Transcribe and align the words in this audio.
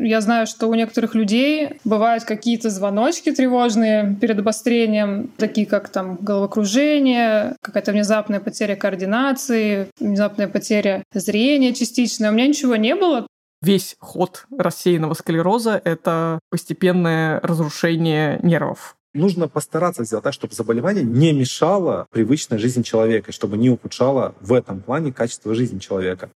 Я 0.00 0.20
знаю, 0.20 0.46
что 0.46 0.68
у 0.68 0.74
некоторых 0.74 1.16
людей 1.16 1.80
бывают 1.84 2.22
какие-то 2.22 2.70
звоночки 2.70 3.32
тревожные 3.32 4.16
перед 4.20 4.38
обострением, 4.38 5.32
такие 5.36 5.66
как 5.66 5.88
там 5.88 6.16
головокружение, 6.20 7.56
какая-то 7.62 7.90
внезапная 7.90 8.38
потеря 8.38 8.76
координации, 8.76 9.88
внезапная 9.98 10.46
потеря 10.46 11.02
зрения 11.12 11.74
частичная. 11.74 12.30
У 12.30 12.34
меня 12.34 12.46
ничего 12.46 12.76
не 12.76 12.94
было. 12.94 13.26
Весь 13.60 13.96
ход 13.98 14.46
рассеянного 14.56 15.14
склероза— 15.14 15.80
это 15.84 16.38
постепенное 16.48 17.40
разрушение 17.40 18.38
нервов. 18.44 18.94
Нужно 19.14 19.48
постараться 19.48 20.04
сделать 20.04 20.22
так, 20.22 20.32
чтобы 20.32 20.54
заболевание 20.54 21.02
не 21.02 21.32
мешало 21.32 22.06
привычной 22.12 22.58
жизни 22.58 22.82
человека, 22.82 23.32
чтобы 23.32 23.58
не 23.58 23.68
ухудшало 23.68 24.36
в 24.40 24.52
этом 24.52 24.80
плане 24.80 25.12
качество 25.12 25.56
жизни 25.56 25.80
человека. 25.80 26.30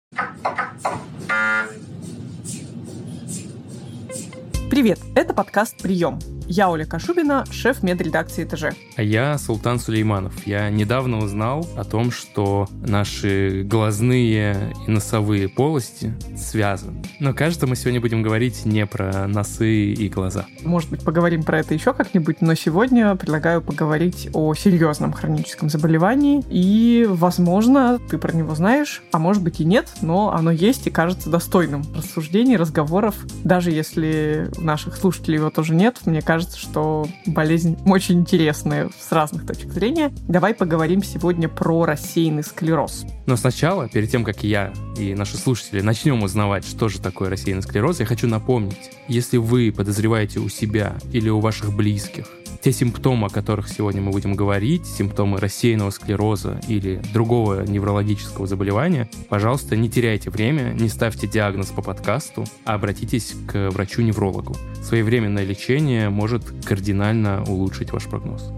Привет, 4.70 5.00
это 5.16 5.34
подкаст 5.34 5.82
«Прием». 5.82 6.20
Я 6.52 6.68
Оля 6.68 6.84
Кашубина, 6.84 7.44
шеф 7.52 7.84
медредакции 7.84 8.44
ТЖ. 8.44 8.76
А 8.96 9.02
я 9.04 9.38
Султан 9.38 9.78
Сулейманов. 9.78 10.48
Я 10.48 10.68
недавно 10.68 11.18
узнал 11.18 11.64
о 11.76 11.84
том, 11.84 12.10
что 12.10 12.66
наши 12.84 13.62
глазные 13.62 14.74
и 14.84 14.90
носовые 14.90 15.48
полости 15.48 16.12
связаны. 16.36 17.04
Но 17.20 17.34
кажется, 17.34 17.68
мы 17.68 17.76
сегодня 17.76 18.00
будем 18.00 18.22
говорить 18.22 18.66
не 18.66 18.84
про 18.84 19.28
носы 19.28 19.92
и 19.92 20.08
глаза. 20.08 20.46
Может 20.64 20.90
быть, 20.90 21.04
поговорим 21.04 21.44
про 21.44 21.60
это 21.60 21.72
еще 21.72 21.94
как-нибудь, 21.94 22.40
но 22.40 22.54
сегодня 22.56 23.14
предлагаю 23.14 23.62
поговорить 23.62 24.28
о 24.32 24.52
серьезном 24.54 25.12
хроническом 25.12 25.70
заболевании. 25.70 26.42
И, 26.50 27.06
возможно, 27.08 28.00
ты 28.10 28.18
про 28.18 28.32
него 28.32 28.56
знаешь, 28.56 29.04
а 29.12 29.20
может 29.20 29.44
быть 29.44 29.60
и 29.60 29.64
нет, 29.64 29.86
но 30.02 30.32
оно 30.32 30.50
есть 30.50 30.88
и 30.88 30.90
кажется 30.90 31.30
достойным 31.30 31.84
рассуждений, 31.94 32.56
разговоров. 32.56 33.14
Даже 33.44 33.70
если 33.70 34.50
наших 34.58 34.96
слушателей 34.96 35.38
его 35.38 35.50
тоже 35.50 35.76
нет, 35.76 35.98
мне 36.06 36.20
кажется, 36.20 36.39
кажется, 36.40 36.58
что 36.58 37.06
болезнь 37.26 37.76
очень 37.84 38.20
интересная 38.20 38.88
с 38.98 39.12
разных 39.12 39.46
точек 39.46 39.72
зрения. 39.72 40.10
Давай 40.26 40.54
поговорим 40.54 41.02
сегодня 41.02 41.50
про 41.50 41.84
рассеянный 41.84 42.42
склероз. 42.42 43.04
Но 43.26 43.36
сначала, 43.36 43.90
перед 43.90 44.10
тем, 44.10 44.24
как 44.24 44.42
я 44.42 44.72
и 44.96 45.14
наши 45.14 45.36
слушатели 45.36 45.82
начнем 45.82 46.22
узнавать, 46.22 46.66
что 46.66 46.88
же 46.88 46.98
такое 46.98 47.28
рассеянный 47.28 47.62
склероз, 47.62 48.00
я 48.00 48.06
хочу 48.06 48.26
напомнить, 48.26 48.90
если 49.06 49.36
вы 49.36 49.70
подозреваете 49.70 50.40
у 50.40 50.48
себя 50.48 50.96
или 51.12 51.28
у 51.28 51.40
ваших 51.40 51.76
близких 51.76 52.26
те 52.60 52.72
симптомы, 52.72 53.26
о 53.26 53.30
которых 53.30 53.68
сегодня 53.68 54.02
мы 54.02 54.10
будем 54.10 54.34
говорить, 54.34 54.86
симптомы 54.86 55.38
рассеянного 55.38 55.90
склероза 55.90 56.60
или 56.68 57.02
другого 57.12 57.62
неврологического 57.62 58.46
заболевания, 58.46 59.08
пожалуйста, 59.28 59.76
не 59.76 59.88
теряйте 59.88 60.30
время, 60.30 60.72
не 60.72 60.88
ставьте 60.88 61.26
диагноз 61.26 61.68
по 61.68 61.82
подкасту, 61.82 62.44
а 62.64 62.74
обратитесь 62.74 63.34
к 63.46 63.70
врачу-неврологу. 63.70 64.54
Своевременное 64.82 65.44
лечение 65.44 66.10
может 66.10 66.44
кардинально 66.64 67.44
улучшить 67.44 67.92
ваш 67.92 68.04
прогноз. 68.06 68.52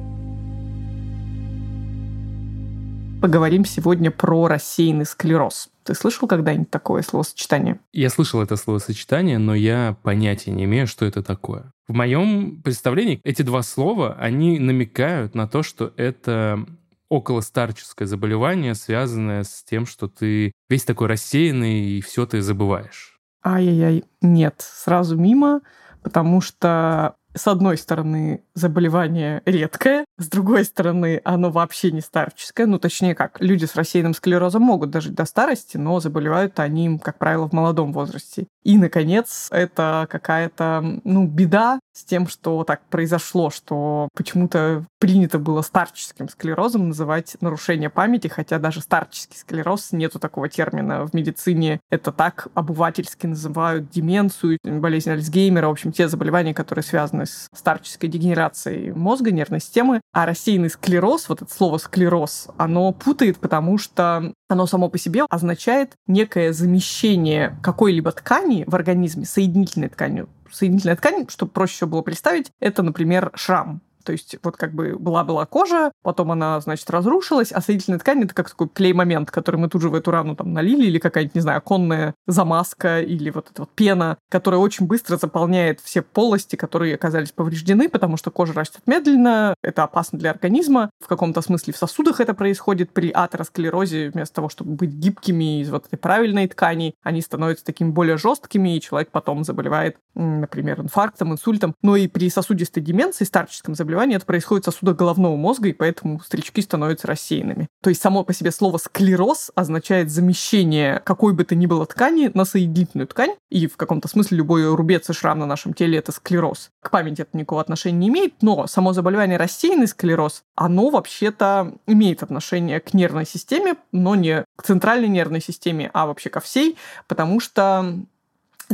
Поговорим 3.20 3.64
сегодня 3.64 4.10
про 4.10 4.48
рассеянный 4.48 5.06
склероз. 5.06 5.71
Ты 5.84 5.94
слышал 5.94 6.28
когда-нибудь 6.28 6.70
такое 6.70 7.02
словосочетание? 7.02 7.80
Я 7.92 8.10
слышал 8.10 8.40
это 8.40 8.56
словосочетание, 8.56 9.38
но 9.38 9.54
я 9.54 9.96
понятия 10.02 10.50
не 10.50 10.64
имею, 10.64 10.86
что 10.86 11.04
это 11.04 11.22
такое. 11.22 11.72
В 11.88 11.94
моем 11.94 12.62
представлении 12.62 13.20
эти 13.24 13.42
два 13.42 13.62
слова, 13.62 14.16
они 14.18 14.58
намекают 14.58 15.34
на 15.34 15.48
то, 15.48 15.62
что 15.62 15.92
это 15.96 16.64
околостарческое 17.08 18.08
заболевание, 18.08 18.74
связанное 18.74 19.44
с 19.44 19.62
тем, 19.64 19.84
что 19.84 20.08
ты 20.08 20.52
весь 20.70 20.84
такой 20.84 21.08
рассеянный 21.08 21.80
и 21.80 22.00
все 22.00 22.24
ты 22.24 22.40
забываешь. 22.40 23.20
Ай-яй-яй, 23.44 24.04
нет, 24.22 24.54
сразу 24.58 25.16
мимо, 25.16 25.60
потому 26.02 26.40
что 26.40 27.16
с 27.34 27.46
одной 27.48 27.78
стороны, 27.78 28.44
заболевание 28.54 29.42
редкое, 29.44 30.04
с 30.18 30.28
другой 30.28 30.64
стороны, 30.64 31.20
оно 31.24 31.50
вообще 31.50 31.90
не 31.90 32.00
старческое. 32.00 32.66
Ну, 32.66 32.78
точнее 32.78 33.14
как, 33.14 33.40
люди 33.40 33.64
с 33.64 33.74
рассеянным 33.74 34.14
склерозом 34.14 34.62
могут 34.62 34.90
дожить 34.90 35.14
до 35.14 35.24
старости, 35.24 35.76
но 35.76 36.00
заболевают 36.00 36.58
они, 36.60 36.98
как 36.98 37.18
правило, 37.18 37.48
в 37.48 37.52
молодом 37.52 37.92
возрасте. 37.92 38.46
И, 38.62 38.78
наконец, 38.78 39.48
это 39.50 40.06
какая-то, 40.10 41.00
ну, 41.04 41.26
беда 41.26 41.80
с 41.92 42.04
тем, 42.04 42.26
что 42.26 42.64
так 42.64 42.82
произошло, 42.88 43.50
что 43.50 44.08
почему-то 44.14 44.86
принято 44.98 45.38
было 45.38 45.62
старческим 45.62 46.28
склерозом 46.28 46.88
называть 46.88 47.36
нарушение 47.40 47.90
памяти, 47.90 48.28
хотя 48.28 48.58
даже 48.58 48.80
старческий 48.80 49.36
склероз, 49.36 49.92
нету 49.92 50.18
такого 50.18 50.48
термина 50.48 51.06
в 51.06 51.14
медицине. 51.14 51.80
Это 51.90 52.12
так 52.12 52.48
обывательски 52.54 53.26
называют 53.26 53.90
деменцию, 53.90 54.58
болезнь 54.62 55.10
Альцгеймера, 55.10 55.68
в 55.68 55.72
общем, 55.72 55.92
те 55.92 56.08
заболевания, 56.08 56.54
которые 56.54 56.82
связаны 56.82 57.26
с 57.26 57.48
старческой 57.54 58.08
дегенерацией 58.08 58.92
мозга, 58.92 59.30
нервной 59.30 59.60
системы. 59.60 60.00
А 60.12 60.26
рассеянный 60.26 60.70
склероз, 60.70 61.28
вот 61.28 61.42
это 61.42 61.52
слово 61.52 61.78
склероз, 61.78 62.48
оно 62.56 62.92
путает, 62.92 63.38
потому 63.38 63.78
что 63.78 64.32
оно 64.48 64.66
само 64.66 64.88
по 64.88 64.98
себе 64.98 65.24
означает 65.28 65.92
некое 66.06 66.52
замещение 66.52 67.56
какой-либо 67.62 68.12
ткани 68.12 68.64
в 68.66 68.74
организме 68.74 69.24
соединительной 69.24 69.88
тканью. 69.88 70.28
Соединительная 70.52 70.96
ткань, 70.96 71.26
чтобы 71.28 71.50
проще 71.50 71.86
было 71.86 72.02
представить, 72.02 72.52
это, 72.60 72.82
например, 72.82 73.32
шрам. 73.34 73.80
То 74.02 74.12
есть 74.12 74.36
вот 74.42 74.56
как 74.56 74.72
бы 74.72 74.96
была-была 74.98 75.46
кожа, 75.46 75.92
потом 76.02 76.32
она, 76.32 76.60
значит, 76.60 76.88
разрушилась, 76.90 77.52
а 77.52 77.60
соединительная 77.60 77.98
ткань— 77.98 78.22
это 78.24 78.34
как 78.34 78.50
такой 78.50 78.68
клей-момент, 78.68 79.30
который 79.30 79.56
мы 79.56 79.68
тут 79.68 79.82
же 79.82 79.88
в 79.88 79.94
эту 79.94 80.10
рану 80.10 80.36
там 80.36 80.52
налили, 80.52 80.86
или 80.86 80.98
какая-нибудь, 80.98 81.34
не 81.34 81.40
знаю, 81.40 81.58
оконная 81.58 82.14
замазка, 82.26 83.00
или 83.00 83.30
вот 83.30 83.50
эта 83.50 83.62
вот 83.62 83.70
пена, 83.70 84.18
которая 84.30 84.60
очень 84.60 84.86
быстро 84.86 85.16
заполняет 85.16 85.80
все 85.80 86.02
полости, 86.02 86.56
которые 86.56 86.94
оказались 86.94 87.32
повреждены, 87.32 87.88
потому 87.88 88.16
что 88.16 88.30
кожа 88.30 88.52
растет 88.52 88.82
медленно, 88.86 89.54
это 89.62 89.84
опасно 89.84 90.18
для 90.18 90.30
организма. 90.30 90.90
В 91.00 91.06
каком-то 91.06 91.42
смысле 91.42 91.72
в 91.72 91.76
сосудах 91.76 92.20
это 92.20 92.34
происходит 92.34 92.92
при 92.92 93.10
атеросклерозе, 93.10 94.10
вместо 94.10 94.36
того, 94.36 94.48
чтобы 94.48 94.72
быть 94.72 94.90
гибкими 94.90 95.60
из 95.60 95.70
вот 95.70 95.86
этой 95.86 95.96
правильной 95.96 96.48
ткани, 96.48 96.94
они 97.02 97.20
становятся 97.20 97.64
такими 97.64 97.90
более 97.90 98.16
жесткими, 98.16 98.76
и 98.76 98.80
человек 98.80 99.10
потом 99.10 99.44
заболевает, 99.44 99.96
например, 100.14 100.80
инфарктом, 100.80 101.32
инсультом. 101.32 101.74
Но 101.82 101.96
и 101.96 102.08
при 102.08 102.30
сосудистой 102.30 102.82
деменции, 102.82 103.24
старческом 103.24 103.74
заболевании, 103.74 103.91
заболевание, 103.92 104.16
это 104.16 104.26
происходит 104.26 104.64
в 104.64 104.70
сосудах 104.70 104.96
головного 104.96 105.36
мозга, 105.36 105.68
и 105.68 105.72
поэтому 105.72 106.20
старички 106.20 106.62
становятся 106.62 107.06
рассеянными. 107.06 107.68
То 107.82 107.90
есть 107.90 108.00
само 108.00 108.24
по 108.24 108.32
себе 108.32 108.50
слово 108.50 108.78
«склероз» 108.78 109.50
означает 109.54 110.10
замещение 110.10 111.00
какой 111.04 111.34
бы 111.34 111.44
то 111.44 111.54
ни 111.54 111.66
было 111.66 111.84
ткани 111.84 112.30
на 112.32 112.44
соединительную 112.44 113.06
ткань, 113.06 113.34
и 113.50 113.66
в 113.66 113.76
каком-то 113.76 114.08
смысле 114.08 114.38
любой 114.38 114.74
рубец 114.74 115.10
и 115.10 115.12
шрам 115.12 115.38
на 115.38 115.46
нашем 115.46 115.74
теле— 115.74 115.98
это 115.98 116.12
склероз. 116.12 116.70
К 116.82 116.90
памяти 116.90 117.22
это 117.22 117.36
никакого 117.36 117.60
отношения 117.60 117.98
не 117.98 118.08
имеет, 118.08 118.34
но 118.40 118.66
само 118.66 118.92
заболевание 118.92 119.36
рассеянный 119.36 119.86
склероз, 119.86 120.42
оно 120.56 120.88
вообще-то 120.88 121.74
имеет 121.86 122.22
отношение 122.22 122.80
к 122.80 122.94
нервной 122.94 123.26
системе, 123.26 123.74
но 123.92 124.14
не 124.14 124.44
к 124.56 124.62
центральной 124.62 125.08
нервной 125.08 125.42
системе, 125.42 125.90
а 125.92 126.06
вообще 126.06 126.30
ко 126.30 126.40
всей, 126.40 126.78
потому 127.08 127.40
что 127.40 127.98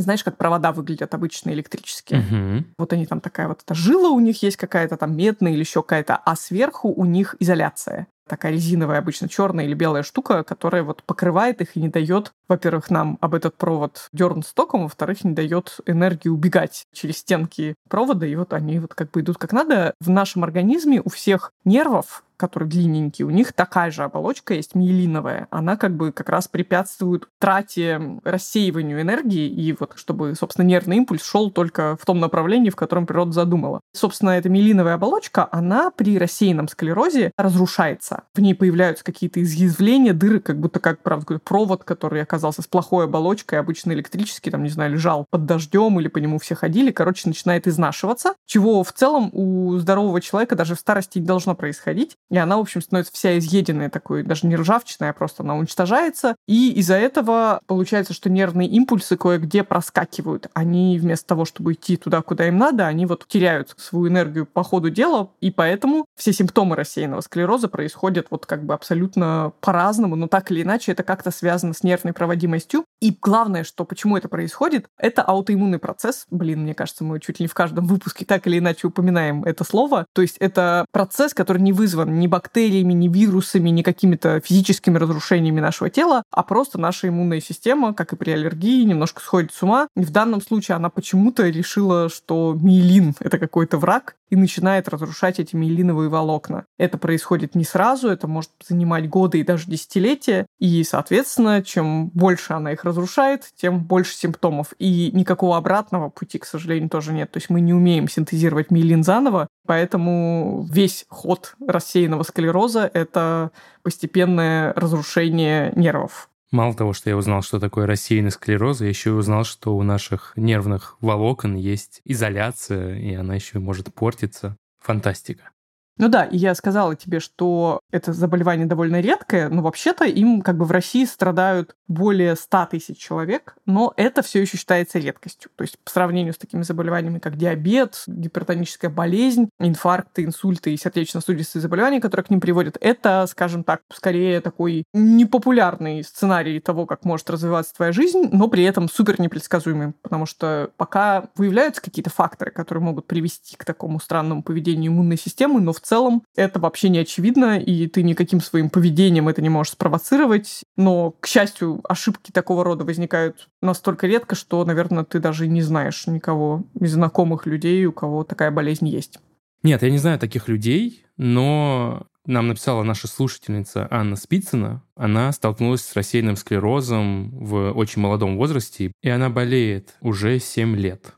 знаешь, 0.01 0.23
как 0.23 0.37
провода 0.37 0.71
выглядят 0.71 1.13
обычные 1.13 1.55
электрические. 1.55 2.19
Угу. 2.19 2.65
Вот 2.77 2.93
они 2.93 3.05
там 3.05 3.21
такая 3.21 3.47
вот 3.47 3.61
эта 3.63 3.73
жила 3.73 4.09
у 4.09 4.19
них 4.19 4.41
есть 4.43 4.57
какая-то 4.57 4.97
там 4.97 5.15
медная 5.15 5.51
или 5.51 5.59
еще 5.59 5.81
какая-то, 5.81 6.15
а 6.15 6.35
сверху 6.35 6.89
у 6.89 7.05
них 7.05 7.35
изоляция 7.39 8.07
такая 8.29 8.53
резиновая, 8.53 8.99
обычно 8.99 9.27
черная 9.27 9.65
или 9.65 9.73
белая 9.73 10.03
штука, 10.03 10.43
которая 10.43 10.83
вот 10.83 11.03
покрывает 11.03 11.61
их 11.61 11.75
и 11.75 11.81
не 11.81 11.89
дает, 11.89 12.31
во-первых, 12.47 12.89
нам 12.89 13.17
об 13.19 13.35
этот 13.35 13.55
провод 13.55 14.07
дернуть 14.13 14.53
током, 14.53 14.83
во-вторых, 14.83 15.25
не 15.25 15.31
дает 15.31 15.79
энергии 15.85 16.29
убегать 16.29 16.85
через 16.93 17.17
стенки 17.17 17.75
провода, 17.89 18.25
и 18.25 18.35
вот 18.35 18.53
они 18.53 18.79
вот 18.79 18.93
как 18.93 19.11
бы 19.11 19.21
идут 19.21 19.37
как 19.37 19.51
надо. 19.51 19.95
В 19.99 20.09
нашем 20.09 20.43
организме 20.43 21.01
у 21.03 21.09
всех 21.09 21.51
нервов 21.65 22.23
которые 22.39 22.69
длинненькие, 22.69 23.25
у 23.27 23.29
них 23.29 23.53
такая 23.53 23.91
же 23.91 24.03
оболочка 24.03 24.53
есть, 24.53 24.73
миелиновая. 24.73 25.47
Она 25.51 25.75
как 25.77 25.95
бы 25.95 26.11
как 26.11 26.29
раз 26.29 26.47
препятствует 26.47 27.27
трате, 27.37 28.19
рассеиванию 28.23 29.01
энергии, 29.01 29.47
и 29.47 29.75
вот 29.77 29.93
чтобы, 29.95 30.33
собственно, 30.35 30.65
нервный 30.65 30.97
импульс 30.97 31.23
шел 31.23 31.51
только 31.51 31.97
в 32.01 32.05
том 32.05 32.19
направлении, 32.19 32.69
в 32.69 32.75
котором 32.75 33.05
природа 33.05 33.33
задумала. 33.33 33.81
Собственно, 33.93 34.31
эта 34.31 34.49
миелиновая 34.49 34.95
оболочка, 34.95 35.47
она 35.51 35.91
при 35.91 36.17
рассеянном 36.17 36.67
склерозе 36.67 37.31
разрушается. 37.37 38.23
В 38.33 38.39
ней 38.39 38.55
появляются 38.55 39.03
какие-то 39.03 39.41
изъязвления, 39.43 40.13
дыры, 40.13 40.39
как 40.39 40.59
будто 40.59 40.79
как, 40.79 41.03
правда, 41.03 41.39
провод, 41.39 41.83
который 41.83 42.21
оказался 42.21 42.61
с 42.61 42.67
плохой 42.67 43.05
оболочкой, 43.05 43.59
обычно 43.59 43.91
электрический, 43.91 44.49
там, 44.49 44.63
не 44.63 44.69
знаю, 44.69 44.93
лежал 44.93 45.25
под 45.29 45.45
дождем 45.45 45.99
или 45.99 46.07
по 46.07 46.17
нему 46.19 46.39
все 46.39 46.55
ходили, 46.55 46.91
короче, 46.91 47.27
начинает 47.27 47.67
изнашиваться, 47.67 48.35
чего 48.45 48.83
в 48.83 48.93
целом 48.93 49.29
у 49.33 49.77
здорового 49.77 50.21
человека 50.21 50.55
даже 50.55 50.75
в 50.75 50.79
старости 50.79 51.19
не 51.19 51.25
должно 51.25 51.55
происходить. 51.55 52.15
И 52.29 52.37
она, 52.37 52.57
в 52.57 52.61
общем, 52.61 52.81
становится 52.81 53.13
вся 53.13 53.37
изъеденная 53.37 53.89
такой, 53.89 54.23
даже 54.23 54.47
не 54.47 54.55
ржавчиной, 54.55 55.09
а 55.09 55.13
просто 55.13 55.43
она 55.43 55.55
уничтожается. 55.55 56.35
И 56.47 56.71
из-за 56.73 56.95
этого 56.95 57.61
получается, 57.65 58.13
что 58.13 58.29
нервные 58.29 58.67
импульсы 58.67 59.17
кое-где 59.17 59.63
проскакивают. 59.63 60.47
Они 60.53 60.99
вместо 60.99 61.27
того, 61.27 61.45
чтобы 61.45 61.73
идти 61.73 61.97
туда, 61.97 62.21
куда 62.21 62.47
им 62.47 62.57
надо, 62.57 62.87
они 62.87 63.05
вот 63.05 63.25
теряют 63.27 63.73
свою 63.77 64.07
энергию 64.07 64.45
по 64.45 64.63
ходу 64.63 64.89
дела, 64.89 65.31
и 65.41 65.51
поэтому 65.51 66.05
все 66.15 66.33
симптомы 66.33 66.75
рассеянного 66.75 67.21
склероза 67.21 67.67
происходят 67.67 68.27
вот 68.29 68.45
как 68.45 68.63
бы 68.63 68.73
абсолютно 68.73 69.53
по-разному, 69.61 70.15
но 70.15 70.27
так 70.27 70.51
или 70.51 70.61
иначе 70.61 70.91
это 70.91 71.03
как-то 71.03 71.31
связано 71.31 71.73
с 71.73 71.83
нервной 71.83 72.13
проводимостью. 72.13 72.85
И 73.01 73.17
главное, 73.19 73.63
что 73.63 73.85
почему 73.85 74.17
это 74.17 74.27
происходит, 74.27 74.87
это 74.97 75.21
аутоиммунный 75.23 75.79
процесс. 75.79 76.25
Блин, 76.29 76.63
мне 76.63 76.73
кажется, 76.73 77.03
мы 77.03 77.19
чуть 77.19 77.39
ли 77.39 77.45
не 77.45 77.47
в 77.47 77.53
каждом 77.53 77.85
выпуске 77.85 78.25
так 78.25 78.45
или 78.47 78.59
иначе 78.59 78.87
упоминаем 78.87 79.43
это 79.43 79.63
слово. 79.63 80.05
То 80.13 80.21
есть 80.21 80.37
это 80.39 80.85
процесс, 80.91 81.33
который 81.33 81.61
не 81.61 81.73
вызван 81.73 82.18
ни 82.19 82.27
бактериями, 82.27 82.93
ни 82.93 83.07
вирусами, 83.07 83.69
ни 83.69 83.81
какими-то 83.81 84.41
физическими 84.41 84.97
разрушениями 84.97 85.59
нашего 85.59 85.89
тела, 85.89 86.23
а 86.31 86.43
просто 86.43 86.77
наша 86.77 87.07
иммунная 87.07 87.41
система, 87.41 87.93
как 87.93 88.13
и 88.13 88.15
при 88.15 88.31
аллергии, 88.31 88.83
немножко 88.83 89.21
сходит 89.21 89.53
с 89.53 89.63
ума. 89.63 89.87
И 89.95 90.01
в 90.01 90.11
данном 90.11 90.41
случае 90.41 90.75
она 90.75 90.89
почему-то 90.89 91.47
решила, 91.47 92.09
что 92.09 92.57
миелин— 92.59 93.15
это 93.19 93.39
какой-то 93.39 93.77
враг, 93.77 94.15
и 94.29 94.35
начинает 94.35 94.87
разрушать 94.87 95.39
эти 95.39 95.55
миелиновые 95.55 96.09
волокна. 96.09 96.65
Это 96.77 96.97
происходит 96.97 97.55
не 97.55 97.63
сразу, 97.63 98.09
это 98.09 98.27
может 98.27 98.51
занимать 98.65 99.09
годы 99.09 99.39
и 99.39 99.43
даже 99.43 99.65
десятилетия, 99.65 100.45
и, 100.59 100.83
соответственно, 100.83 101.63
чем 101.63 102.09
больше 102.09 102.53
она 102.53 102.71
их 102.73 102.83
разрушает, 102.83 103.45
тем 103.55 103.83
больше 103.83 104.13
симптомов. 104.15 104.73
И 104.79 105.11
никакого 105.13 105.57
обратного 105.57 106.09
пути, 106.09 106.37
к 106.39 106.45
сожалению, 106.45 106.89
тоже 106.89 107.13
нет. 107.13 107.31
То 107.31 107.37
есть 107.37 107.49
мы 107.49 107.61
не 107.61 107.73
умеем 107.73 108.07
синтезировать 108.07 108.71
миелин 108.71 109.03
заново, 109.03 109.47
поэтому 109.65 110.67
весь 110.71 111.05
ход 111.09 111.55
рассеянного 111.65 112.23
склероза— 112.23 112.89
это 112.93 113.51
постепенное 113.83 114.73
разрушение 114.73 115.71
нервов. 115.75 116.29
Мало 116.51 116.73
того, 116.73 116.93
что 116.93 117.09
я 117.09 117.17
узнал, 117.17 117.43
что 117.43 117.59
такое 117.59 117.85
рассеянный 117.85 118.31
склероз, 118.31 118.81
я 118.81 118.87
еще 118.87 119.11
и 119.11 119.13
узнал, 119.13 119.43
что 119.43 119.75
у 119.75 119.83
наших 119.83 120.33
нервных 120.35 120.97
волокон 120.99 121.55
есть 121.55 122.01
изоляция, 122.05 122.97
и 122.97 123.13
она 123.13 123.35
еще 123.35 123.59
может 123.59 123.93
портиться. 123.93 124.57
Фантастика. 124.79 125.51
Ну 125.99 126.07
да, 126.07 126.23
и 126.23 126.37
я 126.37 126.55
сказала 126.55 126.95
тебе, 126.95 127.19
что 127.19 127.81
это 127.91 128.13
заболевание 128.13 128.65
довольно 128.65 129.01
редкое, 129.01 129.49
но 129.49 129.61
вообще-то 129.61 130.05
им 130.05 130.41
как 130.41 130.57
бы 130.57 130.63
в 130.63 130.71
России 130.71 131.03
страдают 131.03 131.75
более 131.89 132.37
100 132.37 132.67
тысяч 132.71 132.97
человек, 132.97 133.55
но 133.65 133.93
это 133.97 134.21
все 134.21 134.39
еще 134.39 134.57
считается 134.57 134.97
редкостью. 134.97 135.51
То 135.57 135.63
есть 135.63 135.77
по 135.79 135.91
сравнению 135.91 136.33
с 136.33 136.37
такими 136.37 136.61
заболеваниями, 136.61 137.19
как 137.19 137.35
диабет, 137.35 138.03
гипертоническая 138.07 138.89
болезнь, 138.89 139.49
инфаркты, 139.59 140.23
инсульты 140.23 140.73
и 140.73 140.77
сердечно-сосудистые 140.77 141.61
заболевания, 141.61 141.99
которые 141.99 142.23
к 142.23 142.29
ним 142.29 142.39
приводят, 142.39 142.77
это, 142.79 143.25
скажем 143.27 143.65
так, 143.65 143.81
скорее 143.91 144.39
такой 144.39 144.85
непопулярный 144.93 146.01
сценарий 146.05 146.61
того, 146.61 146.85
как 146.85 147.03
может 147.03 147.29
развиваться 147.29 147.75
твоя 147.75 147.91
жизнь, 147.91 148.29
но 148.31 148.47
при 148.47 148.63
этом 148.63 148.87
супер 148.87 149.19
непредсказуемый, 149.19 149.91
потому 150.01 150.25
что 150.25 150.71
пока 150.77 151.25
выявляются 151.35 151.81
какие-то 151.81 152.09
факторы, 152.09 152.51
которые 152.51 152.83
могут 152.83 153.05
привести 153.05 153.57
к 153.57 153.65
такому 153.65 153.99
странному 153.99 154.43
поведению 154.43 154.93
иммунной 154.93 155.17
системы, 155.17 155.59
но 155.59 155.73
в 155.73 155.81
целом 155.89 156.23
это 156.35 156.59
вообще 156.59 156.89
не 156.89 156.99
очевидно, 156.99 157.59
и 157.59 157.87
ты 157.87 158.03
никаким 158.03 158.41
своим 158.41 158.69
поведением 158.69 159.27
это 159.27 159.41
не 159.41 159.49
можешь 159.49 159.73
спровоцировать. 159.73 160.61
Но, 160.77 161.11
к 161.19 161.27
счастью, 161.27 161.81
ошибки 161.83 162.31
такого 162.31 162.63
рода 162.63 162.85
возникают 162.85 163.49
настолько 163.61 164.07
редко, 164.07 164.35
что, 164.35 164.63
наверное, 164.63 165.03
ты 165.03 165.19
даже 165.19 165.47
не 165.47 165.61
знаешь 165.61 166.05
никого 166.07 166.63
из 166.79 166.93
знакомых 166.93 167.45
людей, 167.45 167.85
у 167.85 167.91
кого 167.91 168.23
такая 168.23 168.51
болезнь 168.51 168.87
есть. 168.87 169.19
Нет, 169.63 169.81
я 169.81 169.89
не 169.89 169.97
знаю 169.97 170.19
таких 170.19 170.47
людей, 170.47 171.05
но 171.17 172.07
нам 172.25 172.47
написала 172.47 172.83
наша 172.83 173.07
слушательница 173.07 173.87
Анна 173.89 174.15
Спицына. 174.15 174.83
Она 174.95 175.31
столкнулась 175.31 175.81
с 175.81 175.95
рассеянным 175.95 176.35
склерозом 176.35 177.31
в 177.31 177.71
очень 177.71 178.01
молодом 178.01 178.37
возрасте, 178.37 178.93
и 179.01 179.09
она 179.09 179.29
болеет 179.29 179.95
уже 180.01 180.39
7 180.39 180.75
лет. 180.75 181.15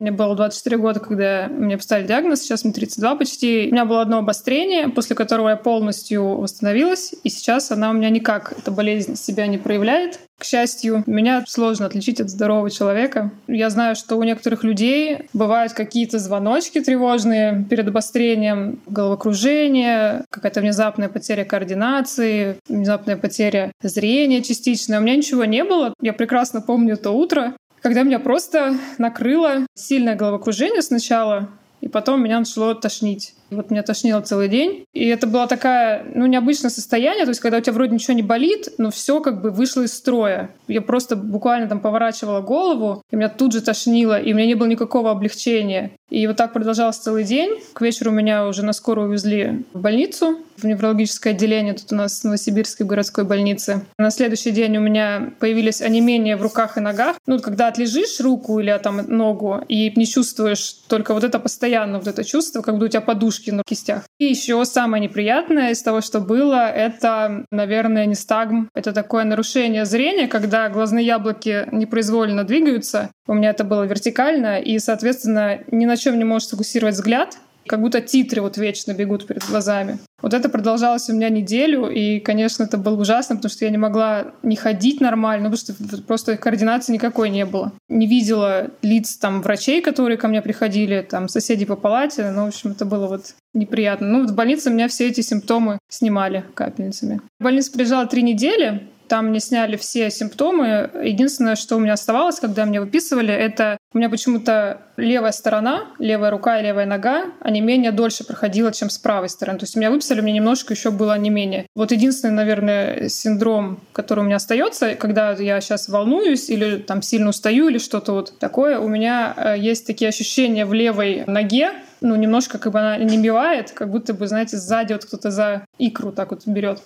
Мне 0.00 0.12
было 0.12 0.34
24 0.34 0.78
года, 0.78 0.98
когда 0.98 1.46
мне 1.50 1.76
поставили 1.76 2.06
диагноз, 2.06 2.40
сейчас 2.40 2.64
мне 2.64 2.72
32 2.72 3.16
почти. 3.16 3.68
У 3.68 3.72
меня 3.72 3.84
было 3.84 4.00
одно 4.00 4.18
обострение, 4.18 4.88
после 4.88 5.14
которого 5.14 5.50
я 5.50 5.56
полностью 5.56 6.38
восстановилась, 6.38 7.14
и 7.22 7.28
сейчас 7.28 7.70
она 7.70 7.90
у 7.90 7.92
меня 7.92 8.08
никак, 8.08 8.54
эта 8.56 8.70
болезнь 8.70 9.14
себя 9.14 9.46
не 9.46 9.58
проявляет. 9.58 10.18
К 10.38 10.44
счастью, 10.44 11.04
меня 11.04 11.44
сложно 11.46 11.84
отличить 11.84 12.18
от 12.18 12.30
здорового 12.30 12.70
человека. 12.70 13.30
Я 13.46 13.68
знаю, 13.68 13.94
что 13.94 14.16
у 14.16 14.22
некоторых 14.22 14.64
людей 14.64 15.28
бывают 15.34 15.74
какие-то 15.74 16.18
звоночки 16.18 16.80
тревожные 16.80 17.66
перед 17.68 17.86
обострением, 17.86 18.80
головокружение, 18.86 20.24
какая-то 20.30 20.62
внезапная 20.62 21.10
потеря 21.10 21.44
координации, 21.44 22.56
внезапная 22.70 23.18
потеря 23.18 23.70
зрения 23.82 24.42
частичная. 24.42 24.98
У 24.98 25.02
меня 25.02 25.16
ничего 25.16 25.44
не 25.44 25.62
было. 25.62 25.92
Я 26.00 26.14
прекрасно 26.14 26.62
помню 26.62 26.96
то 26.96 27.10
утро, 27.10 27.52
когда 27.82 28.02
меня 28.02 28.18
просто 28.18 28.76
накрыло 28.98 29.66
сильное 29.74 30.16
головокружение 30.16 30.82
сначала, 30.82 31.50
и 31.80 31.88
потом 31.88 32.22
меня 32.22 32.38
начало 32.38 32.74
тошнить. 32.74 33.34
Вот 33.50 33.70
меня 33.70 33.82
тошнило 33.82 34.20
целый 34.20 34.48
день. 34.48 34.84
И 34.92 35.06
это 35.06 35.26
было 35.26 35.46
такая, 35.46 36.04
ну, 36.14 36.26
необычное 36.26 36.70
состояние, 36.70 37.24
то 37.24 37.30
есть 37.30 37.40
когда 37.40 37.58
у 37.58 37.60
тебя 37.60 37.72
вроде 37.72 37.94
ничего 37.94 38.14
не 38.14 38.22
болит, 38.22 38.68
но 38.78 38.90
все 38.90 39.20
как 39.20 39.40
бы 39.42 39.50
вышло 39.50 39.82
из 39.82 39.92
строя. 39.92 40.50
Я 40.68 40.82
просто 40.82 41.16
буквально 41.16 41.68
там 41.68 41.80
поворачивала 41.80 42.40
голову, 42.40 43.02
и 43.10 43.16
меня 43.16 43.28
тут 43.28 43.52
же 43.52 43.60
тошнило, 43.60 44.20
и 44.20 44.32
у 44.32 44.36
меня 44.36 44.46
не 44.46 44.54
было 44.54 44.68
никакого 44.68 45.10
облегчения. 45.10 45.92
И 46.10 46.26
вот 46.26 46.36
так 46.36 46.52
продолжалось 46.52 46.96
целый 46.96 47.24
день. 47.24 47.60
К 47.72 47.82
вечеру 47.82 48.10
меня 48.10 48.46
уже 48.46 48.64
на 48.64 48.72
скорую 48.72 49.08
увезли 49.08 49.64
в 49.72 49.80
больницу, 49.80 50.38
в 50.56 50.64
неврологическое 50.64 51.32
отделение 51.32 51.74
тут 51.74 51.92
у 51.92 51.94
нас 51.94 52.20
в 52.20 52.24
Новосибирской 52.24 52.84
городской 52.84 53.24
больнице. 53.24 53.86
На 53.98 54.10
следующий 54.10 54.50
день 54.50 54.76
у 54.76 54.80
меня 54.80 55.32
появились 55.38 55.80
онемения 55.80 56.36
в 56.36 56.42
руках 56.42 56.76
и 56.76 56.80
ногах. 56.80 57.16
Ну, 57.26 57.38
когда 57.38 57.68
отлежишь 57.68 58.20
руку 58.20 58.58
или 58.58 58.76
там 58.82 58.98
ногу 59.08 59.60
и 59.68 59.92
не 59.96 60.06
чувствуешь 60.06 60.72
только 60.88 61.14
вот 61.14 61.24
это 61.24 61.38
постоянно, 61.38 61.98
вот 61.98 62.08
это 62.08 62.24
чувство, 62.24 62.60
как 62.60 62.74
будто 62.74 62.86
у 62.86 62.88
тебя 62.88 63.00
подушки 63.40 63.50
на 63.50 63.62
кистях. 63.64 64.04
И 64.18 64.26
еще 64.26 64.64
самое 64.64 65.02
неприятное 65.02 65.70
из 65.70 65.82
того, 65.82 66.00
что 66.00 66.20
было, 66.20 66.68
это, 66.70 67.44
наверное, 67.50 68.06
нестагм. 68.06 68.68
Это 68.74 68.92
такое 68.92 69.24
нарушение 69.24 69.84
зрения, 69.84 70.28
когда 70.28 70.68
глазные 70.68 71.06
яблоки 71.06 71.66
непроизвольно 71.72 72.44
двигаются. 72.44 73.10
У 73.26 73.34
меня 73.34 73.50
это 73.50 73.64
было 73.64 73.84
вертикально, 73.84 74.60
и, 74.60 74.78
соответственно, 74.78 75.60
ни 75.70 75.86
на 75.86 75.96
чем 75.96 76.18
не 76.18 76.24
можешь 76.24 76.48
сфокусировать 76.48 76.94
взгляд, 76.94 77.38
как 77.66 77.80
будто 77.80 78.00
титры 78.00 78.42
вот 78.42 78.56
вечно 78.56 78.92
бегут 78.92 79.26
перед 79.26 79.46
глазами. 79.48 79.98
Вот 80.22 80.34
это 80.34 80.48
продолжалось 80.48 81.08
у 81.08 81.14
меня 81.14 81.28
неделю, 81.30 81.88
и, 81.88 82.20
конечно, 82.20 82.64
это 82.64 82.76
было 82.76 83.00
ужасно, 83.00 83.36
потому 83.36 83.50
что 83.50 83.64
я 83.64 83.70
не 83.70 83.78
могла 83.78 84.32
не 84.42 84.56
ходить 84.56 85.00
нормально, 85.00 85.50
потому 85.50 85.74
что 85.74 86.02
просто 86.02 86.36
координации 86.36 86.92
никакой 86.92 87.30
не 87.30 87.46
было. 87.46 87.72
Не 87.88 88.06
видела 88.06 88.70
лиц 88.82 89.16
там 89.16 89.40
врачей, 89.40 89.80
которые 89.80 90.18
ко 90.18 90.28
мне 90.28 90.42
приходили, 90.42 91.06
там 91.08 91.28
соседей 91.28 91.64
по 91.64 91.76
палате, 91.76 92.30
ну, 92.30 92.44
в 92.44 92.48
общем, 92.48 92.72
это 92.72 92.84
было 92.84 93.06
вот 93.06 93.34
неприятно. 93.54 94.08
Ну, 94.08 94.26
в 94.26 94.34
больнице 94.34 94.70
меня 94.70 94.88
все 94.88 95.08
эти 95.08 95.22
симптомы 95.22 95.78
снимали 95.88 96.44
капельницами. 96.54 97.20
В 97.38 97.44
больницу 97.44 97.72
приезжала 97.72 98.06
три 98.06 98.22
недели, 98.22 98.82
там 99.10 99.26
мне 99.26 99.40
сняли 99.40 99.76
все 99.76 100.08
симптомы. 100.08 100.88
Единственное, 101.02 101.56
что 101.56 101.74
у 101.76 101.80
меня 101.80 101.94
оставалось, 101.94 102.38
когда 102.38 102.64
мне 102.64 102.80
выписывали, 102.80 103.34
это 103.34 103.76
у 103.92 103.98
меня 103.98 104.08
почему-то 104.08 104.82
левая 104.96 105.32
сторона, 105.32 105.88
левая 105.98 106.30
рука 106.30 106.60
и 106.60 106.62
левая 106.62 106.86
нога, 106.86 107.24
они 107.40 107.60
менее 107.60 107.90
дольше 107.90 108.24
проходила, 108.24 108.72
чем 108.72 108.88
с 108.88 108.98
правой 108.98 109.28
стороны. 109.28 109.58
То 109.58 109.64
есть 109.64 109.74
меня 109.74 109.90
выписали, 109.90 110.20
меня 110.20 110.36
немножко 110.36 110.74
еще 110.74 110.90
было 110.90 111.18
не 111.18 111.30
менее. 111.30 111.66
Вот 111.74 111.90
единственный, 111.90 112.34
наверное, 112.34 113.08
синдром, 113.08 113.80
который 113.92 114.20
у 114.20 114.22
меня 114.24 114.36
остается, 114.36 114.94
когда 114.94 115.32
я 115.32 115.60
сейчас 115.60 115.88
волнуюсь 115.88 116.48
или 116.50 116.76
там 116.76 117.02
сильно 117.02 117.30
устаю 117.30 117.68
или 117.68 117.78
что-то 117.78 118.12
вот 118.12 118.38
такое, 118.38 118.78
у 118.78 118.86
меня 118.86 119.34
э, 119.36 119.58
есть 119.58 119.86
такие 119.86 120.08
ощущения 120.08 120.66
в 120.66 120.72
левой 120.72 121.24
ноге, 121.26 121.72
ну, 122.00 122.14
немножко 122.16 122.58
как 122.58 122.72
бы 122.72 122.80
она 122.80 122.96
не 122.96 123.18
бивает, 123.18 123.72
как 123.72 123.90
будто 123.90 124.14
бы, 124.14 124.26
знаете, 124.26 124.56
сзади 124.56 124.92
вот 124.92 125.04
кто-то 125.04 125.30
за 125.30 125.64
икру 125.78 126.12
так 126.12 126.30
вот 126.30 126.46
берет 126.46 126.80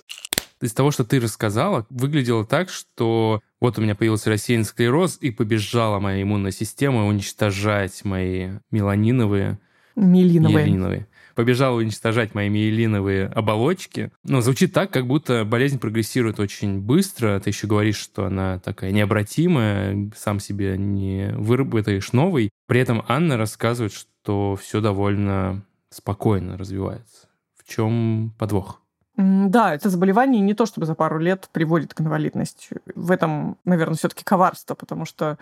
из 0.61 0.73
того, 0.73 0.91
что 0.91 1.03
ты 1.03 1.19
рассказала, 1.19 1.85
выглядело 1.89 2.45
так, 2.45 2.69
что 2.69 3.41
вот 3.59 3.77
у 3.77 3.81
меня 3.81 3.95
появился 3.95 4.29
рассеянный 4.29 4.65
склероз, 4.65 5.17
и 5.19 5.31
побежала 5.31 5.99
моя 5.99 6.21
иммунная 6.21 6.51
система 6.51 7.05
уничтожать 7.07 8.03
мои 8.05 8.51
меланиновые... 8.71 9.59
Мелиновые. 9.95 10.65
Мелиновые. 10.65 11.07
Побежала 11.35 11.77
уничтожать 11.77 12.33
мои 12.33 12.47
миелиновые 12.49 13.27
оболочки. 13.27 14.11
Но 14.23 14.41
звучит 14.41 14.73
так, 14.73 14.91
как 14.91 15.05
будто 15.07 15.43
болезнь 15.43 15.79
прогрессирует 15.79 16.39
очень 16.39 16.79
быстро. 16.79 17.39
Ты 17.39 17.49
еще 17.49 17.67
говоришь, 17.67 17.97
что 17.97 18.25
она 18.25 18.59
такая 18.59 18.91
необратимая, 18.91 20.11
сам 20.15 20.39
себе 20.39 20.77
не 20.77 21.33
выработаешь 21.35 22.13
новый. 22.13 22.49
При 22.67 22.79
этом 22.79 23.03
Анна 23.07 23.35
рассказывает, 23.35 23.93
что 23.93 24.57
все 24.61 24.79
довольно 24.79 25.65
спокойно 25.89 26.57
развивается. 26.57 27.27
В 27.57 27.69
чем 27.69 28.33
подвох? 28.37 28.84
Да, 29.17 29.73
это 29.73 29.89
заболевание 29.89 30.41
не 30.41 30.53
то 30.53 30.65
чтобы 30.65 30.85
за 30.85 30.93
пару 30.93 31.19
лет 31.19 31.47
приводит 31.53 31.93
к 31.93 32.01
инвалидности. 32.01 32.81
В 32.95 33.11
этом, 33.11 33.57
наверное, 33.63 33.95
все-таки 33.95 34.23
коварство, 34.25 34.75
потому 34.75 35.05
что 35.05 35.37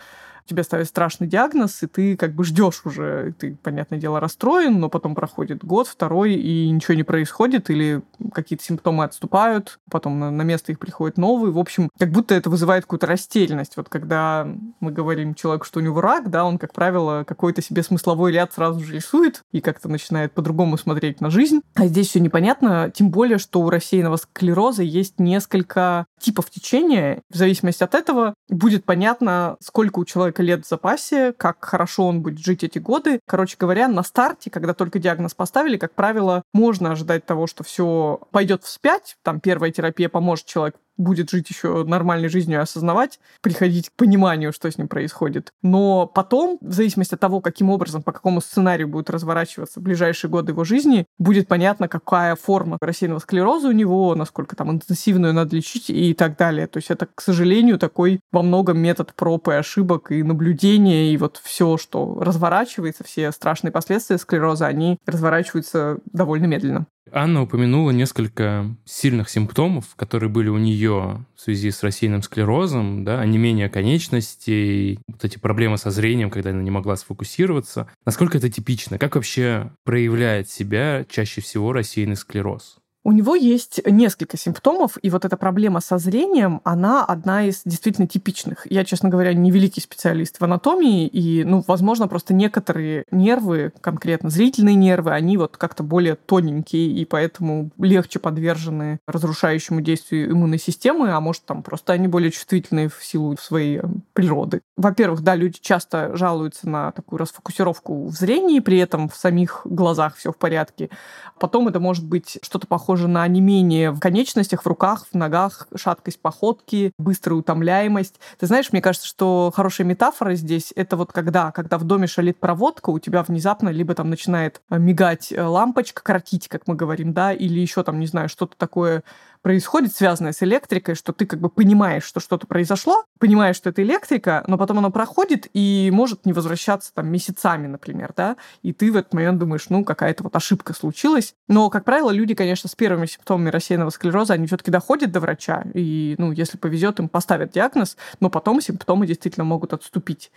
тебе 0.45 0.63
ставят 0.63 0.87
страшный 0.87 1.27
диагноз, 1.27 1.83
и 1.83 1.87
ты 1.87 2.17
как 2.17 2.33
бы 2.33 2.43
ждешь 2.43 2.81
уже, 2.85 3.33
ты, 3.37 3.57
понятное 3.61 3.99
дело, 3.99 4.19
расстроен, 4.19 4.79
но 4.79 4.89
потом 4.89 5.15
проходит 5.15 5.63
год, 5.63 5.87
второй, 5.87 6.33
и 6.33 6.69
ничего 6.69 6.95
не 6.95 7.03
происходит, 7.03 7.69
или 7.69 8.01
какие-то 8.33 8.63
симптомы 8.63 9.03
отступают, 9.03 9.79
потом 9.89 10.19
на, 10.19 10.31
на 10.31 10.41
место 10.41 10.71
их 10.71 10.79
приходит 10.79 11.17
новый. 11.17 11.51
В 11.51 11.59
общем, 11.59 11.89
как 11.97 12.11
будто 12.11 12.35
это 12.35 12.49
вызывает 12.49 12.83
какую-то 12.83 13.07
растерянность. 13.07 13.77
Вот 13.77 13.89
когда 13.89 14.47
мы 14.79 14.91
говорим 14.91 15.35
человеку, 15.35 15.65
что 15.65 15.79
у 15.79 15.83
него 15.83 16.01
рак, 16.01 16.29
да, 16.29 16.45
он, 16.45 16.57
как 16.57 16.73
правило, 16.73 17.23
какой-то 17.25 17.61
себе 17.61 17.83
смысловой 17.83 18.31
ряд 18.31 18.53
сразу 18.53 18.79
же 18.79 18.93
рисует 18.93 19.43
и 19.51 19.61
как-то 19.61 19.89
начинает 19.89 20.33
по-другому 20.33 20.77
смотреть 20.77 21.21
на 21.21 21.29
жизнь. 21.29 21.61
А 21.75 21.87
здесь 21.87 22.09
все 22.09 22.19
непонятно, 22.19 22.91
тем 22.93 23.09
более, 23.09 23.37
что 23.37 23.61
у 23.61 23.69
рассеянного 23.69 24.17
склероза 24.17 24.83
есть 24.83 25.19
несколько 25.19 26.05
типов 26.19 26.49
течения. 26.49 27.21
В 27.29 27.37
зависимости 27.37 27.83
от 27.83 27.95
этого 27.95 28.33
будет 28.49 28.85
понятно, 28.85 29.57
сколько 29.59 29.99
у 29.99 30.05
человека 30.05 30.32
лет 30.41 30.65
в 30.65 30.69
запасе, 30.69 31.33
как 31.33 31.63
хорошо 31.63 32.07
он 32.07 32.21
будет 32.21 32.39
жить 32.39 32.63
эти 32.63 32.79
годы. 32.79 33.19
Короче 33.27 33.57
говоря, 33.59 33.87
на 33.87 34.03
старте, 34.03 34.49
когда 34.49 34.73
только 34.73 34.97
диагноз 34.97 35.33
поставили, 35.33 35.77
как 35.77 35.93
правило, 35.93 36.43
можно 36.53 36.91
ожидать 36.91 37.25
того, 37.25 37.45
что 37.45 37.63
все 37.63 38.21
пойдет 38.31 38.63
вспять. 38.63 39.17
Там 39.21 39.39
первая 39.39 39.71
терапия 39.71 40.09
поможет 40.09 40.45
человеку 40.45 40.79
будет 40.97 41.29
жить 41.29 41.49
еще 41.49 41.83
нормальной 41.83 42.29
жизнью 42.29 42.59
и 42.59 42.61
осознавать, 42.61 43.19
приходить 43.41 43.89
к 43.89 43.93
пониманию, 43.93 44.53
что 44.53 44.69
с 44.69 44.77
ним 44.77 44.87
происходит. 44.87 45.51
Но 45.61 46.07
потом, 46.07 46.57
в 46.61 46.71
зависимости 46.71 47.15
от 47.15 47.19
того, 47.19 47.41
каким 47.41 47.69
образом, 47.69 48.03
по 48.03 48.11
какому 48.11 48.41
сценарию 48.41 48.87
будет 48.87 49.09
разворачиваться 49.09 49.79
ближайшие 49.79 50.29
годы 50.29 50.51
его 50.51 50.63
жизни, 50.63 51.05
будет 51.17 51.47
понятно, 51.47 51.87
какая 51.87 52.35
форма 52.35 52.77
рассеянного 52.81 53.19
склероза 53.19 53.69
у 53.69 53.71
него, 53.71 54.15
насколько 54.15 54.55
там 54.55 54.71
интенсивную 54.71 55.33
надо 55.33 55.55
лечить 55.55 55.89
и 55.89 56.13
так 56.13 56.37
далее. 56.37 56.67
То 56.67 56.77
есть 56.77 56.91
это, 56.91 57.07
к 57.07 57.21
сожалению, 57.21 57.79
такой 57.79 58.19
во 58.31 58.41
многом 58.41 58.79
метод 58.79 59.13
проб 59.13 59.47
и 59.49 59.53
ошибок 59.53 60.11
и 60.11 60.23
наблюдения, 60.23 61.11
и 61.11 61.17
вот 61.17 61.39
все, 61.43 61.77
что 61.77 62.19
разворачивается, 62.19 63.03
все 63.03 63.31
страшные 63.31 63.71
последствия 63.71 64.17
склероза, 64.17 64.67
они 64.67 64.99
разворачиваются 65.05 65.97
довольно 66.11 66.45
медленно. 66.45 66.87
Анна 67.11 67.43
упомянула 67.43 67.91
несколько 67.91 68.75
сильных 68.85 69.29
симптомов, 69.29 69.95
которые 69.95 70.29
были 70.29 70.49
у 70.49 70.57
нее 70.57 71.25
в 71.35 71.41
связи 71.41 71.69
с 71.69 71.83
рассеянным 71.83 72.23
склерозом, 72.23 73.03
да, 73.03 73.19
онемение 73.19 73.69
конечностей, 73.69 74.99
вот 75.07 75.23
эти 75.23 75.37
проблемы 75.37 75.77
со 75.77 75.91
зрением, 75.91 76.31
когда 76.31 76.51
она 76.51 76.61
не 76.61 76.71
могла 76.71 76.95
сфокусироваться. 76.95 77.87
Насколько 78.05 78.37
это 78.37 78.49
типично? 78.49 78.97
Как 78.97 79.15
вообще 79.15 79.71
проявляет 79.83 80.49
себя 80.49 81.05
чаще 81.09 81.41
всего 81.41 81.73
рассеянный 81.73 82.15
склероз? 82.15 82.77
У 83.05 83.11
него 83.11 83.35
есть 83.35 83.81
несколько 83.85 84.37
симптомов, 84.37 84.97
и 85.01 85.09
вот 85.09 85.25
эта 85.25 85.35
проблема 85.35 85.81
со 85.81 85.97
зрением, 85.97 86.61
она 86.63 87.03
одна 87.03 87.43
из 87.43 87.61
действительно 87.65 88.07
типичных. 88.07 88.65
Я, 88.71 88.85
честно 88.85 89.09
говоря, 89.09 89.33
не 89.33 89.51
великий 89.51 89.81
специалист 89.81 90.39
в 90.39 90.43
анатомии, 90.43 91.05
и, 91.07 91.43
ну, 91.43 91.63
возможно, 91.67 92.07
просто 92.07 92.33
некоторые 92.33 93.03
нервы, 93.11 93.73
конкретно 93.81 94.29
зрительные 94.29 94.75
нервы, 94.75 95.11
они 95.11 95.35
вот 95.35 95.57
как-то 95.57 95.83
более 95.83 96.15
тоненькие, 96.15 96.91
и 96.91 97.03
поэтому 97.03 97.71
легче 97.77 98.19
подвержены 98.19 98.99
разрушающему 99.05 99.81
действию 99.81 100.31
иммунной 100.31 100.59
системы, 100.59 101.11
а 101.11 101.19
может, 101.19 101.43
там 101.43 101.61
просто 101.61 101.91
они 101.91 102.07
более 102.07 102.31
чувствительные 102.31 102.87
в 102.87 103.03
силу 103.03 103.35
своей 103.37 103.79
э, 103.79 103.83
природы. 104.13 104.61
Во-первых, 104.77 105.21
да, 105.23 105.35
люди 105.35 105.59
часто 105.59 106.15
жалуются 106.15 106.69
на 106.69 106.91
такую 106.93 107.19
расфокусировку 107.19 108.05
в 108.05 108.13
зрении, 108.13 108.61
при 108.61 108.77
этом 108.77 109.09
в 109.09 109.15
самих 109.17 109.61
глазах 109.65 110.15
все 110.15 110.31
в 110.31 110.37
порядке. 110.37 110.89
Потом 111.37 111.67
это 111.67 111.81
может 111.81 112.05
быть 112.05 112.39
что-то 112.41 112.65
похожее 112.65 112.92
похоже 112.93 113.07
на 113.07 113.23
онемение 113.23 113.89
в 113.89 113.99
конечностях, 113.99 114.61
в 114.61 114.67
руках, 114.67 115.07
в 115.11 115.15
ногах, 115.15 115.67
шаткость 115.75 116.21
походки, 116.21 116.91
быстрая 116.99 117.39
утомляемость. 117.39 118.19
Ты 118.37 118.45
знаешь, 118.45 118.71
мне 118.71 118.83
кажется, 118.83 119.07
что 119.07 119.51
хорошая 119.55 119.87
метафора 119.87 120.35
здесь— 120.35 120.71
это 120.75 120.95
вот 120.95 121.11
когда, 121.11 121.51
когда 121.51 121.79
в 121.79 121.85
доме 121.85 122.05
шалит 122.05 122.39
проводка, 122.39 122.91
у 122.91 122.99
тебя 122.99 123.23
внезапно 123.23 123.69
либо 123.69 123.95
там 123.95 124.11
начинает 124.11 124.61
мигать 124.69 125.33
лампочка, 125.35 126.03
кротить, 126.03 126.47
как 126.47 126.67
мы 126.67 126.75
говорим, 126.75 127.13
да, 127.13 127.33
или 127.33 127.59
еще 127.59 127.81
там, 127.81 127.99
не 127.99 128.05
знаю, 128.05 128.29
что-то 128.29 128.55
такое 128.57 129.01
происходит, 129.43 129.93
связанное 129.93 130.31
с 130.31 130.41
электрикой, 130.41 130.95
что 130.95 131.11
ты 131.11 131.25
как 131.25 131.39
бы 131.39 131.49
понимаешь, 131.49 132.05
что 132.05 132.19
что-то 132.19 132.47
произошло, 132.47 133.03
понимаешь, 133.19 133.57
что 133.57 133.69
это 133.69 133.83
электрика, 133.83 134.43
но 134.47 134.57
потом 134.57 134.79
оно 134.79 134.89
проходит 134.89 135.47
и 135.53 135.91
может 135.93 136.25
не 136.25 136.33
возвращаться 136.33 136.93
там 136.93 137.09
месяцами, 137.09 137.67
например, 137.67 138.13
да, 138.15 138.37
и 138.63 138.73
ты 138.73 138.91
в 138.91 138.95
этот 138.95 139.13
момент 139.13 139.37
думаешь, 139.39 139.69
ну, 139.69 139.83
какая-то 139.83 140.23
вот 140.23 140.35
ошибка 140.35 140.73
случилась. 140.73 141.35
Но, 141.49 141.69
как 141.69 141.83
правило, 141.83 142.09
люди, 142.09 142.33
конечно, 142.33 142.69
с 142.69 142.75
первыми 142.75 143.05
симптомами 143.05 143.49
рассеянного 143.49 143.89
склероза, 143.89 144.33
они 144.33 144.47
все-таки 144.47 144.71
доходят 144.71 145.11
до 145.11 145.19
врача, 145.19 145.65
и, 145.73 146.15
ну, 146.17 146.31
если 146.31 146.57
повезет, 146.57 146.99
им 146.99 147.09
поставят 147.09 147.51
диагноз, 147.51 147.97
но 148.21 148.29
потом 148.29 148.61
симптомы 148.61 149.05
действительно 149.05 149.43
могут 149.43 149.73
отступить 149.73 150.31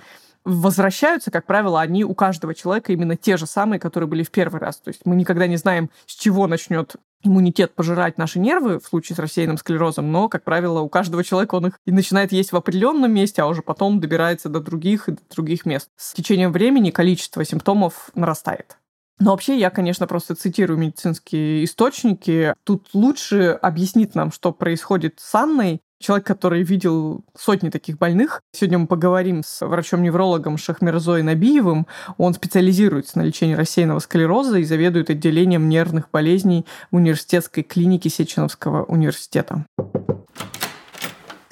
возвращаются, 0.47 1.33
как 1.33 1.45
правило, 1.45 1.81
они 1.81 2.05
у 2.05 2.15
каждого 2.15 2.55
человека 2.55 2.93
именно 2.93 3.17
те 3.17 3.37
же 3.37 3.47
самые, 3.47 3.81
которые 3.81 4.09
были 4.09 4.23
в 4.23 4.31
первый 4.31 4.61
раз. 4.61 4.77
То 4.77 4.89
есть 4.89 5.01
мы 5.05 5.17
никогда 5.17 5.49
не 5.49 5.57
знаем, 5.57 5.91
с 6.07 6.15
чего 6.15 6.47
начнет 6.47 6.95
иммунитет 7.23 7.75
пожирать 7.75 8.19
наши 8.19 8.39
нервы 8.39 8.79
в 8.79 8.87
случае 8.87 9.17
с 9.17 9.19
рассеянным 9.19 9.59
склерозом, 9.59 10.11
но, 10.13 10.29
как 10.29 10.45
правило, 10.45 10.81
у 10.81 10.89
каждого 10.89 11.25
человека 11.25 11.57
он 11.57 11.67
их 11.67 11.81
и 11.85 11.93
начинает 11.93 12.33
есть 12.33 12.53
в 12.53 12.57
определенном 12.57 13.13
месте, 13.13 13.43
а 13.43 13.47
уже 13.47 13.63
потом 13.63 14.01
добирается 14.01 14.49
до 14.49 14.61
других 14.61 15.09
и 15.09 15.13
до 15.13 15.23
других 15.35 15.67
мест. 15.67 15.89
С 15.97 16.15
течением 16.15 16.53
времени 16.53 16.91
количество 16.91 17.45
симптомов 17.45 18.11
нарастает. 18.15 18.77
Но 19.19 19.31
вообще 19.31 19.59
я, 19.59 19.71
конечно, 19.71 20.07
просто 20.07 20.35
цитирую 20.35 20.79
медицинские 20.79 21.65
источники. 21.65 22.55
Тут 22.65 22.89
лучше 22.93 23.59
объяснить 23.63 24.15
нам, 24.15 24.31
что 24.31 24.53
происходит 24.53 25.21
с 25.21 25.35
Анной, 25.35 25.81
человек, 25.99 26.27
который 26.27 26.63
видел 26.63 27.25
сотни 27.37 27.71
таких 27.71 27.99
больных. 27.99 28.41
Сегодня 28.53 28.79
мы 28.79 28.87
поговорим 28.87 29.43
с 29.45 29.65
врачом-неврологом 29.65 30.59
Шахмерзой 30.59 31.23
Набиевым. 31.23 31.87
Он 32.19 32.35
специализируется 32.35 33.19
на 33.19 33.23
лечении 33.23 33.55
рассеянного 33.55 33.99
склероза 34.01 34.59
и 34.59 34.65
заведует 34.65 35.11
отделением 35.11 35.69
нервных 35.69 36.11
болезней 36.11 36.67
в 36.91 36.97
университетской 36.97 37.63
клинике 37.63 38.09
Сеченовского 38.11 38.85
университета. 38.85 39.67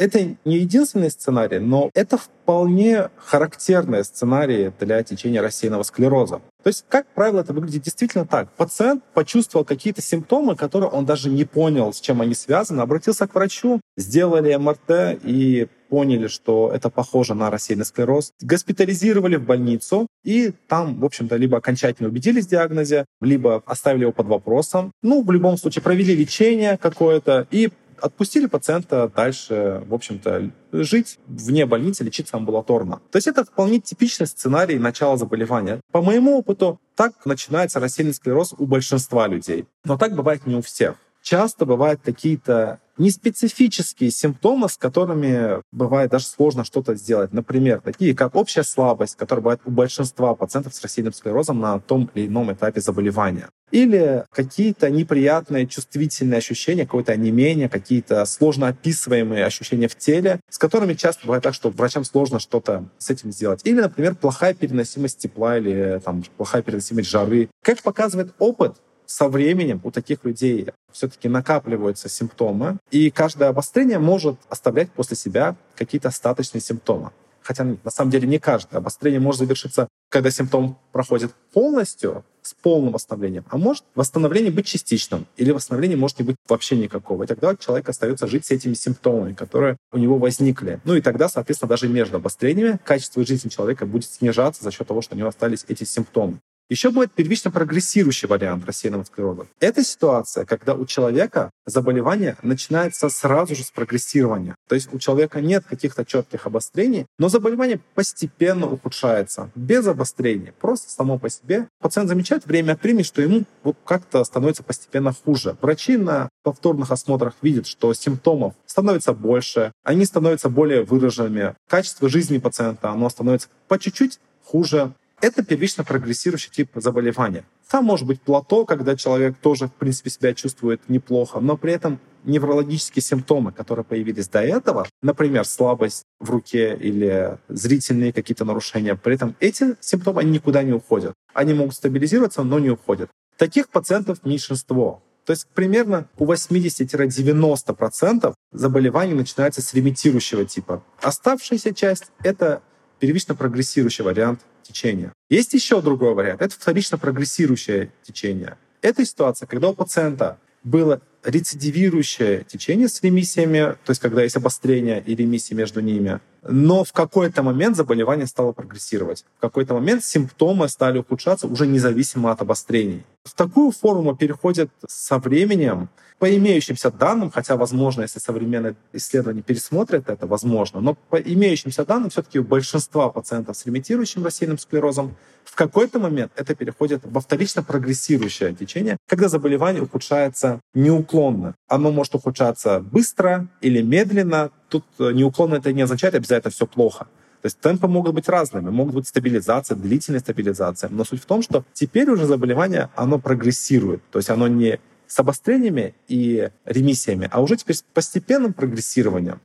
Это 0.04 0.36
не 0.44 0.58
единственный 0.58 1.10
сценарий, 1.10 1.60
но 1.60 1.88
это 1.94 2.18
вполне 2.18 3.08
характерные 3.16 4.04
сценарии 4.04 4.70
для 4.78 5.02
течения 5.02 5.40
рассеянного 5.40 5.82
склероза. 5.82 6.42
То 6.62 6.68
есть, 6.68 6.84
как 6.90 7.06
правило, 7.14 7.40
это 7.40 7.54
выглядит 7.54 7.84
действительно 7.84 8.26
так. 8.26 8.50
Пациент 8.52 9.02
почувствовал 9.14 9.64
какие-то 9.64 10.02
симптомы, 10.02 10.56
которые 10.56 10.90
он 10.90 11.06
даже 11.06 11.30
не 11.30 11.46
понял, 11.46 11.90
с 11.94 12.00
чем 12.02 12.20
они 12.20 12.34
связаны, 12.34 12.82
обратился 12.82 13.26
к 13.26 13.34
врачу, 13.34 13.80
сделали 13.96 14.54
МРТ 14.54 15.20
и 15.22 15.68
поняли, 15.88 16.26
что 16.26 16.70
это 16.74 16.90
похоже 16.90 17.34
на 17.34 17.50
рассеянный 17.50 17.84
склероз, 17.84 18.32
госпитализировали 18.42 19.36
в 19.36 19.44
больницу, 19.44 20.06
и 20.24 20.52
там, 20.66 20.98
в 20.98 21.04
общем-то, 21.04 21.36
либо 21.36 21.58
окончательно 21.58 22.08
убедились 22.08 22.46
в 22.46 22.50
диагнозе, 22.50 23.04
либо 23.20 23.62
оставили 23.64 24.02
его 24.02 24.12
под 24.12 24.26
вопросом. 24.26 24.90
Ну, 25.02 25.22
в 25.22 25.30
любом 25.30 25.56
случае, 25.56 25.82
провели 25.82 26.16
лечение 26.16 26.78
какое-то 26.78 27.46
и 27.50 27.70
отпустили 28.04 28.46
пациента 28.46 29.10
дальше, 29.14 29.82
в 29.86 29.94
общем-то, 29.94 30.50
жить 30.72 31.18
вне 31.26 31.64
больницы, 31.64 32.04
лечиться 32.04 32.36
амбулаторно. 32.36 33.00
То 33.10 33.16
есть 33.16 33.26
это 33.26 33.44
вполне 33.44 33.80
типичный 33.80 34.26
сценарий 34.26 34.78
начала 34.78 35.16
заболевания. 35.16 35.80
По 35.90 36.02
моему 36.02 36.38
опыту, 36.38 36.78
так 36.96 37.24
начинается 37.24 37.80
рассеянный 37.80 38.12
склероз 38.12 38.54
у 38.58 38.66
большинства 38.66 39.26
людей. 39.26 39.66
Но 39.84 39.96
так 39.96 40.14
бывает 40.14 40.46
не 40.46 40.54
у 40.54 40.60
всех. 40.60 40.96
Часто 41.22 41.64
бывают 41.64 42.02
какие-то 42.04 42.80
неспецифические 42.98 44.10
симптомы, 44.10 44.68
с 44.68 44.76
которыми 44.76 45.62
бывает 45.72 46.10
даже 46.10 46.26
сложно 46.26 46.64
что-то 46.64 46.94
сделать. 46.94 47.32
Например, 47.32 47.80
такие 47.80 48.14
как 48.14 48.34
общая 48.34 48.62
слабость, 48.62 49.16
которая 49.16 49.42
бывает 49.42 49.60
у 49.64 49.70
большинства 49.70 50.34
пациентов 50.34 50.74
с 50.74 50.82
рассеянным 50.82 51.12
склерозом 51.12 51.60
на 51.60 51.80
том 51.80 52.10
или 52.14 52.26
ином 52.26 52.52
этапе 52.52 52.80
заболевания. 52.80 53.48
Или 53.70 54.24
какие-то 54.30 54.88
неприятные 54.90 55.66
чувствительные 55.66 56.38
ощущения, 56.38 56.84
какое-то 56.84 57.12
онемение, 57.12 57.68
какие-то 57.68 58.24
сложно 58.24 58.68
описываемые 58.68 59.44
ощущения 59.44 59.88
в 59.88 59.96
теле, 59.96 60.40
с 60.48 60.58
которыми 60.58 60.94
часто 60.94 61.26
бывает 61.26 61.42
так, 61.42 61.54
что 61.54 61.70
врачам 61.70 62.04
сложно 62.04 62.38
что-то 62.38 62.88
с 62.98 63.10
этим 63.10 63.32
сделать. 63.32 63.62
Или, 63.64 63.80
например, 63.80 64.14
плохая 64.14 64.54
переносимость 64.54 65.18
тепла 65.18 65.58
или 65.58 66.00
там, 66.04 66.22
плохая 66.36 66.62
переносимость 66.62 67.08
жары. 67.08 67.48
Как 67.62 67.82
показывает 67.82 68.32
опыт, 68.38 68.76
со 69.06 69.28
временем 69.28 69.80
у 69.84 69.90
таких 69.90 70.24
людей 70.24 70.68
все-таки 70.92 71.28
накапливаются 71.28 72.08
симптомы, 72.08 72.78
и 72.90 73.10
каждое 73.10 73.48
обострение 73.48 73.98
может 73.98 74.36
оставлять 74.48 74.90
после 74.90 75.16
себя 75.16 75.56
какие-то 75.76 76.08
остаточные 76.08 76.60
симптомы. 76.60 77.10
Хотя 77.42 77.64
на 77.64 77.90
самом 77.90 78.10
деле 78.10 78.26
не 78.26 78.38
каждое 78.38 78.78
обострение 78.78 79.20
может 79.20 79.40
завершиться, 79.40 79.88
когда 80.08 80.30
симптом 80.30 80.78
проходит 80.92 81.32
полностью, 81.52 82.24
с 82.44 82.54
полным 82.54 82.92
восстановлением, 82.92 83.44
а 83.48 83.56
может 83.56 83.84
восстановление 83.94 84.52
быть 84.52 84.66
частичным, 84.66 85.26
или 85.36 85.50
восстановление 85.50 85.96
может 85.96 86.18
не 86.18 86.26
быть 86.26 86.36
вообще 86.46 86.76
никакого. 86.76 87.24
И 87.24 87.26
тогда 87.26 87.56
человек 87.56 87.88
остается 87.88 88.26
жить 88.26 88.44
с 88.44 88.50
этими 88.50 88.74
симптомами, 88.74 89.32
которые 89.32 89.76
у 89.92 89.98
него 89.98 90.18
возникли. 90.18 90.80
Ну 90.84 90.94
и 90.94 91.00
тогда, 91.00 91.28
соответственно, 91.28 91.70
даже 91.70 91.88
между 91.88 92.18
обострениями 92.18 92.78
качество 92.84 93.24
жизни 93.24 93.48
человека 93.48 93.86
будет 93.86 94.04
снижаться 94.04 94.62
за 94.62 94.70
счет 94.70 94.86
того, 94.86 95.00
что 95.00 95.14
у 95.14 95.18
него 95.18 95.28
остались 95.28 95.64
эти 95.68 95.84
симптомы. 95.84 96.38
Еще 96.70 96.90
будет 96.90 97.12
первично 97.12 97.50
прогрессирующий 97.50 98.26
вариант 98.26 98.64
рассеянного 98.64 99.04
склероза. 99.04 99.46
Это 99.60 99.84
ситуация, 99.84 100.46
когда 100.46 100.74
у 100.74 100.86
человека 100.86 101.50
заболевание 101.66 102.36
начинается 102.42 103.10
сразу 103.10 103.54
же 103.54 103.64
с 103.64 103.70
прогрессирования. 103.70 104.54
То 104.66 104.74
есть 104.74 104.92
у 104.92 104.98
человека 104.98 105.42
нет 105.42 105.64
каких-то 105.68 106.06
четких 106.06 106.46
обострений, 106.46 107.06
но 107.18 107.28
заболевание 107.28 107.80
постепенно 107.94 108.66
ухудшается, 108.66 109.50
без 109.54 109.86
обострений. 109.86 110.52
Просто 110.58 110.90
само 110.90 111.18
по 111.18 111.28
себе 111.28 111.68
пациент 111.80 112.08
замечает 112.08 112.46
время 112.46 112.72
от 112.72 112.82
времени, 112.82 113.02
что 113.02 113.20
ему 113.20 113.44
вот 113.62 113.76
как-то 113.84 114.24
становится 114.24 114.62
постепенно 114.62 115.12
хуже. 115.12 115.56
Врачи 115.60 115.98
на 115.98 116.30
повторных 116.42 116.90
осмотрах 116.90 117.34
видят, 117.42 117.66
что 117.66 117.92
симптомов 117.92 118.54
становится 118.64 119.12
больше, 119.12 119.72
они 119.82 120.06
становятся 120.06 120.48
более 120.48 120.84
выраженными. 120.84 121.54
Качество 121.68 122.08
жизни 122.08 122.38
пациента, 122.38 122.90
оно 122.90 123.10
становится 123.10 123.48
по 123.68 123.78
чуть-чуть 123.78 124.18
хуже. 124.44 124.92
Это 125.24 125.42
первично 125.42 125.84
прогрессирующий 125.84 126.50
тип 126.50 126.72
заболевания. 126.74 127.46
Там 127.70 127.86
может 127.86 128.06
быть 128.06 128.20
плато, 128.20 128.66
когда 128.66 128.94
человек 128.94 129.38
тоже, 129.38 129.68
в 129.68 129.72
принципе, 129.72 130.10
себя 130.10 130.34
чувствует 130.34 130.86
неплохо, 130.90 131.40
но 131.40 131.56
при 131.56 131.72
этом 131.72 131.98
неврологические 132.24 133.02
симптомы, 133.02 133.50
которые 133.50 133.86
появились 133.86 134.28
до 134.28 134.42
этого, 134.42 134.86
например, 135.00 135.46
слабость 135.46 136.04
в 136.20 136.28
руке 136.28 136.76
или 136.78 137.38
зрительные 137.48 138.12
какие-то 138.12 138.44
нарушения, 138.44 138.96
при 138.96 139.14
этом 139.14 139.34
эти 139.40 139.76
симптомы 139.80 140.20
они 140.20 140.32
никуда 140.32 140.62
не 140.62 140.74
уходят. 140.74 141.14
Они 141.32 141.54
могут 141.54 141.74
стабилизироваться, 141.74 142.42
но 142.42 142.58
не 142.58 142.68
уходят. 142.68 143.08
Таких 143.38 143.70
пациентов 143.70 144.26
меньшинство. 144.26 145.02
То 145.24 145.30
есть 145.30 145.46
примерно 145.54 146.06
у 146.18 146.30
80-90% 146.30 148.34
заболеваний 148.52 149.14
начинается 149.14 149.62
с 149.62 149.72
ремитирующего 149.72 150.44
типа. 150.44 150.84
Оставшаяся 151.00 151.72
часть— 151.72 152.10
это 152.22 152.60
первично 153.00 153.34
прогрессирующий 153.34 154.04
вариант 154.04 154.42
течения. 154.64 155.12
Есть 155.30 155.54
еще 155.54 155.80
другой 155.80 156.14
вариант. 156.14 156.42
Это 156.42 156.54
вторично 156.54 156.98
прогрессирующее 156.98 157.92
течение. 158.02 158.56
Это 158.82 159.04
ситуация, 159.04 159.46
когда 159.46 159.68
у 159.68 159.74
пациента 159.74 160.38
было 160.64 161.00
рецидивирующее 161.22 162.44
течение 162.44 162.88
с 162.88 163.02
ремиссиями, 163.02 163.76
то 163.84 163.90
есть 163.90 164.00
когда 164.00 164.22
есть 164.22 164.36
обострение 164.36 165.02
и 165.04 165.14
ремиссии 165.14 165.54
между 165.54 165.80
ними, 165.80 166.20
но 166.48 166.84
в 166.84 166.92
какой-то 166.92 167.42
момент 167.42 167.76
заболевание 167.76 168.26
стало 168.26 168.52
прогрессировать. 168.52 169.24
В 169.38 169.40
какой-то 169.40 169.74
момент 169.74 170.04
симптомы 170.04 170.68
стали 170.68 170.98
ухудшаться 170.98 171.46
уже 171.46 171.66
независимо 171.66 172.30
от 172.30 172.42
обострений. 172.42 173.04
В 173.24 173.34
такую 173.34 173.70
форму 173.70 174.14
переходит 174.14 174.70
со 174.86 175.18
временем 175.18 175.88
по 176.18 176.34
имеющимся 176.36 176.90
данным, 176.90 177.30
хотя, 177.30 177.56
возможно, 177.56 178.02
если 178.02 178.18
современные 178.18 178.76
исследования 178.92 179.42
пересмотрят 179.42 180.08
это, 180.08 180.26
возможно, 180.26 180.80
но 180.80 180.94
по 180.94 181.16
имеющимся 181.16 181.84
данным 181.84 182.10
все-таки 182.10 182.38
у 182.38 182.44
большинства 182.44 183.10
пациентов 183.10 183.56
с 183.56 183.66
ремитирующим 183.66 184.24
рассеянным 184.24 184.58
склерозом 184.58 185.16
в 185.44 185.54
какой-то 185.56 185.98
момент 185.98 186.32
это 186.36 186.54
переходит 186.54 187.02
во 187.04 187.20
вторично 187.20 187.62
прогрессирующее 187.62 188.54
течение, 188.54 188.96
когда 189.06 189.28
заболевание 189.28 189.82
ухудшается 189.82 190.60
неуклонно. 190.74 191.54
Оно 191.68 191.92
может 191.92 192.14
ухудшаться 192.14 192.80
быстро 192.80 193.48
или 193.60 193.82
медленно. 193.82 194.50
Тут 194.68 194.84
э, 194.98 195.12
неуклонно 195.12 195.56
это 195.56 195.72
не 195.72 195.82
означает 195.82 196.14
обязательно 196.14 196.50
все 196.50 196.66
плохо. 196.66 197.06
То 197.42 197.46
есть 197.46 197.60
темпы 197.60 197.86
могут 197.88 198.14
быть 198.14 198.28
разными, 198.28 198.70
могут 198.70 198.94
быть 198.94 199.06
стабилизация, 199.06 199.76
длительная 199.76 200.20
стабилизация. 200.20 200.88
Но 200.90 201.04
суть 201.04 201.22
в 201.22 201.26
том, 201.26 201.42
что 201.42 201.64
теперь 201.74 202.08
уже 202.08 202.24
заболевание, 202.24 202.88
оно 202.96 203.18
прогрессирует. 203.18 204.02
То 204.10 204.18
есть 204.18 204.30
оно 204.30 204.48
не 204.48 204.80
с 205.06 205.18
обострениями 205.18 205.94
и 206.08 206.48
ремиссиями, 206.64 207.28
а 207.30 207.42
уже 207.42 207.56
теперь 207.56 207.76
с 207.76 207.82
постепенным 207.82 208.52
прогрессированием. 208.54 209.40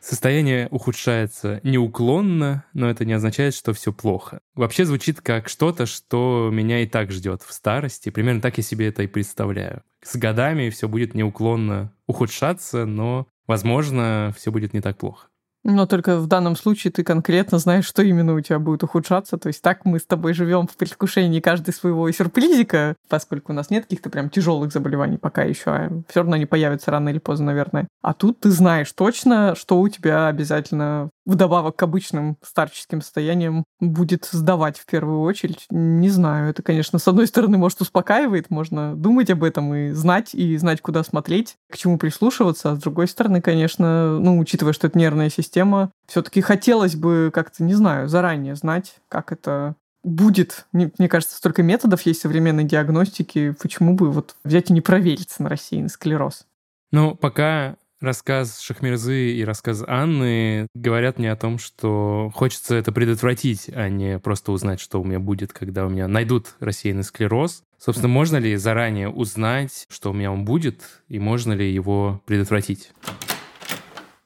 Состояние 0.00 0.66
ухудшается 0.70 1.60
неуклонно, 1.62 2.64
но 2.74 2.90
это 2.90 3.04
не 3.04 3.12
означает, 3.12 3.54
что 3.54 3.72
все 3.72 3.92
плохо. 3.92 4.40
Вообще 4.56 4.84
звучит 4.84 5.20
как 5.20 5.48
что-то, 5.48 5.86
что 5.86 6.50
меня 6.52 6.82
и 6.82 6.86
так 6.86 7.12
ждет 7.12 7.42
в 7.42 7.52
старости. 7.52 8.10
Примерно 8.10 8.40
так 8.40 8.56
я 8.56 8.64
себе 8.64 8.88
это 8.88 9.04
и 9.04 9.06
представляю. 9.06 9.82
С 10.02 10.16
годами 10.16 10.70
все 10.70 10.88
будет 10.88 11.14
неуклонно 11.14 11.92
ухудшаться, 12.08 12.84
но, 12.84 13.28
возможно, 13.46 14.32
все 14.36 14.50
будет 14.50 14.72
не 14.72 14.80
так 14.80 14.96
плохо. 14.96 15.28
Но 15.64 15.86
только 15.86 16.18
в 16.18 16.26
данном 16.26 16.56
случае 16.56 16.92
ты 16.92 17.04
конкретно 17.04 17.58
знаешь, 17.58 17.86
что 17.86 18.02
именно 18.02 18.34
у 18.34 18.40
тебя 18.40 18.58
будет 18.58 18.82
ухудшаться. 18.82 19.38
То 19.38 19.46
есть 19.46 19.62
так 19.62 19.84
мы 19.84 20.00
с 20.00 20.04
тобой 20.04 20.34
живем 20.34 20.66
в 20.66 20.76
предвкушении 20.76 21.40
каждый 21.40 21.72
своего 21.72 22.10
сюрпризика, 22.10 22.96
поскольку 23.08 23.52
у 23.52 23.54
нас 23.54 23.70
нет 23.70 23.84
каких-то 23.84 24.10
прям 24.10 24.28
тяжелых 24.28 24.72
заболеваний 24.72 25.18
пока 25.18 25.42
еще, 25.44 25.70
а 25.70 25.90
все 26.08 26.20
равно 26.20 26.34
они 26.34 26.46
появятся 26.46 26.90
рано 26.90 27.10
или 27.10 27.18
поздно, 27.18 27.46
наверное. 27.46 27.86
А 28.02 28.12
тут 28.12 28.40
ты 28.40 28.50
знаешь 28.50 28.90
точно, 28.92 29.54
что 29.54 29.80
у 29.80 29.88
тебя 29.88 30.26
обязательно 30.26 31.10
вдобавок 31.24 31.76
к 31.76 31.82
обычным 31.82 32.36
старческим 32.42 33.00
состояниям 33.00 33.64
будет 33.80 34.28
сдавать 34.30 34.78
в 34.78 34.86
первую 34.86 35.20
очередь. 35.20 35.66
Не 35.70 36.08
знаю, 36.08 36.50
это, 36.50 36.62
конечно, 36.62 36.98
с 36.98 37.06
одной 37.08 37.26
стороны, 37.26 37.58
может, 37.58 37.80
успокаивает, 37.80 38.50
можно 38.50 38.94
думать 38.96 39.30
об 39.30 39.44
этом 39.44 39.74
и 39.74 39.90
знать, 39.90 40.34
и 40.34 40.56
знать, 40.56 40.80
куда 40.80 41.02
смотреть, 41.02 41.56
к 41.70 41.76
чему 41.76 41.98
прислушиваться, 41.98 42.72
а 42.72 42.76
с 42.76 42.78
другой 42.78 43.08
стороны, 43.08 43.40
конечно, 43.40 44.18
ну, 44.18 44.38
учитывая, 44.38 44.72
что 44.72 44.86
это 44.86 44.98
нервная 44.98 45.30
система, 45.30 45.90
все-таки 46.06 46.40
хотелось 46.40 46.96
бы 46.96 47.30
как-то, 47.32 47.62
не 47.62 47.74
знаю, 47.74 48.08
заранее 48.08 48.56
знать, 48.56 48.96
как 49.08 49.32
это 49.32 49.76
будет. 50.02 50.66
Мне, 50.72 50.90
мне 50.98 51.08
кажется, 51.08 51.36
столько 51.36 51.62
методов 51.62 52.02
есть 52.02 52.20
современной 52.20 52.64
диагностики, 52.64 53.52
почему 53.60 53.94
бы 53.94 54.10
вот 54.10 54.34
взять 54.44 54.70
и 54.70 54.72
не 54.72 54.80
провериться 54.80 55.42
на 55.42 55.48
рассеянный 55.48 55.88
склероз. 55.88 56.46
Ну, 56.90 57.14
пока 57.14 57.76
рассказ 58.02 58.60
Шахмерзы 58.60 59.32
и 59.32 59.44
рассказ 59.44 59.82
Анны 59.86 60.66
говорят 60.74 61.18
мне 61.18 61.30
о 61.32 61.36
том, 61.36 61.58
что 61.58 62.30
хочется 62.34 62.74
это 62.74 62.92
предотвратить, 62.92 63.70
а 63.72 63.88
не 63.88 64.18
просто 64.18 64.52
узнать, 64.52 64.80
что 64.80 65.00
у 65.00 65.04
меня 65.04 65.20
будет, 65.20 65.52
когда 65.52 65.86
у 65.86 65.88
меня 65.88 66.08
найдут 66.08 66.54
рассеянный 66.60 67.04
склероз. 67.04 67.62
Собственно, 67.78 68.08
можно 68.08 68.36
ли 68.36 68.56
заранее 68.56 69.08
узнать, 69.08 69.86
что 69.88 70.10
у 70.10 70.12
меня 70.12 70.32
он 70.32 70.44
будет, 70.44 71.02
и 71.08 71.18
можно 71.18 71.52
ли 71.52 71.72
его 71.72 72.22
предотвратить? 72.26 72.92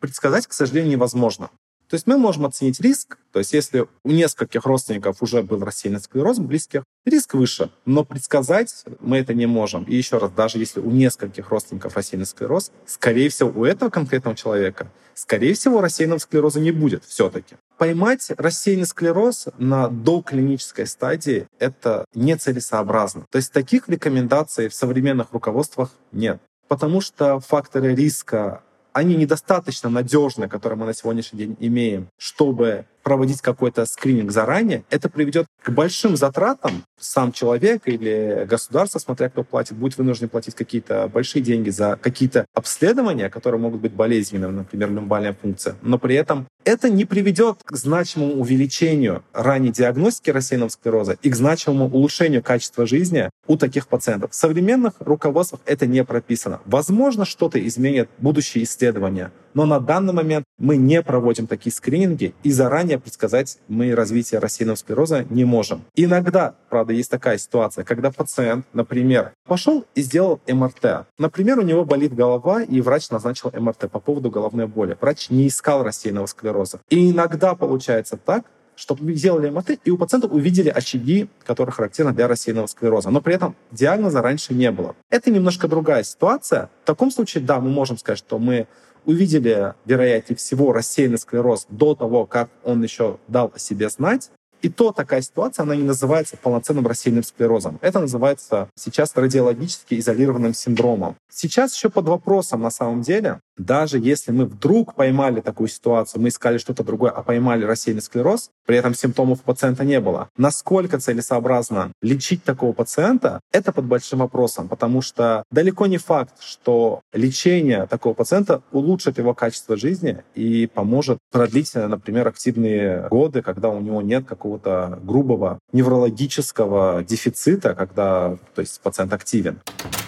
Предсказать, 0.01 0.47
к 0.47 0.53
сожалению, 0.53 0.93
невозможно. 0.93 1.51
То 1.89 1.95
есть 1.95 2.07
мы 2.07 2.19
можем 2.19 2.47
оценить 2.47 2.81
риск, 2.81 3.19
то 3.33 3.39
есть 3.39 3.53
если 3.53 3.87
у 4.03 4.11
нескольких 4.11 4.65
родственников 4.65 5.23
уже 5.23 5.43
был 5.43 5.63
рассеянный 5.65 6.01
склероз, 6.01 6.39
близких, 6.39 6.83
риск 7.05 7.35
выше, 7.35 7.71
но 7.85 8.05
предсказать 8.05 8.85
мы 9.01 9.19
это 9.19 9.35
не 9.35 9.47
можем. 9.47 9.85
И 9.85 9.95
еще 9.95 10.19
раз, 10.19 10.33
даже 10.33 10.59
если 10.59 10.81
у 10.81 10.91
нескольких 10.91 11.51
родственников 11.51 11.95
рассеянный 11.95 12.27
склероз, 12.27 12.73
скорее 12.87 13.29
всего, 13.29 13.53
у 13.55 13.65
этого 13.65 13.91
конкретного 13.91 14.37
человека, 14.37 14.91
скорее 15.15 15.55
всего, 15.55 15.81
рассеянного 15.81 16.19
склероза 16.19 16.61
не 16.61 16.73
будет 16.73 17.05
все-таки. 17.05 17.57
Поймать 17.79 18.33
рассеянный 18.37 18.87
склероз 18.87 19.47
на 19.59 19.89
доклинической 19.89 20.87
стадии— 20.87 21.47
это 21.59 22.05
нецелесообразно. 22.15 23.27
То 23.31 23.37
есть 23.37 23.53
таких 23.53 23.89
рекомендаций 23.89 24.69
в 24.69 24.75
современных 24.75 25.33
руководствах 25.33 25.91
нет. 26.11 26.41
Потому 26.69 27.01
что 27.01 27.39
факторы 27.41 27.95
риска 27.95 28.63
они 28.97 29.15
недостаточно 29.15 29.91
надежны, 29.91 30.49
которые 30.49 30.79
мы 30.79 30.87
на 30.87 30.95
сегодняшний 30.95 31.39
день 31.39 31.57
имеем, 31.61 32.09
чтобы 32.17 32.87
проводить 33.07 33.41
какой-то 33.41 33.87
скрининг 33.87 34.33
заранее, 34.33 34.83
это 34.91 35.09
приведет 35.09 35.47
к 35.63 35.71
большим 35.71 36.17
затратам. 36.17 36.83
Сам 36.99 37.31
человек 37.31 37.83
или 37.85 38.45
государство, 38.51 38.99
смотря 38.99 39.29
кто 39.29 39.45
платит, 39.45 39.77
будет 39.77 39.97
вынужден 39.97 40.29
платить 40.29 40.57
какие-то 40.57 41.07
большие 41.07 41.41
деньги 41.41 41.71
за 41.71 41.97
какие-то 42.03 42.47
обследования, 42.53 43.31
которые 43.31 43.61
могут 43.61 43.81
быть 43.81 43.93
болезненными, 43.93 44.51
например, 44.51 44.91
люмбальная 44.91 45.37
функция. 45.41 45.77
Но 45.83 46.01
при 46.01 46.17
этом 46.17 46.49
это 46.65 46.91
не 46.91 47.05
приведет 47.05 47.59
к 47.65 47.77
значимому 47.77 48.41
увеличению 48.41 49.23
ранней 49.33 49.71
диагностики 49.71 50.31
рассеянного 50.31 50.71
склероза 50.71 51.17
и 51.23 51.31
к 51.31 51.37
значимому 51.37 51.85
улучшению 51.85 52.43
качества 52.43 52.87
жизни 52.87 53.31
у 53.47 53.57
таких 53.57 53.87
пациентов. 53.87 54.33
В 54.33 54.35
современных 54.35 54.95
руководствах 54.99 55.61
это 55.65 55.87
не 55.87 56.03
прописано. 56.03 56.61
Возможно, 56.65 57.25
что-то 57.25 57.65
изменит 57.65 58.09
будущие 58.19 58.65
исследования, 58.65 59.31
но 59.57 59.65
на 59.65 59.81
данный 59.81 60.13
момент 60.13 60.45
мы 60.59 60.77
не 60.77 61.03
проводим 61.03 61.47
такие 61.47 61.73
скрининги, 61.73 62.35
и 62.43 62.53
заранее 62.53 62.99
предсказать 62.99 63.57
мы 63.69 63.95
развитие 63.95 64.39
рассеянного 64.39 64.77
склероза 64.77 65.25
не 65.31 65.47
можем. 65.47 65.83
Иногда, 65.95 66.55
правда, 66.69 66.93
есть 66.93 67.11
такая 67.11 67.39
ситуация, 67.39 67.83
когда 67.83 68.11
пациент, 68.11 68.67
например, 68.75 69.33
пошел 69.47 69.87
и 69.95 70.03
сделал 70.03 70.41
МРТ. 70.47 71.07
Например, 71.19 71.59
у 71.59 71.63
него 71.63 71.87
болит 71.87 72.15
голова, 72.15 72.63
и 72.63 72.83
врач 72.83 73.09
назначил 73.09 73.51
МРТ 73.51 73.91
по 73.91 73.99
поводу 73.99 74.31
головной 74.31 74.67
боли. 74.67 74.95
Врач 75.01 75.31
не 75.31 75.49
искал 75.49 75.83
рассеянного 75.83 76.27
склероза. 76.27 76.81
И 76.91 77.11
иногда 77.11 77.55
получается 77.55 78.19
так, 78.19 78.45
что 78.75 78.95
сделали 79.01 79.49
МРТ, 79.49 79.79
и 79.85 79.91
у 79.91 79.97
пациента 79.97 80.29
увидели 80.29 80.69
очаги, 80.69 81.29
которые 81.45 81.73
характерны 81.73 82.13
для 82.13 82.29
рассеянного 82.29 82.67
склероза. 82.67 83.09
Но 83.09 83.23
при 83.23 83.35
этом 83.35 83.57
диагноза 83.73 84.21
раньше 84.21 84.53
не 84.53 84.71
было. 84.71 84.95
Это 85.09 85.31
немножко 85.31 85.67
другая 85.67 86.03
ситуация. 86.03 86.69
В 86.83 86.87
таком 86.87 87.11
случае, 87.11 87.43
да, 87.43 87.59
мы 87.59 87.71
можем 87.71 87.97
сказать, 87.97 88.19
что 88.19 88.39
мы 88.39 88.67
увидели, 89.07 89.75
вероятнее 89.87 90.37
всего, 90.37 90.73
рассеянный 90.73 91.19
склероз 91.19 91.67
до 91.71 91.95
того, 91.95 92.27
как 92.27 92.51
он 92.65 92.83
еще 92.83 93.19
дал 93.29 93.53
о 93.55 93.59
себе 93.59 93.89
знать. 93.89 94.31
И 94.63 94.69
то 94.69 94.93
такая 94.93 95.23
ситуация, 95.23 95.63
она 95.63 95.77
не 95.77 95.83
называется 95.83 96.37
полноценным 96.37 96.87
рассеянным 96.87 97.23
склерозом. 97.23 97.79
Это 97.83 98.01
называется 98.01 98.69
сейчас 98.75 99.15
радиологически 99.15 99.99
изолированным 99.99 100.55
синдромом. 100.55 101.17
Сейчас 101.31 101.75
еще 101.75 101.89
под 101.89 102.09
вопросом 102.09 102.63
на 102.63 102.71
самом 102.71 103.03
деле, 103.03 103.41
даже 103.57 103.99
если 103.99 104.33
мы 104.33 104.47
вдруг 104.47 104.95
поймали 104.95 105.41
такую 105.41 105.69
ситуацию, 105.69 106.23
мы 106.23 106.29
искали 106.29 106.59
что-то 106.59 106.85
другое, 106.85 107.11
а 107.11 107.23
поймали 107.23 107.65
рассеянный 107.65 108.03
склероз, 108.03 108.51
при 108.67 108.77
этом 108.77 108.95
симптомов 108.95 109.41
у 109.41 109.43
пациента 109.43 109.85
не 109.85 110.01
было, 110.01 110.29
насколько 110.37 110.99
целесообразно 110.99 111.93
лечить 112.03 112.45
такого 112.45 112.73
пациента, 112.73 113.41
это 113.53 113.73
под 113.73 113.87
большим 113.87 114.21
вопросом, 114.21 114.69
потому 114.69 115.03
что 115.03 115.45
далеко 115.51 115.87
не 115.87 115.99
факт, 115.99 116.41
что 116.41 117.01
лечение 117.13 117.87
такого 117.87 118.15
пациента 118.15 118.63
улучшит 118.73 119.19
его 119.19 119.35
качество 119.35 119.77
жизни 119.77 120.23
и 120.35 120.67
поможет 120.67 121.19
продлить, 121.31 121.75
например, 121.75 122.29
активные 122.29 123.09
годы, 123.09 123.43
когда 123.43 123.71
у 123.71 123.81
него 123.81 124.03
нет 124.03 124.27
какого-то 124.27 124.99
грубого 125.03 125.59
неврологического 125.73 127.05
дефицита, 127.05 127.75
когда 127.75 128.37
то 128.55 128.61
есть, 128.61 128.81
пациент 128.81 129.13
активен. 129.13 129.61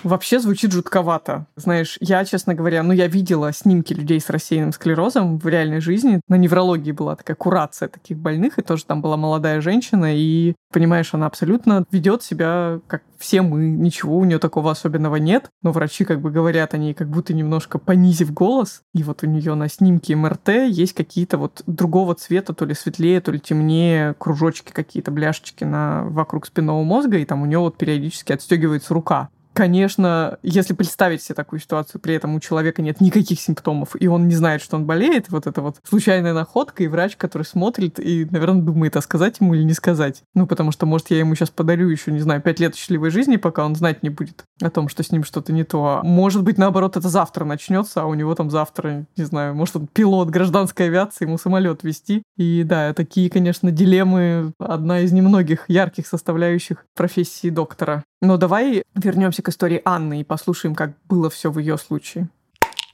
Вообще 0.02 0.38
звучит 0.38 0.72
жутковато. 0.72 1.46
Знаешь, 1.56 1.96
я, 2.00 2.24
честно 2.24 2.54
говоря, 2.54 2.82
ну, 2.82 2.92
я 2.92 3.06
видела 3.06 3.52
снимки 3.52 3.92
людей 3.92 4.20
с 4.20 4.30
рассеянным 4.30 4.72
склерозом 4.72 5.38
в 5.38 5.46
реальной 5.48 5.80
жизни. 5.80 6.20
На 6.28 6.36
неврологии 6.36 6.92
была 6.92 7.16
такая 7.16 7.36
курация 7.36 7.88
таких 7.88 8.18
больных, 8.18 8.58
и 8.58 8.62
тоже 8.62 8.84
там 8.84 9.02
была 9.02 9.16
молодая 9.16 9.60
женщина, 9.60 10.16
и, 10.16 10.54
понимаешь, 10.72 11.14
она 11.14 11.26
абсолютно 11.26 11.84
ведет 11.90 12.22
себя, 12.22 12.80
как 12.86 13.02
все 13.18 13.42
мы, 13.42 13.64
ничего 13.64 14.16
у 14.16 14.24
нее 14.24 14.38
такого 14.38 14.70
особенного 14.70 15.16
нет, 15.16 15.50
но 15.62 15.72
врачи 15.72 16.04
как 16.04 16.20
бы 16.20 16.30
говорят 16.30 16.74
о 16.74 16.78
ней, 16.78 16.94
как 16.94 17.08
будто 17.08 17.34
немножко 17.34 17.78
понизив 17.78 18.32
голос, 18.32 18.82
и 18.94 19.02
вот 19.02 19.22
у 19.22 19.26
нее 19.26 19.54
на 19.54 19.68
снимке 19.68 20.14
МРТ 20.14 20.48
есть 20.68 20.92
какие-то 20.92 21.36
вот 21.36 21.62
другого 21.66 22.14
цвета, 22.14 22.54
то 22.54 22.64
ли 22.64 22.74
светлее, 22.74 23.20
то 23.20 23.32
ли 23.32 23.40
темнее, 23.40 24.14
кружочки 24.18 24.72
какие-то, 24.72 25.10
бляшечки 25.10 25.64
на, 25.64 26.04
вокруг 26.04 26.46
спинного 26.46 26.82
мозга, 26.84 27.18
и 27.18 27.24
там 27.24 27.42
у 27.42 27.46
нее 27.46 27.58
вот 27.58 27.76
периодически 27.76 28.32
отстегивается 28.32 28.94
рука. 28.94 29.28
Конечно, 29.58 30.38
если 30.44 30.72
представить 30.72 31.20
себе 31.20 31.34
такую 31.34 31.58
ситуацию, 31.58 32.00
при 32.00 32.14
этом 32.14 32.32
у 32.36 32.38
человека 32.38 32.80
нет 32.80 33.00
никаких 33.00 33.40
симптомов, 33.40 34.00
и 34.00 34.06
он 34.06 34.28
не 34.28 34.36
знает, 34.36 34.62
что 34.62 34.76
он 34.76 34.86
болеет, 34.86 35.30
вот 35.30 35.48
это 35.48 35.60
вот 35.62 35.78
случайная 35.82 36.32
находка, 36.32 36.84
и 36.84 36.86
врач, 36.86 37.16
который 37.16 37.42
смотрит 37.42 37.98
и, 37.98 38.24
наверное, 38.30 38.62
думает, 38.62 38.94
а 38.96 39.00
сказать 39.00 39.40
ему 39.40 39.54
или 39.54 39.64
не 39.64 39.72
сказать. 39.72 40.22
Ну, 40.32 40.46
потому 40.46 40.70
что, 40.70 40.86
может, 40.86 41.10
я 41.10 41.18
ему 41.18 41.34
сейчас 41.34 41.50
подарю 41.50 41.88
еще, 41.88 42.12
не 42.12 42.20
знаю, 42.20 42.40
пять 42.40 42.60
лет 42.60 42.76
счастливой 42.76 43.10
жизни, 43.10 43.34
пока 43.34 43.64
он 43.64 43.74
знать 43.74 44.04
не 44.04 44.10
будет 44.10 44.44
о 44.62 44.70
том, 44.70 44.88
что 44.88 45.02
с 45.02 45.10
ним 45.10 45.24
что-то 45.24 45.52
не 45.52 45.64
то. 45.64 46.02
Может 46.04 46.44
быть, 46.44 46.56
наоборот, 46.56 46.96
это 46.96 47.08
завтра 47.08 47.44
начнется, 47.44 48.02
а 48.02 48.06
у 48.06 48.14
него 48.14 48.36
там 48.36 48.50
завтра, 48.50 49.06
не 49.16 49.24
знаю, 49.24 49.56
может, 49.56 49.74
он 49.74 49.88
пилот 49.88 50.30
гражданской 50.30 50.86
авиации, 50.86 51.24
ему 51.24 51.36
самолет 51.36 51.82
вести. 51.82 52.22
И 52.36 52.62
да, 52.62 52.94
такие, 52.94 53.28
конечно, 53.28 53.72
дилеммы, 53.72 54.52
одна 54.60 55.00
из 55.00 55.10
немногих 55.10 55.64
ярких 55.66 56.06
составляющих 56.06 56.86
профессии 56.94 57.50
доктора. 57.50 58.04
Но 58.20 58.36
давай 58.36 58.82
вернемся 58.94 59.42
к 59.42 59.48
истории 59.48 59.80
Анны 59.84 60.20
и 60.20 60.24
послушаем, 60.24 60.74
как 60.74 60.92
было 61.08 61.30
все 61.30 61.50
в 61.50 61.58
ее 61.58 61.78
случае. 61.78 62.28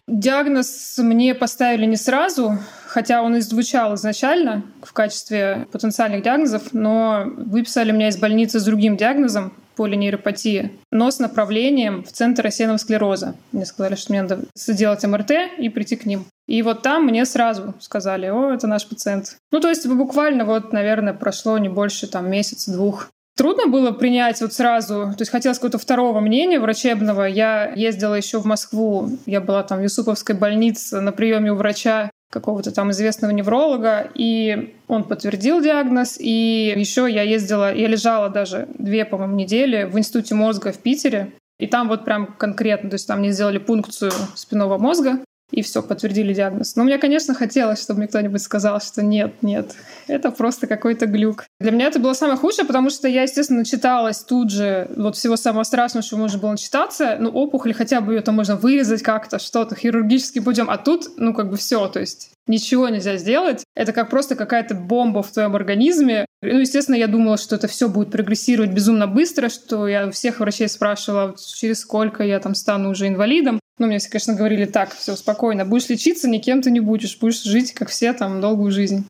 Диагноз 0.06 0.98
мне 0.98 1.34
поставили 1.34 1.86
не 1.86 1.96
сразу, 1.96 2.58
хотя 2.86 3.22
он 3.22 3.36
и 3.36 3.40
звучал 3.40 3.94
изначально 3.94 4.62
в 4.82 4.92
качестве 4.92 5.66
потенциальных 5.72 6.22
диагнозов, 6.22 6.74
но 6.74 7.24
выписали 7.26 7.90
меня 7.90 8.08
из 8.08 8.18
больницы 8.18 8.60
с 8.60 8.64
другим 8.64 8.98
диагнозом 8.98 9.54
полинейропатии, 9.76 10.72
но 10.92 11.10
с 11.10 11.18
направлением 11.18 12.04
в 12.04 12.12
центр 12.12 12.44
рассеянного 12.44 12.76
склероза. 12.76 13.34
Мне 13.52 13.64
сказали, 13.64 13.94
что 13.94 14.12
мне 14.12 14.22
надо 14.22 14.44
сделать 14.54 15.04
МРТ 15.04 15.32
и 15.58 15.68
прийти 15.68 15.96
к 15.96 16.06
ним. 16.06 16.26
И 16.46 16.60
вот 16.62 16.82
там 16.82 17.06
мне 17.06 17.24
сразу 17.24 17.74
сказали, 17.80 18.26
о, 18.26 18.52
это 18.52 18.66
наш 18.66 18.86
пациент. 18.86 19.36
Ну, 19.50 19.60
то 19.60 19.68
есть 19.68 19.86
буквально 19.86 20.44
вот, 20.44 20.72
наверное, 20.72 21.14
прошло 21.14 21.56
не 21.58 21.68
больше 21.68 22.06
там 22.06 22.30
месяца-двух. 22.30 23.08
Трудно 23.36 23.66
было 23.66 23.90
принять 23.90 24.40
вот 24.40 24.52
сразу, 24.52 24.94
то 24.94 25.16
есть 25.18 25.30
хотелось 25.32 25.58
какого-то 25.58 25.78
второго 25.78 26.20
мнения 26.20 26.60
врачебного. 26.60 27.24
Я 27.24 27.72
ездила 27.74 28.14
еще 28.14 28.38
в 28.38 28.44
Москву, 28.44 29.08
я 29.26 29.40
была 29.40 29.64
там 29.64 29.80
в 29.80 29.82
Юсуповской 29.82 30.36
больнице 30.36 31.00
на 31.00 31.10
приеме 31.10 31.50
у 31.50 31.56
врача 31.56 32.10
какого-то 32.30 32.72
там 32.72 32.90
известного 32.92 33.32
невролога, 33.32 34.08
и 34.14 34.74
он 34.86 35.04
подтвердил 35.04 35.60
диагноз. 35.60 36.16
И 36.18 36.74
еще 36.76 37.10
я 37.10 37.22
ездила, 37.22 37.74
я 37.74 37.88
лежала 37.88 38.28
даже 38.28 38.68
две, 38.78 39.04
по-моему, 39.04 39.34
недели 39.36 39.84
в 39.84 39.98
Институте 39.98 40.36
мозга 40.36 40.72
в 40.72 40.78
Питере, 40.78 41.32
и 41.58 41.66
там 41.66 41.88
вот 41.88 42.04
прям 42.04 42.26
конкретно, 42.26 42.90
то 42.90 42.94
есть 42.94 43.06
там 43.06 43.20
мне 43.20 43.32
сделали 43.32 43.58
пункцию 43.58 44.12
спинного 44.34 44.78
мозга, 44.78 45.18
и 45.50 45.62
все, 45.62 45.82
подтвердили 45.82 46.34
диагноз. 46.34 46.76
Но 46.76 46.84
мне, 46.84 46.98
конечно, 46.98 47.34
хотелось, 47.34 47.82
чтобы 47.82 47.98
мне 47.98 48.08
кто-нибудь 48.08 48.42
сказал, 48.42 48.80
что 48.80 49.02
нет, 49.02 49.34
нет, 49.42 49.74
это 50.06 50.30
просто 50.30 50.66
какой-то 50.66 51.06
глюк. 51.06 51.44
Для 51.60 51.70
меня 51.70 51.86
это 51.86 51.98
было 51.98 52.12
самое 52.12 52.38
худшее, 52.38 52.66
потому 52.66 52.90
что 52.90 53.08
я, 53.08 53.22
естественно, 53.22 53.64
читалась 53.64 54.20
тут 54.20 54.50
же 54.50 54.90
вот 54.96 55.16
всего 55.16 55.36
самого 55.36 55.64
страшного, 55.64 56.04
что 56.04 56.16
можно 56.16 56.38
было 56.38 56.52
начитаться. 56.52 57.16
Ну, 57.20 57.30
опухоль, 57.30 57.74
хотя 57.74 58.00
бы 58.00 58.14
ее 58.14 58.20
там 58.22 58.34
можно 58.34 58.56
вырезать 58.56 59.02
как-то, 59.02 59.38
что-то 59.38 59.74
хирургически 59.74 60.40
путем, 60.40 60.70
а 60.70 60.78
тут, 60.78 61.10
ну, 61.16 61.34
как 61.34 61.50
бы 61.50 61.56
все, 61.56 61.86
то 61.88 62.00
есть 62.00 62.33
ничего 62.46 62.88
нельзя 62.88 63.16
сделать. 63.16 63.64
Это 63.74 63.92
как 63.92 64.10
просто 64.10 64.36
какая-то 64.36 64.74
бомба 64.74 65.22
в 65.22 65.32
твоем 65.32 65.54
организме. 65.56 66.26
Ну, 66.42 66.60
естественно, 66.60 66.96
я 66.96 67.06
думала, 67.06 67.36
что 67.36 67.56
это 67.56 67.68
все 67.68 67.88
будет 67.88 68.10
прогрессировать 68.10 68.70
безумно 68.70 69.06
быстро, 69.06 69.48
что 69.48 69.88
я 69.88 70.08
у 70.08 70.10
всех 70.10 70.40
врачей 70.40 70.68
спрашивала, 70.68 71.34
через 71.36 71.80
сколько 71.80 72.22
я 72.22 72.38
там 72.40 72.54
стану 72.54 72.90
уже 72.90 73.08
инвалидом. 73.08 73.60
Ну, 73.78 73.86
мне 73.86 73.98
все, 73.98 74.10
конечно, 74.10 74.34
говорили 74.34 74.66
так, 74.66 74.94
все 74.94 75.16
спокойно, 75.16 75.64
будешь 75.64 75.88
лечиться, 75.88 76.28
никем 76.28 76.62
ты 76.62 76.70
не 76.70 76.80
будешь, 76.80 77.18
будешь 77.18 77.42
жить, 77.42 77.72
как 77.72 77.88
все, 77.88 78.12
там, 78.12 78.40
долгую 78.40 78.70
жизнь. 78.70 79.08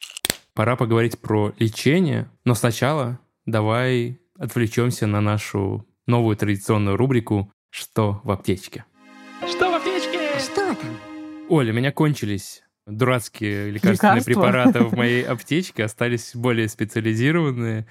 Пора 0.55 0.77
поговорить 0.77 1.19
про 1.19 1.53
лечение, 1.59 2.31
но 2.45 2.55
сначала 2.55 3.19
давай 3.45 4.21
отвлечемся 4.39 5.07
на 5.07 5.21
нашу 5.21 5.87
новую 6.07 6.37
традиционную 6.37 6.97
рубрику 6.97 7.53
«Что 7.71 8.21
в 8.25 8.31
аптечке?». 8.31 8.85
Что 9.47 9.71
в 9.71 9.75
аптечке? 9.75 10.19
Что 10.39 10.75
там? 10.75 10.79
Оля, 11.49 11.73
у 11.73 11.77
меня 11.77 11.93
кончились 11.93 12.64
дурацкие 12.87 13.71
лекарственные 13.71 14.21
Лекарства? 14.21 14.31
препараты 14.31 14.85
в 14.85 14.93
моей 14.97 15.23
аптечке, 15.23 15.85
остались 15.85 16.35
более 16.35 16.69
специализированные. 16.69 17.87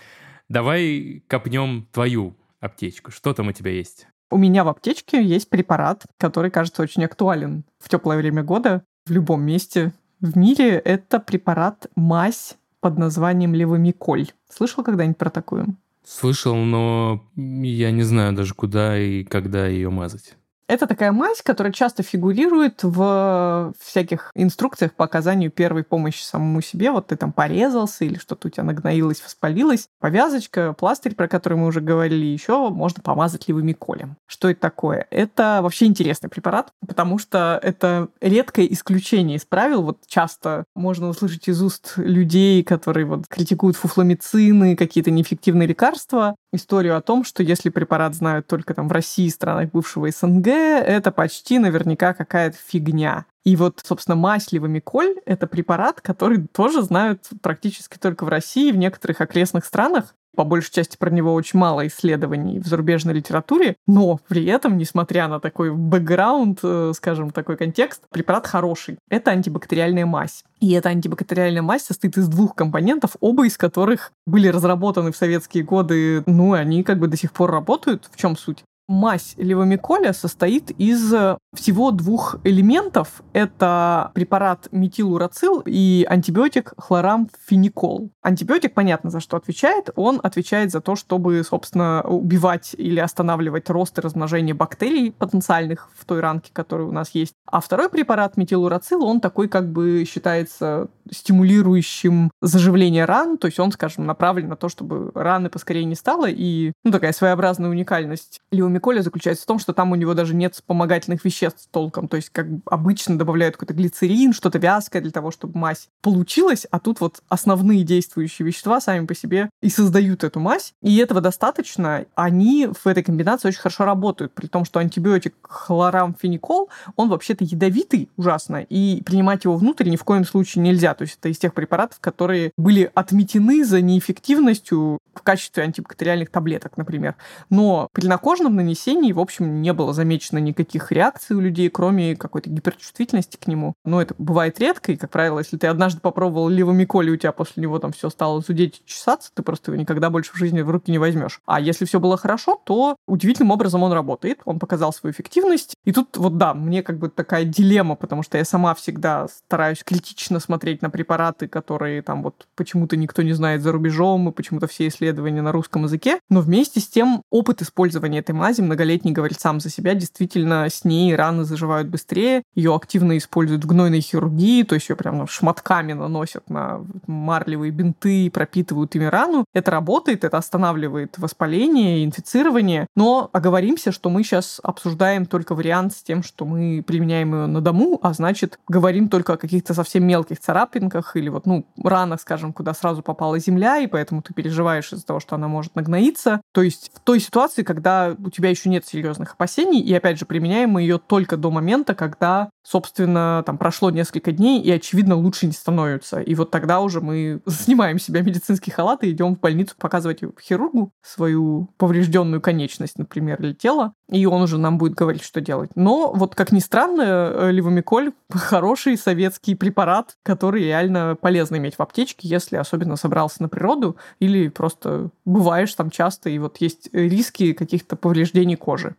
Давай 0.50 1.24
копнем 1.28 1.88
твою 1.92 2.36
аптечку. 2.60 3.12
Что 3.12 3.34
там 3.34 3.48
у 3.48 3.52
тебя 3.52 3.72
есть? 3.72 4.08
У 4.30 4.38
меня 4.38 4.64
в 4.64 4.68
аптечке 4.70 5.24
есть 5.24 5.50
препарат, 5.50 6.06
который 6.18 6.52
кажется 6.52 6.82
очень 6.82 7.04
актуален 7.06 7.66
в 7.80 7.90
теплое 7.90 8.18
время 8.18 8.44
года 8.44 8.84
в 9.06 9.12
любом 9.12 9.44
месте 9.44 9.94
в 10.22 10.38
мире. 10.38 10.80
Это 10.80 11.20
препарат 11.20 11.88
мазь 11.96 12.58
под 12.80 12.98
названием 12.98 13.54
левомиколь. 13.54 14.28
Слышал 14.50 14.84
когда-нибудь 14.84 15.18
про 15.18 15.30
такую? 15.30 15.78
Слышал, 16.06 16.56
но 16.56 17.24
я 17.36 17.92
не 17.92 18.04
знаю 18.04 18.34
даже 18.34 18.54
куда 18.54 19.00
и 19.00 19.24
когда 19.24 19.68
ее 19.68 19.90
мазать. 19.90 20.36
Это 20.68 20.88
такая 20.88 21.12
мазь, 21.12 21.42
которая 21.42 21.74
часто 21.74 22.04
фигурирует 22.04 22.84
в 22.84 23.74
всяких 23.80 24.32
инструкциях 24.36 24.94
по 24.94 25.06
оказанию 25.06 25.52
первой 25.52 25.84
помощи 25.84 26.24
самому 26.24 26.62
себе. 26.62 26.92
Вот 26.92 27.08
ты 27.08 27.16
там 27.16 27.32
порезался 27.32 28.06
или 28.06 28.18
что-то 28.18 28.48
у 28.48 28.52
тебя 28.52 28.64
нагноилось, 28.64 29.22
воспалилось. 29.22 29.88
Повязочка, 30.00 30.74
пластырь, 30.74 31.16
про 31.16 31.28
который 31.28 31.58
мы 31.58 31.68
уже 31.68 31.82
говорили, 31.82 32.26
еще 32.26 32.70
можно 32.70 33.04
помазать 33.04 33.48
ливомиколем. 33.48 34.18
Что 34.26 34.50
это 34.50 34.62
такое? 34.62 35.08
Это 35.10 35.60
вообще 35.62 35.86
интересный 35.86 36.30
препарат, 36.30 36.72
потому 36.88 37.18
что 37.18 37.60
это 37.62 38.08
редкое 38.22 38.66
исключение 38.68 39.38
из 39.38 39.46
правил. 39.46 39.84
Вот 39.84 40.00
часто 40.08 40.64
можно 40.76 41.10
услышать 41.10 41.48
из 41.48 41.62
уст 41.62 41.94
людей, 41.98 42.64
которые 42.64 43.06
вот 43.06 43.28
критикуют 43.28 43.76
фуфломицины, 43.76 44.76
какие-то 44.76 45.12
неэффективные 45.12 45.68
лекарства, 45.68 46.36
историю 46.54 46.96
о 46.96 47.02
том, 47.02 47.24
что 47.24 47.44
если 47.44 47.70
препарат 47.70 48.16
знают 48.16 48.48
только 48.48 48.74
там 48.74 48.88
в 48.88 48.92
России, 48.92 49.28
странах 49.28 49.72
бывшего 49.72 50.10
СНГ, 50.10 50.48
это 50.48 51.12
почти 51.12 51.60
наверняка 51.60 52.14
какая-то 52.14 52.58
фигня. 52.58 53.26
И 53.44 53.56
вот, 53.56 53.82
собственно, 53.84 54.16
мазь 54.16 54.52
левомиколь— 54.52 55.16
это 55.26 55.48
препарат, 55.48 56.00
который 56.00 56.48
тоже 56.48 56.82
знают 56.82 57.28
практически 57.42 57.98
только 57.98 58.24
в 58.24 58.30
России, 58.30 58.72
в 58.72 58.78
некоторых 58.78 59.20
окрестных 59.20 59.66
странах. 59.66 60.16
По 60.36 60.44
большей 60.44 60.72
части 60.74 60.98
про 60.98 61.10
него 61.10 61.34
очень 61.34 61.60
мало 61.60 61.86
исследований 61.88 62.60
в 62.60 62.66
зарубежной 62.66 63.14
литературе, 63.14 63.76
но 63.88 64.20
при 64.28 64.46
этом, 64.46 64.78
несмотря 64.78 65.28
на 65.28 65.40
такой 65.40 65.72
бэкграунд, 65.72 66.60
э, 66.64 66.92
скажем, 66.96 67.32
такой 67.32 67.58
контекст, 67.58 68.04
препарат 68.10 68.48
хороший. 68.48 68.98
Это 69.10 69.32
антибактериальная 69.32 70.06
мазь. 70.06 70.44
И 70.60 70.72
эта 70.72 70.90
антибактериальная 70.90 71.62
мазь 71.62 71.84
состоит 71.84 72.18
из 72.18 72.28
двух 72.28 72.56
компонентов, 72.56 73.16
оба 73.20 73.46
из 73.46 73.58
которых 73.58 74.12
были 74.26 74.48
разработаны 74.48 75.12
в 75.12 75.18
советские 75.18 75.64
годы, 75.64 76.24
ну, 76.26 76.54
они 76.54 76.84
как 76.84 77.00
бы 77.00 77.08
до 77.08 77.18
сих 77.18 77.32
пор 77.32 77.52
работают. 77.52 78.10
В 78.12 78.18
чем 78.18 78.36
суть? 78.38 78.64
Мазь 78.88 79.36
левомиколя 79.38 80.12
состоит 80.12 80.72
из 80.72 81.14
э, 81.14 81.38
всего 81.56 81.92
двух 81.92 82.36
элементов. 82.44 83.22
Это 83.32 84.12
препарат 84.14 84.68
метилурацил 84.74 85.64
и 85.66 86.06
антибиотик 86.10 86.74
хлорамфеникол. 86.78 88.10
Антибиотик, 88.22 88.74
понятно, 88.74 89.10
за 89.10 89.22
что 89.22 89.38
отвечает. 89.38 89.90
Он 89.96 90.20
отвечает 90.22 90.72
за 90.72 90.82
то, 90.82 90.98
чтобы, 90.98 91.42
собственно, 91.46 92.02
убивать 92.02 92.76
или 92.78 93.00
останавливать 93.00 93.70
рост 93.70 93.98
и 93.98 94.02
размножение 94.02 94.54
бактерий 94.54 95.14
потенциальных 95.14 95.90
в 95.96 96.04
той 96.04 96.20
ранке, 96.20 96.52
которая 96.52 96.88
у 96.88 96.92
нас 96.92 97.12
есть. 97.12 97.36
А 97.46 97.62
второй 97.62 97.90
препарат 97.90 98.36
метилурацил, 98.36 99.06
он 99.06 99.22
такой 99.22 99.48
как 99.48 99.72
бы 99.72 100.04
считается 100.06 100.90
стимулирующим 101.10 102.32
заживление 102.42 103.06
ран, 103.06 103.38
то 103.38 103.48
есть 103.48 103.60
он, 103.60 103.72
скажем, 103.72 104.06
направлен 104.06 104.50
на 104.50 104.56
то, 104.56 104.68
чтобы 104.68 105.12
раны 105.14 105.50
поскорее 105.50 105.86
не 105.86 105.96
стало, 105.96 106.28
и, 106.30 106.74
ну, 106.84 106.92
такая 106.92 107.14
своеобразная 107.14 107.70
уникальность 107.70 108.40
левомиколя 108.52 108.73
левомиколе 108.74 109.04
заключается 109.04 109.44
в 109.44 109.46
том, 109.46 109.60
что 109.60 109.74
там 109.74 109.92
у 109.92 109.96
него 109.96 110.14
даже 110.14 110.34
нет 110.34 110.56
вспомогательных 110.56 111.24
веществ 111.24 111.68
толком. 111.72 112.08
То 112.08 112.18
есть, 112.18 112.30
как 112.32 112.48
обычно, 112.66 113.18
добавляют 113.18 113.56
какой-то 113.56 113.74
глицерин, 113.74 114.34
что-то 114.34 114.58
вязкое 114.58 115.02
для 115.02 115.12
того, 115.12 115.32
чтобы 115.32 115.58
мазь 115.60 115.90
получилась, 116.02 116.66
а 116.72 116.80
тут 116.80 117.00
вот 117.00 117.22
основные 117.30 117.84
действующие 117.84 118.48
вещества 118.48 118.82
сами 118.82 119.06
по 119.06 119.16
себе 119.16 119.50
и 119.62 119.70
создают 119.70 120.24
эту 120.24 120.40
мазь. 120.40 120.74
И 120.82 120.98
этого 120.98 121.22
достаточно. 121.22 122.06
Они 122.16 122.68
в 122.68 122.88
этой 122.88 123.04
комбинации 123.04 123.50
очень 123.50 123.60
хорошо 123.60 123.86
работают, 123.86 124.34
при 124.34 124.48
том, 124.48 124.66
что 124.66 124.80
антибиотик 124.80 125.36
хлорамфеникол, 125.44 126.70
он 126.96 127.10
вообще-то 127.10 127.44
ядовитый 127.44 128.10
ужасно, 128.18 128.58
и 128.58 129.02
принимать 129.04 129.44
его 129.44 129.56
внутрь 129.56 129.90
ни 129.90 129.96
в 129.96 130.04
коем 130.04 130.26
случае 130.26 130.64
нельзя. 130.64 130.94
То 130.94 131.04
есть 131.04 131.18
это 131.20 131.30
из 131.30 131.38
тех 131.38 131.54
препаратов, 131.54 132.00
которые 132.00 132.52
были 132.58 132.92
отметены 132.94 133.64
за 133.64 133.82
неэффективностью 133.82 135.00
в 135.14 135.22
качестве 135.22 135.64
антибактериальных 135.64 136.30
таблеток, 136.30 136.78
например. 136.78 137.16
Но 137.50 137.88
при 137.94 138.08
накожном 138.08 138.56
нанесении, 138.64 139.12
в 139.12 139.20
общем, 139.20 139.62
не 139.62 139.74
было 139.74 139.94
замечено 139.94 140.40
никаких 140.40 140.92
реакций 140.92 141.36
у 141.36 141.40
людей, 141.40 141.70
кроме 141.70 142.16
какой-то 142.16 142.50
гиперчувствительности 142.50 143.38
к 143.38 143.48
нему. 143.48 143.74
Но 143.86 144.02
это 144.02 144.16
бывает 144.18 144.60
редко, 144.60 144.92
и, 144.92 144.96
как 144.98 145.12
правило, 145.12 145.40
если 145.40 145.58
ты 145.58 145.68
однажды 145.68 146.00
попробовал 146.00 146.50
левомиколи, 146.50 147.12
у 147.12 147.18
тебя 147.18 147.32
после 147.32 147.62
него 147.62 147.80
там 147.80 147.92
все 147.92 148.10
стало 148.10 148.42
зудеть 148.42 148.82
и 148.84 148.90
чесаться, 148.90 149.32
ты 149.34 149.44
просто 149.44 149.72
его 149.72 149.82
никогда 149.82 150.10
больше 150.10 150.32
в 150.34 150.38
жизни 150.38 150.62
в 150.62 150.70
руки 150.70 150.92
не 150.92 150.98
возьмешь. 150.98 151.42
А 151.46 151.60
если 151.60 151.86
все 151.86 152.00
было 152.00 152.18
хорошо, 152.18 152.60
то 152.64 152.96
удивительным 153.08 153.52
образом 153.52 153.84
он 153.84 153.92
работает, 153.92 154.42
он 154.46 154.60
показал 154.60 154.94
свою 154.94 155.14
эффективность. 155.14 155.76
И 155.84 155.92
тут 155.92 156.18
вот 156.18 156.38
да, 156.38 156.54
мне 156.54 156.82
как 156.84 156.98
бы 156.98 157.10
такая 157.10 157.46
дилемма, 157.46 157.96
потому 157.96 158.24
что 158.24 158.38
я 158.38 158.46
сама 158.46 158.74
всегда 158.74 159.28
стараюсь 159.28 159.84
критично 159.84 160.40
смотреть 160.40 160.82
на 160.82 160.90
препараты, 160.90 161.48
которые 161.48 162.02
там 162.02 162.24
вот 162.24 162.48
почему-то 162.56 162.96
никто 162.96 163.22
не 163.22 163.34
знает 163.34 163.62
за 163.62 163.72
рубежом, 163.72 164.30
и 164.30 164.32
почему-то 164.32 164.68
все 164.68 164.88
исследования 164.88 165.42
на 165.42 165.52
русском 165.52 165.84
языке. 165.84 166.20
Но 166.30 166.42
вместе 166.42 166.80
с 166.80 166.88
тем 166.88 167.22
опыт 167.30 167.62
использования 167.62 168.20
этой 168.20 168.34
мази 168.34 168.53
многолетний 168.62 169.12
говорит 169.12 169.40
сам 169.40 169.60
за 169.60 169.70
себя. 169.70 169.94
Действительно, 169.94 170.70
с 170.70 170.86
ней 170.86 171.16
раны 171.16 171.44
заживают 171.44 171.88
быстрее, 171.88 172.44
ее 172.56 172.76
активно 172.76 173.18
используют 173.18 173.64
в 173.64 173.68
гнойной 173.68 174.02
хирургии, 174.02 174.64
то 174.64 174.76
есть 174.76 174.90
ее 174.90 174.96
прям 174.96 175.26
шматками 175.28 175.94
наносят 175.94 176.50
на 176.50 176.82
марлевые 177.08 177.72
бинты, 177.72 178.30
пропитывают 178.32 178.96
ими 178.96 179.06
рану. 179.06 179.46
Это 179.54 179.72
работает, 179.72 180.24
это 180.24 180.38
останавливает 180.38 181.18
воспаление, 181.18 182.06
инфицирование. 182.06 182.88
Но 182.96 183.30
оговоримся, 183.34 183.92
что 183.92 184.10
мы 184.10 184.24
сейчас 184.24 184.60
обсуждаем 184.64 185.26
только 185.26 185.56
вариант 185.56 185.94
с 185.94 186.04
тем, 186.04 186.24
что 186.24 186.46
мы 186.46 186.84
применяем 186.86 187.34
ее 187.34 187.48
на 187.48 187.62
дому, 187.62 188.00
а 188.02 188.14
значит, 188.14 188.60
говорим 188.68 189.10
только 189.10 189.34
о 189.34 189.38
каких-то 189.38 189.74
совсем 189.74 190.06
мелких 190.06 190.40
царапинках 190.40 191.16
или 191.16 191.30
вот, 191.30 191.46
ну, 191.46 191.66
ранах, 191.84 192.22
скажем, 192.22 192.54
куда 192.54 192.74
сразу 192.74 193.02
попала 193.02 193.40
земля, 193.40 193.78
и 193.78 193.88
поэтому 193.88 194.22
ты 194.22 194.34
переживаешь 194.34 194.92
из-за 194.94 195.06
того, 195.06 195.20
что 195.20 195.36
она 195.36 195.48
может 195.48 195.76
нагноиться. 195.76 196.42
То 196.52 196.62
есть 196.62 196.92
в 196.94 197.00
той 197.00 197.20
ситуации, 197.20 197.64
когда 197.64 198.16
у 198.24 198.30
тебя 198.30 198.43
еще 198.50 198.70
нет 198.70 198.86
серьезных 198.86 199.34
опасений, 199.34 199.82
и 199.82 199.94
опять 199.94 200.20
же, 200.20 200.26
применяем 200.26 200.72
мы 200.72 200.82
ее 200.82 200.98
только 200.98 201.38
до 201.38 201.52
момента, 201.52 201.96
когда, 201.96 202.50
собственно, 202.64 203.44
там 203.46 203.58
прошло 203.58 203.90
несколько 203.90 204.32
дней, 204.32 204.62
и, 204.62 204.72
очевидно, 204.72 205.16
лучше 205.16 205.46
не 205.46 205.54
становится. 205.54 206.20
И 206.20 206.36
вот 206.36 206.52
тогда 206.52 206.82
уже 206.82 207.02
мы 207.02 207.42
снимаем 207.48 208.00
себя 208.00 208.22
медицинский 208.22 208.72
халат 208.72 209.04
и 209.04 209.12
идем 209.12 209.36
в 209.36 209.40
больницу 209.40 209.76
показывать 209.78 210.22
хирургу 210.42 210.92
свою 211.02 211.70
поврежденную 211.78 212.42
конечность, 212.42 212.98
например, 212.98 213.42
или 213.42 213.54
тело, 213.54 213.94
и 214.10 214.26
он 214.26 214.42
уже 214.42 214.58
нам 214.58 214.78
будет 214.78 214.94
говорить, 214.94 215.24
что 215.24 215.42
делать. 215.42 215.72
Но 215.76 216.12
вот, 216.14 216.36
как 216.36 216.52
ни 216.52 216.60
странно, 216.60 217.02
э, 217.02 217.52
ливомиколь 217.52 218.12
хороший 218.30 218.98
советский 218.98 219.56
препарат, 219.56 220.16
который 220.24 220.64
реально 220.64 221.18
полезно 221.20 221.58
иметь 221.58 221.76
в 221.76 221.82
аптечке, 221.82 222.28
если 222.28 222.58
особенно 222.58 222.96
собрался 222.96 223.42
на 223.42 223.50
природу 223.50 223.98
или 224.20 224.50
просто 224.50 225.10
бываешь 225.26 225.74
там 225.74 225.90
часто, 225.90 226.30
и 226.30 226.38
вот 226.40 226.58
есть 226.58 226.90
риски 226.94 227.54
каких-то 227.54 227.96
повреждений 227.96 228.33
кожи. 228.56 228.96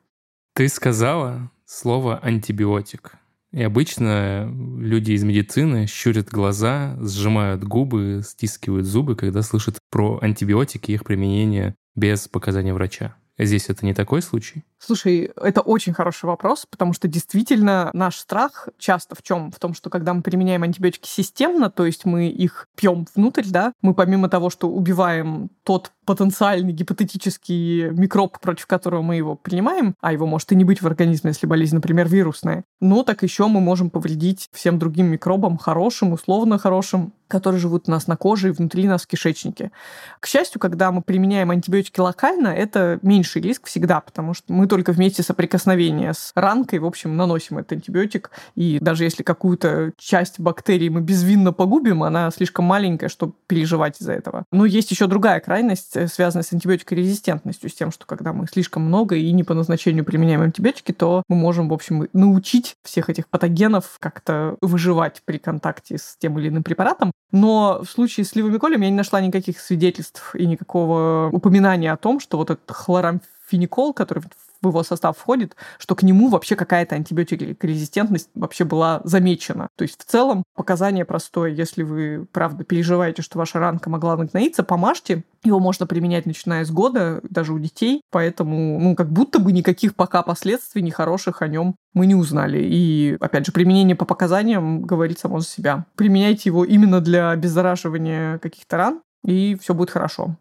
Ты 0.54 0.68
сказала 0.68 1.50
слово 1.66 2.18
антибиотик. 2.18 3.16
И 3.52 3.62
обычно 3.62 4.50
люди 4.78 5.12
из 5.12 5.22
медицины 5.22 5.86
щурят 5.86 6.28
глаза, 6.28 6.96
сжимают 7.00 7.62
губы, 7.62 8.22
стискивают 8.24 8.86
зубы, 8.86 9.14
когда 9.14 9.42
слышат 9.42 9.78
про 9.90 10.18
антибиотики 10.20 10.90
и 10.90 10.94
их 10.94 11.04
применение 11.04 11.74
без 11.94 12.26
показания 12.26 12.74
врача. 12.74 13.16
Здесь 13.38 13.68
это 13.68 13.84
не 13.84 13.94
такой 13.94 14.22
случай? 14.22 14.64
Слушай, 14.86 15.32
это 15.40 15.62
очень 15.62 15.94
хороший 15.94 16.26
вопрос, 16.26 16.66
потому 16.68 16.92
что 16.92 17.08
действительно 17.08 17.88
наш 17.94 18.16
страх 18.16 18.68
часто 18.78 19.14
в 19.14 19.22
чем? 19.22 19.50
В 19.50 19.58
том, 19.58 19.72
что 19.72 19.88
когда 19.88 20.12
мы 20.12 20.20
применяем 20.20 20.62
антибиотики 20.62 21.08
системно, 21.08 21.70
то 21.70 21.86
есть 21.86 22.04
мы 22.04 22.28
их 22.28 22.68
пьем 22.76 23.06
внутрь, 23.14 23.46
да, 23.46 23.72
мы 23.80 23.94
помимо 23.94 24.28
того, 24.28 24.50
что 24.50 24.68
убиваем 24.68 25.48
тот 25.62 25.90
потенциальный 26.04 26.72
гипотетический 26.72 27.88
микроб, 27.90 28.38
против 28.40 28.66
которого 28.66 29.00
мы 29.00 29.16
его 29.16 29.36
принимаем, 29.36 29.94
а 30.02 30.12
его 30.12 30.26
может 30.26 30.52
и 30.52 30.56
не 30.56 30.64
быть 30.64 30.82
в 30.82 30.86
организме, 30.86 31.30
если 31.30 31.46
болезнь, 31.46 31.74
например, 31.74 32.06
вирусная, 32.08 32.64
но 32.80 33.02
так 33.04 33.22
еще 33.22 33.46
мы 33.46 33.60
можем 33.60 33.88
повредить 33.88 34.50
всем 34.52 34.78
другим 34.78 35.06
микробам, 35.06 35.56
хорошим, 35.56 36.12
условно 36.12 36.58
хорошим, 36.58 37.14
которые 37.28 37.60
живут 37.60 37.88
у 37.88 37.90
нас 37.90 38.06
на 38.06 38.16
коже 38.16 38.48
и 38.48 38.52
внутри 38.52 38.86
нас 38.86 39.02
в 39.02 39.06
кишечнике. 39.06 39.72
К 40.20 40.26
счастью, 40.26 40.60
когда 40.60 40.92
мы 40.92 41.02
применяем 41.02 41.50
антибиотики 41.50 41.98
локально, 41.98 42.48
это 42.48 42.98
меньший 43.02 43.42
риск 43.42 43.66
всегда, 43.66 44.00
потому 44.00 44.34
что 44.34 44.52
мы 44.52 44.66
только 44.74 44.92
вместе 44.92 45.22
соприкосновения 45.22 46.12
с 46.12 46.32
ранкой, 46.34 46.78
в 46.78 46.86
общем, 46.86 47.16
наносим 47.16 47.58
этот 47.58 47.72
антибиотик, 47.72 48.30
и 48.54 48.78
даже 48.80 49.04
если 49.04 49.22
какую-то 49.22 49.92
часть 49.98 50.38
бактерий 50.38 50.90
мы 50.90 51.00
безвинно 51.00 51.52
погубим, 51.52 52.02
она 52.02 52.30
слишком 52.30 52.66
маленькая, 52.66 53.08
чтобы 53.08 53.34
переживать 53.46 54.00
из-за 54.00 54.12
этого. 54.12 54.44
Но 54.52 54.64
есть 54.64 54.90
еще 54.90 55.06
другая 55.06 55.40
крайность, 55.40 55.94
Э, 56.04 56.08
связанная 56.08 56.44
с 56.44 56.52
антибиотикорезистентностью, 56.52 57.70
с 57.70 57.74
тем, 57.74 57.90
что 57.90 58.06
когда 58.06 58.32
мы 58.32 58.46
слишком 58.46 58.82
много 58.82 59.16
и 59.16 59.30
не 59.32 59.44
по 59.44 59.54
назначению 59.54 60.04
применяем 60.04 60.42
антибиотики, 60.42 60.92
то 60.92 61.22
мы 61.28 61.36
можем, 61.36 61.68
в 61.68 61.72
общем, 61.72 62.08
научить 62.12 62.76
всех 62.82 63.10
этих 63.10 63.28
патогенов 63.28 63.96
как-то 64.00 64.56
выживать 64.60 65.22
при 65.24 65.38
контакте 65.38 65.98
с 65.98 66.16
тем 66.18 66.38
или 66.38 66.48
иным 66.48 66.62
препаратом. 66.62 67.12
Но 67.32 67.80
в 67.82 67.90
случае 67.90 68.24
с 68.24 68.34
ливомиколем 68.34 68.80
я 68.82 68.90
не 68.90 68.96
нашла 68.96 69.20
никаких 69.20 69.60
свидетельств 69.60 70.34
и 70.34 70.46
никакого 70.46 71.30
упоминания 71.32 71.92
о 71.92 71.96
том, 71.96 72.20
что 72.20 72.36
вот 72.36 72.50
этот 72.50 72.70
хлорамфеникол, 72.70 73.92
который 73.92 74.22
в 74.64 74.68
его 74.68 74.82
состав 74.82 75.16
входит, 75.16 75.56
что 75.78 75.94
к 75.94 76.02
нему 76.02 76.28
вообще 76.28 76.56
какая-то 76.56 76.94
антибиотикорезистентность 76.94 78.30
вообще 78.34 78.64
была 78.64 79.00
замечена. 79.04 79.68
То 79.76 79.82
есть 79.82 80.00
в 80.00 80.04
целом 80.04 80.42
показание 80.54 81.04
простое. 81.04 81.50
Если 81.50 81.82
вы, 81.82 82.26
правда, 82.32 82.64
переживаете, 82.64 83.22
что 83.22 83.38
ваша 83.38 83.58
ранка 83.58 83.90
могла 83.90 84.16
нагноиться, 84.16 84.62
помажьте. 84.62 85.24
Его 85.42 85.60
можно 85.60 85.86
применять 85.86 86.26
начиная 86.26 86.64
с 86.64 86.70
года, 86.70 87.20
даже 87.28 87.52
у 87.52 87.58
детей. 87.58 88.00
Поэтому, 88.10 88.78
ну, 88.80 88.94
как 88.94 89.10
будто 89.10 89.38
бы 89.38 89.52
никаких 89.52 89.94
пока 89.94 90.22
последствий 90.22 90.82
нехороших 90.82 91.42
о 91.42 91.48
нем 91.48 91.76
мы 91.92 92.06
не 92.06 92.14
узнали. 92.14 92.60
И, 92.62 93.16
опять 93.20 93.46
же, 93.46 93.52
применение 93.52 93.96
по 93.96 94.04
показаниям 94.04 94.82
говорит 94.82 95.18
само 95.18 95.40
за 95.40 95.46
себя. 95.46 95.86
Применяйте 95.96 96.48
его 96.48 96.64
именно 96.64 97.00
для 97.00 97.30
обеззараживания 97.30 98.38
каких-то 98.38 98.76
ран, 98.76 99.00
и 99.24 99.56
все 99.60 99.74
будет 99.74 99.90
хорошо. 99.90 100.36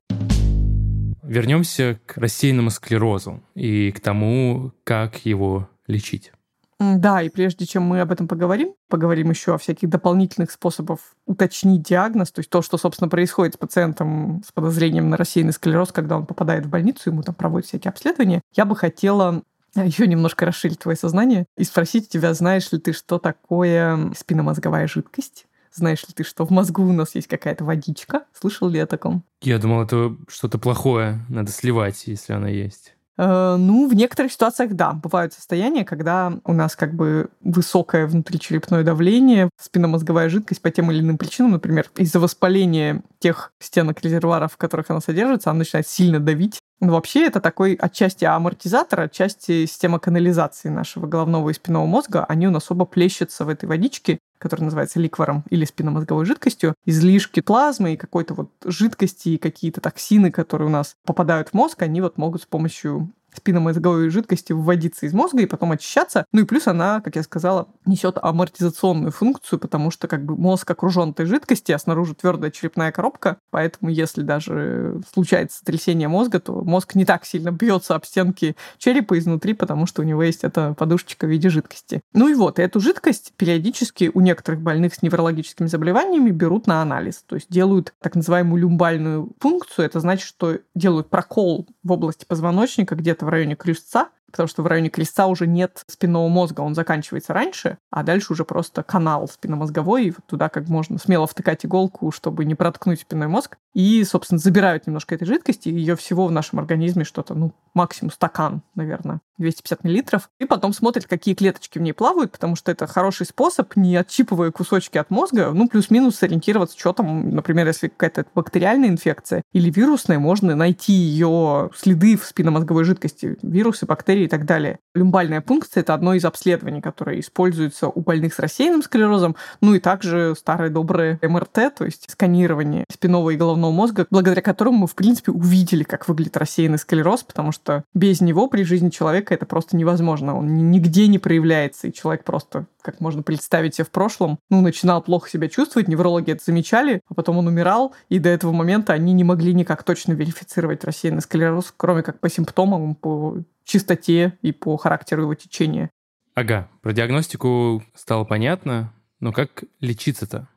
Вернемся 1.23 1.99
к 2.05 2.17
рассеянному 2.17 2.69
склерозу 2.69 3.41
и 3.55 3.91
к 3.91 3.99
тому, 3.99 4.71
как 4.83 5.25
его 5.25 5.69
лечить. 5.87 6.31
Да, 6.79 7.21
и 7.21 7.29
прежде 7.29 7.65
чем 7.65 7.83
мы 7.83 8.01
об 8.01 8.11
этом 8.11 8.27
поговорим, 8.27 8.73
поговорим 8.89 9.29
еще 9.29 9.55
о 9.55 9.57
всяких 9.57 9.89
дополнительных 9.89 10.51
способах 10.51 10.99
уточнить 11.25 11.83
диагноз, 11.83 12.31
то 12.31 12.39
есть 12.39 12.49
то, 12.49 12.61
что, 12.61 12.77
собственно, 12.77 13.09
происходит 13.09 13.53
с 13.53 13.57
пациентом 13.57 14.41
с 14.45 14.51
подозрением 14.51 15.09
на 15.09 15.17
рассеянный 15.17 15.53
склероз, 15.53 15.91
когда 15.91 16.17
он 16.17 16.25
попадает 16.25 16.65
в 16.65 16.69
больницу, 16.69 17.09
ему 17.09 17.23
там 17.23 17.35
проводят 17.35 17.67
всякие 17.67 17.89
обследования. 17.89 18.41
Я 18.53 18.65
бы 18.65 18.75
хотела 18.75 19.43
еще 19.75 20.07
немножко 20.07 20.45
расширить 20.45 20.79
твое 20.79 20.97
сознание 20.97 21.45
и 21.57 21.63
спросить 21.63 22.09
тебя, 22.09 22.33
знаешь 22.33 22.71
ли 22.71 22.79
ты, 22.79 22.93
что 22.93 23.17
такое 23.17 24.11
спинномозговая 24.17 24.87
жидкость? 24.87 25.47
Знаешь 25.73 26.03
ли 26.07 26.13
ты, 26.13 26.23
что 26.23 26.45
в 26.45 26.51
мозгу 26.51 26.83
у 26.83 26.93
нас 26.93 27.15
есть 27.15 27.27
какая-то 27.27 27.63
водичка? 27.63 28.25
Слышал 28.33 28.69
ли 28.69 28.79
о 28.79 28.85
таком? 28.85 29.23
Я 29.41 29.57
думал, 29.57 29.83
это 29.83 30.15
что-то 30.27 30.59
плохое. 30.59 31.25
Надо 31.29 31.51
сливать, 31.51 32.03
если 32.05 32.33
она 32.33 32.47
есть. 32.47 32.93
Э, 33.17 33.55
ну, 33.57 33.87
в 33.87 33.93
некоторых 33.93 34.31
ситуациях, 34.31 34.73
да, 34.73 34.93
бывают 34.93 35.33
состояния, 35.33 35.85
когда 35.85 36.33
у 36.43 36.53
нас 36.53 36.75
как 36.75 36.93
бы 36.95 37.29
высокое 37.41 38.07
внутричерепное 38.07 38.83
давление, 38.83 39.49
спинномозговая 39.59 40.29
жидкость 40.29 40.61
по 40.61 40.71
тем 40.71 40.91
или 40.91 40.99
иным 40.99 41.17
причинам, 41.17 41.51
например, 41.51 41.89
из-за 41.97 42.19
воспаления 42.19 43.03
тех 43.19 43.53
стенок 43.59 44.01
резервуаров, 44.01 44.53
в 44.53 44.57
которых 44.57 44.89
она 44.89 45.01
содержится, 45.01 45.51
она 45.51 45.59
начинает 45.59 45.87
сильно 45.87 46.19
давить. 46.19 46.59
Но 46.79 46.91
вообще 46.91 47.25
это 47.25 47.39
такой 47.39 47.75
отчасти 47.75 48.25
амортизатор, 48.25 49.01
отчасти 49.01 49.65
система 49.65 49.99
канализации 49.99 50.69
нашего 50.69 51.07
головного 51.07 51.49
и 51.49 51.53
спинного 51.53 51.85
мозга. 51.85 52.25
Они 52.25 52.47
у 52.47 52.51
нас 52.51 52.69
оба 52.69 52.85
плещутся 52.85 53.45
в 53.45 53.49
этой 53.49 53.65
водичке, 53.65 54.19
который 54.37 54.61
называется 54.61 54.99
ликвором 54.99 55.45
или 55.49 55.63
спинномозговой 55.63 56.25
жидкостью, 56.25 56.75
излишки 56.85 57.39
плазмы 57.39 57.93
и 57.93 57.97
какой-то 57.97 58.33
вот 58.33 58.49
жидкости 58.65 59.29
и 59.29 59.37
какие-то 59.37 59.79
токсины, 59.79 60.31
которые 60.31 60.67
у 60.67 60.71
нас 60.71 60.95
попадают 61.05 61.49
в 61.49 61.53
мозг, 61.53 61.81
они 61.81 62.01
вот 62.01 62.17
могут 62.17 62.41
с 62.41 62.45
помощью 62.45 63.09
спинномозговой 63.35 64.09
жидкости 64.09 64.53
выводиться 64.53 65.05
из 65.05 65.13
мозга 65.13 65.41
и 65.41 65.45
потом 65.45 65.71
очищаться. 65.71 66.25
Ну 66.31 66.41
и 66.41 66.45
плюс 66.45 66.67
она, 66.67 67.01
как 67.01 67.15
я 67.15 67.23
сказала, 67.23 67.67
несет 67.85 68.17
амортизационную 68.21 69.11
функцию, 69.11 69.59
потому 69.59 69.91
что 69.91 70.07
как 70.07 70.25
бы 70.25 70.35
мозг 70.35 70.69
окружен 70.69 71.11
этой 71.11 71.25
жидкости, 71.25 71.71
а 71.71 71.79
снаружи 71.79 72.15
твердая 72.15 72.51
черепная 72.51 72.91
коробка, 72.91 73.37
поэтому 73.51 73.91
если 73.91 74.21
даже 74.21 75.01
случается 75.11 75.59
сотрясение 75.59 76.07
мозга, 76.07 76.39
то 76.39 76.61
мозг 76.63 76.95
не 76.95 77.05
так 77.05 77.25
сильно 77.25 77.51
бьется 77.51 77.95
об 77.95 78.05
стенки 78.05 78.55
черепа 78.77 79.17
изнутри, 79.17 79.53
потому 79.53 79.85
что 79.85 80.01
у 80.01 80.05
него 80.05 80.23
есть 80.23 80.43
эта 80.43 80.73
подушечка 80.73 81.25
в 81.25 81.29
виде 81.29 81.49
жидкости. 81.49 82.01
Ну 82.13 82.27
и 82.27 82.33
вот, 82.33 82.59
эту 82.59 82.79
жидкость 82.79 83.33
периодически 83.37 84.11
у 84.13 84.21
некоторых 84.21 84.61
больных 84.61 84.95
с 84.95 85.01
неврологическими 85.01 85.67
заболеваниями 85.67 86.31
берут 86.31 86.67
на 86.67 86.81
анализ, 86.81 87.23
то 87.27 87.35
есть 87.35 87.47
делают 87.49 87.93
так 88.01 88.15
называемую 88.15 88.61
люмбальную 88.61 89.31
функцию. 89.39 89.85
Это 89.85 89.99
значит, 89.99 90.27
что 90.27 90.59
делают 90.75 91.09
прокол 91.09 91.67
в 91.83 91.91
области 91.91 92.25
позвоночника 92.25 92.95
где-то 92.95 93.22
в 93.23 93.29
районе 93.29 93.55
крестца, 93.55 94.09
потому 94.33 94.47
что 94.49 94.63
в 94.63 94.67
районе 94.67 94.89
крестца 94.89 95.27
уже 95.27 95.45
нет 95.45 95.83
спинного 95.87 96.27
мозга, 96.27 96.61
он 96.61 96.73
заканчивается 96.73 97.33
раньше, 97.33 97.77
а 97.91 98.01
дальше 98.01 98.33
уже 98.33 98.43
просто 98.43 98.81
канал 98.81 99.27
спинномозговой, 99.27 100.05
и 100.05 100.09
вот 100.09 100.25
туда 100.25 100.49
как 100.49 100.67
можно 100.67 100.97
смело 100.97 101.27
втыкать 101.27 101.65
иголку, 101.65 102.11
чтобы 102.11 102.43
не 102.43 102.55
проткнуть 102.55 103.01
спинной 103.01 103.27
мозг. 103.27 103.57
И, 103.73 104.03
собственно, 104.03 104.39
забирают 104.39 104.87
немножко 104.87 105.15
этой 105.15 105.25
жидкости, 105.25 105.69
ее 105.69 105.95
всего 105.95 106.25
в 106.25 106.31
нашем 106.31 106.59
организме 106.59 107.03
что-то, 107.03 107.35
ну, 107.35 107.53
максимум 107.73 108.11
стакан, 108.11 108.63
наверное, 108.75 109.21
250 109.37 109.83
миллилитров, 109.83 110.29
и 110.39 110.45
потом 110.45 110.73
смотрят, 110.73 111.05
какие 111.05 111.35
клеточки 111.35 111.79
в 111.79 111.81
ней 111.81 111.93
плавают, 111.93 112.31
потому 112.31 112.55
что 112.55 112.71
это 112.71 112.87
хороший 112.87 113.25
способ, 113.25 113.75
не 113.75 113.95
отщипывая 113.95 114.51
кусочки 114.51 114.97
от 114.97 115.09
мозга, 115.09 115.51
ну, 115.53 115.67
плюс-минус 115.67 116.15
сориентироваться, 116.15 116.77
что 116.77 116.93
там, 116.93 117.29
например, 117.35 117.67
если 117.67 117.87
какая-то 117.87 118.25
бактериальная 118.33 118.89
инфекция 118.89 119.43
или 119.53 119.69
вирусная, 119.69 120.19
можно 120.19 120.55
найти 120.55 120.93
ее 120.93 121.69
следы 121.75 122.17
в 122.17 122.25
спинномозговой 122.25 122.83
жидкости, 122.83 123.37
вирусы, 123.41 123.85
бактерии 123.85 124.22
и 124.25 124.27
так 124.27 124.45
далее. 124.45 124.79
Люмбальная 124.95 125.41
пункция– 125.41 125.81
это 125.83 125.93
одно 125.93 126.13
из 126.13 126.25
обследований, 126.25 126.81
которое 126.81 127.19
используется 127.19 127.87
у 127.87 128.01
больных 128.01 128.33
с 128.33 128.39
рассеянным 128.39 128.83
склерозом, 128.83 129.35
ну 129.61 129.73
и 129.73 129.79
также 129.79 130.35
старое 130.37 130.69
доброе 130.69 131.19
МРТ, 131.21 131.75
то 131.77 131.85
есть 131.85 132.09
сканирование 132.09 132.85
спинного 132.91 133.31
и 133.31 133.35
головного 133.35 133.71
мозга, 133.71 134.05
благодаря 134.09 134.41
которому 134.41 134.79
мы, 134.79 134.87
в 134.87 134.95
принципе, 134.95 135.31
увидели, 135.31 135.83
как 135.83 136.07
выглядит 136.07 136.37
рассеянный 136.37 136.77
склероз, 136.77 137.23
потому 137.23 137.51
что 137.51 137.83
без 137.93 138.21
него 138.21 138.47
при 138.47 138.63
жизни 138.63 138.89
человека 138.89 139.33
это 139.33 139.45
просто 139.45 139.75
невозможно. 139.75 140.37
Он 140.37 140.71
нигде 140.71 141.07
не 141.07 141.19
проявляется, 141.19 141.87
и 141.87 141.93
человек 141.93 142.23
просто, 142.23 142.67
как 142.81 142.99
можно 142.99 143.23
представить 143.23 143.75
себе 143.75 143.85
в 143.85 143.91
прошлом, 143.91 144.39
ну, 144.49 144.61
начинал 144.61 145.01
плохо 145.01 145.29
себя 145.29 145.49
чувствовать, 145.49 145.87
неврологи 145.87 146.31
это 146.31 146.43
замечали, 146.45 147.01
а 147.07 147.13
потом 147.13 147.37
он 147.37 147.47
умирал, 147.47 147.93
и 148.09 148.19
до 148.19 148.29
этого 148.29 148.51
момента 148.51 148.93
они 148.93 149.13
не 149.13 149.23
могли 149.23 149.53
никак 149.53 149.83
точно 149.83 150.13
верифицировать 150.13 150.83
рассеянный 150.83 151.21
склероз, 151.21 151.73
кроме 151.75 152.03
как 152.03 152.19
по 152.19 152.29
симптомам, 152.29 152.95
по 152.95 153.37
чистоте 153.63 154.37
и 154.41 154.51
по 154.51 154.77
характеру 154.77 155.23
его 155.23 155.35
течения. 155.35 155.89
Ага, 156.35 156.69
про 156.81 156.93
диагностику 156.93 157.83
стало 157.95 158.23
понятно, 158.23 158.93
но 159.19 159.31
как 159.31 159.63
лечиться-то? 159.79 160.47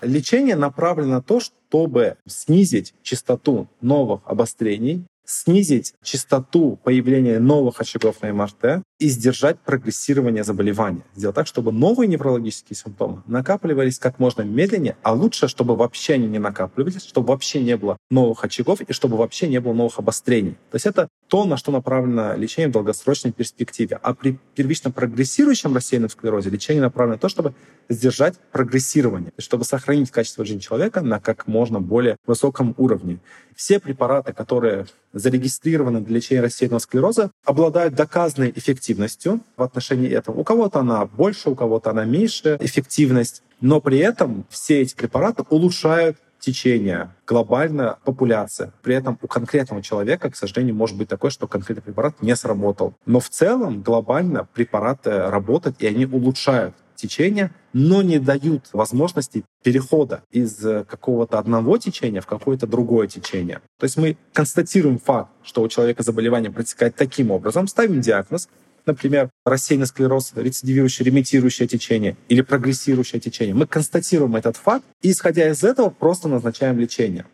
Лечение 0.00 0.56
направлено 0.56 1.10
на 1.10 1.22
то, 1.22 1.38
чтобы 1.38 2.16
снизить 2.26 2.92
частоту 3.02 3.68
новых 3.80 4.22
обострений, 4.24 5.06
снизить 5.24 5.94
частоту 6.02 6.78
появления 6.82 7.38
новых 7.38 7.80
очагов 7.80 8.22
на 8.22 8.32
МРТ 8.32 8.82
и 8.98 9.08
сдержать 9.08 9.58
прогрессирование 9.60 10.44
заболевания. 10.44 11.02
Сделать 11.14 11.34
так, 11.34 11.46
чтобы 11.46 11.72
новые 11.72 12.08
неврологические 12.08 12.76
симптомы 12.76 13.22
накапливались 13.26 13.98
как 13.98 14.18
можно 14.18 14.42
медленнее, 14.42 14.96
а 15.02 15.12
лучше, 15.12 15.48
чтобы 15.48 15.76
вообще 15.76 16.14
они 16.14 16.26
не 16.28 16.38
накапливались, 16.38 17.04
чтобы 17.04 17.28
вообще 17.28 17.60
не 17.60 17.76
было 17.76 17.96
новых 18.10 18.44
очагов 18.44 18.80
и 18.80 18.92
чтобы 18.92 19.16
вообще 19.16 19.48
не 19.48 19.60
было 19.60 19.72
новых 19.72 19.98
обострений. 19.98 20.52
То 20.70 20.76
есть 20.76 20.86
это 20.86 21.08
то, 21.28 21.44
на 21.44 21.56
что 21.56 21.72
направлено 21.72 22.34
лечение 22.36 22.68
в 22.68 22.72
долгосрочной 22.72 23.32
перспективе. 23.32 23.98
А 24.02 24.14
при 24.14 24.38
первично 24.54 24.90
прогрессирующем 24.90 25.74
рассеянном 25.74 26.10
склерозе 26.10 26.50
лечение 26.50 26.82
направлено 26.82 27.14
на 27.14 27.18
то, 27.18 27.28
чтобы 27.28 27.54
сдержать 27.88 28.38
прогрессирование, 28.52 29.32
чтобы 29.38 29.64
сохранить 29.64 30.10
качество 30.10 30.44
жизни 30.44 30.60
человека 30.60 31.00
на 31.00 31.20
как 31.20 31.46
можно 31.46 31.80
более 31.80 32.16
высоком 32.26 32.74
уровне. 32.78 33.18
Все 33.56 33.80
препараты, 33.80 34.32
которые 34.32 34.86
зарегистрированы 35.12 36.00
для 36.00 36.16
лечения 36.16 36.40
рассеянного 36.40 36.80
склероза, 36.80 37.30
обладают 37.44 37.94
доказанной 37.94 38.52
эффективностью 38.54 39.40
в 39.56 39.62
отношении 39.62 40.10
этого. 40.10 40.36
У 40.36 40.44
кого-то 40.44 40.80
она 40.80 41.04
больше, 41.06 41.50
у 41.50 41.54
кого-то 41.54 41.90
она 41.90 42.04
меньше 42.04 42.56
эффективность, 42.60 43.42
но 43.60 43.80
при 43.80 43.98
этом 43.98 44.44
все 44.50 44.80
эти 44.80 44.94
препараты 44.94 45.44
улучшают 45.48 46.16
течение, 46.42 47.14
глобальная 47.26 47.96
популяция. 48.04 48.72
При 48.82 48.94
этом 48.94 49.18
у 49.22 49.28
конкретного 49.28 49.82
человека, 49.82 50.30
к 50.30 50.36
сожалению, 50.36 50.74
может 50.74 50.98
быть 50.98 51.08
такое, 51.08 51.30
что 51.30 51.46
конкретный 51.46 51.82
препарат 51.82 52.20
не 52.20 52.34
сработал. 52.36 52.94
Но 53.06 53.20
в 53.20 53.28
целом 53.28 53.82
глобально 53.82 54.46
препараты 54.52 55.30
работают, 55.30 55.76
и 55.80 55.86
они 55.86 56.04
улучшают 56.04 56.74
течения, 57.02 57.52
но 57.72 58.02
не 58.02 58.18
дают 58.18 58.68
возможности 58.72 59.44
перехода 59.62 60.22
из 60.30 60.64
э, 60.64 60.84
какого-то 60.84 61.38
одного 61.38 61.76
течения 61.78 62.20
в 62.20 62.26
какое-то 62.26 62.66
другое 62.66 63.08
течение. 63.08 63.60
То 63.78 63.84
есть 63.84 63.96
мы 63.96 64.16
констатируем 64.32 64.98
факт, 64.98 65.30
что 65.42 65.62
у 65.62 65.68
человека 65.68 66.02
заболевание 66.02 66.50
протекает 66.50 66.94
таким 66.96 67.30
образом, 67.30 67.66
ставим 67.66 68.00
диагноз, 68.00 68.48
например, 68.86 69.30
рассеянный 69.44 69.86
склероз, 69.86 70.32
рецидивирующее, 70.34 71.06
ремитирующее 71.06 71.68
течение 71.68 72.16
или 72.28 72.40
прогрессирующее 72.40 73.20
течение. 73.20 73.54
Мы 73.54 73.66
констатируем 73.66 74.36
этот 74.36 74.56
факт 74.56 74.84
и, 75.02 75.10
исходя 75.10 75.48
из 75.48 75.62
этого, 75.64 75.90
просто 75.90 76.28
назначаем 76.28 76.78
лечение. 76.78 77.26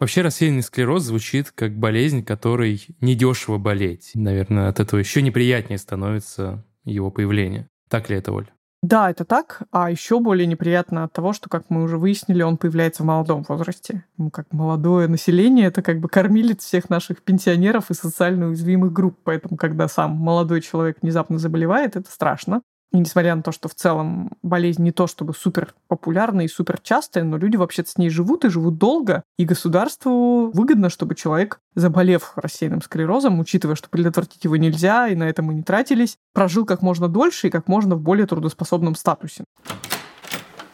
Вообще 0.00 0.20
рассеянный 0.22 0.62
склероз 0.62 1.02
звучит 1.04 1.50
как 1.50 1.76
болезнь, 1.76 2.24
которой 2.24 2.86
недешево 3.00 3.58
болеть. 3.58 4.12
Наверное, 4.14 4.68
от 4.68 4.78
этого 4.78 5.00
еще 5.00 5.22
неприятнее 5.22 5.78
становится 5.78 6.64
его 6.92 7.10
появления. 7.10 7.68
Так 7.88 8.10
ли 8.10 8.16
это, 8.16 8.32
Оль? 8.32 8.50
Да, 8.82 9.10
это 9.10 9.24
так. 9.24 9.62
А 9.72 9.90
еще 9.90 10.20
более 10.20 10.46
неприятно 10.46 11.04
от 11.04 11.12
того, 11.12 11.32
что, 11.32 11.48
как 11.48 11.64
мы 11.68 11.82
уже 11.82 11.98
выяснили, 11.98 12.42
он 12.42 12.56
появляется 12.56 13.02
в 13.02 13.06
молодом 13.06 13.44
возрасте. 13.48 14.04
Ну, 14.16 14.30
как 14.30 14.52
молодое 14.52 15.08
население, 15.08 15.66
это 15.66 15.82
как 15.82 15.98
бы 15.98 16.08
кормилец 16.08 16.64
всех 16.64 16.88
наших 16.88 17.22
пенсионеров 17.22 17.90
и 17.90 17.94
социально 17.94 18.46
уязвимых 18.46 18.92
групп. 18.92 19.18
Поэтому, 19.24 19.56
когда 19.56 19.88
сам 19.88 20.12
молодой 20.12 20.60
человек 20.60 20.98
внезапно 21.02 21.38
заболевает, 21.38 21.96
это 21.96 22.08
страшно. 22.10 22.62
И 22.92 22.98
несмотря 22.98 23.34
на 23.34 23.42
то, 23.42 23.52
что 23.52 23.68
в 23.68 23.74
целом 23.74 24.30
болезнь 24.42 24.82
не 24.82 24.92
то 24.92 25.06
чтобы 25.06 25.34
супер 25.34 25.74
популярная 25.88 26.46
и 26.46 26.48
супер 26.48 26.80
частая, 26.80 27.22
но 27.24 27.36
люди 27.36 27.56
вообще-то 27.56 27.90
с 27.90 27.98
ней 27.98 28.08
живут 28.08 28.44
и 28.44 28.48
живут 28.48 28.78
долго. 28.78 29.22
И 29.36 29.44
государству 29.44 30.50
выгодно, 30.52 30.88
чтобы 30.88 31.14
человек, 31.14 31.60
заболев 31.74 32.32
рассеянным 32.36 32.80
склерозом, 32.80 33.40
учитывая, 33.40 33.76
что 33.76 33.90
предотвратить 33.90 34.44
его 34.44 34.56
нельзя, 34.56 35.08
и 35.08 35.14
на 35.14 35.28
этом 35.28 35.46
мы 35.46 35.54
не 35.54 35.62
тратились, 35.62 36.16
прожил 36.32 36.64
как 36.64 36.80
можно 36.80 37.08
дольше 37.08 37.48
и 37.48 37.50
как 37.50 37.68
можно 37.68 37.94
в 37.94 38.00
более 38.00 38.26
трудоспособном 38.26 38.94
статусе. 38.94 39.44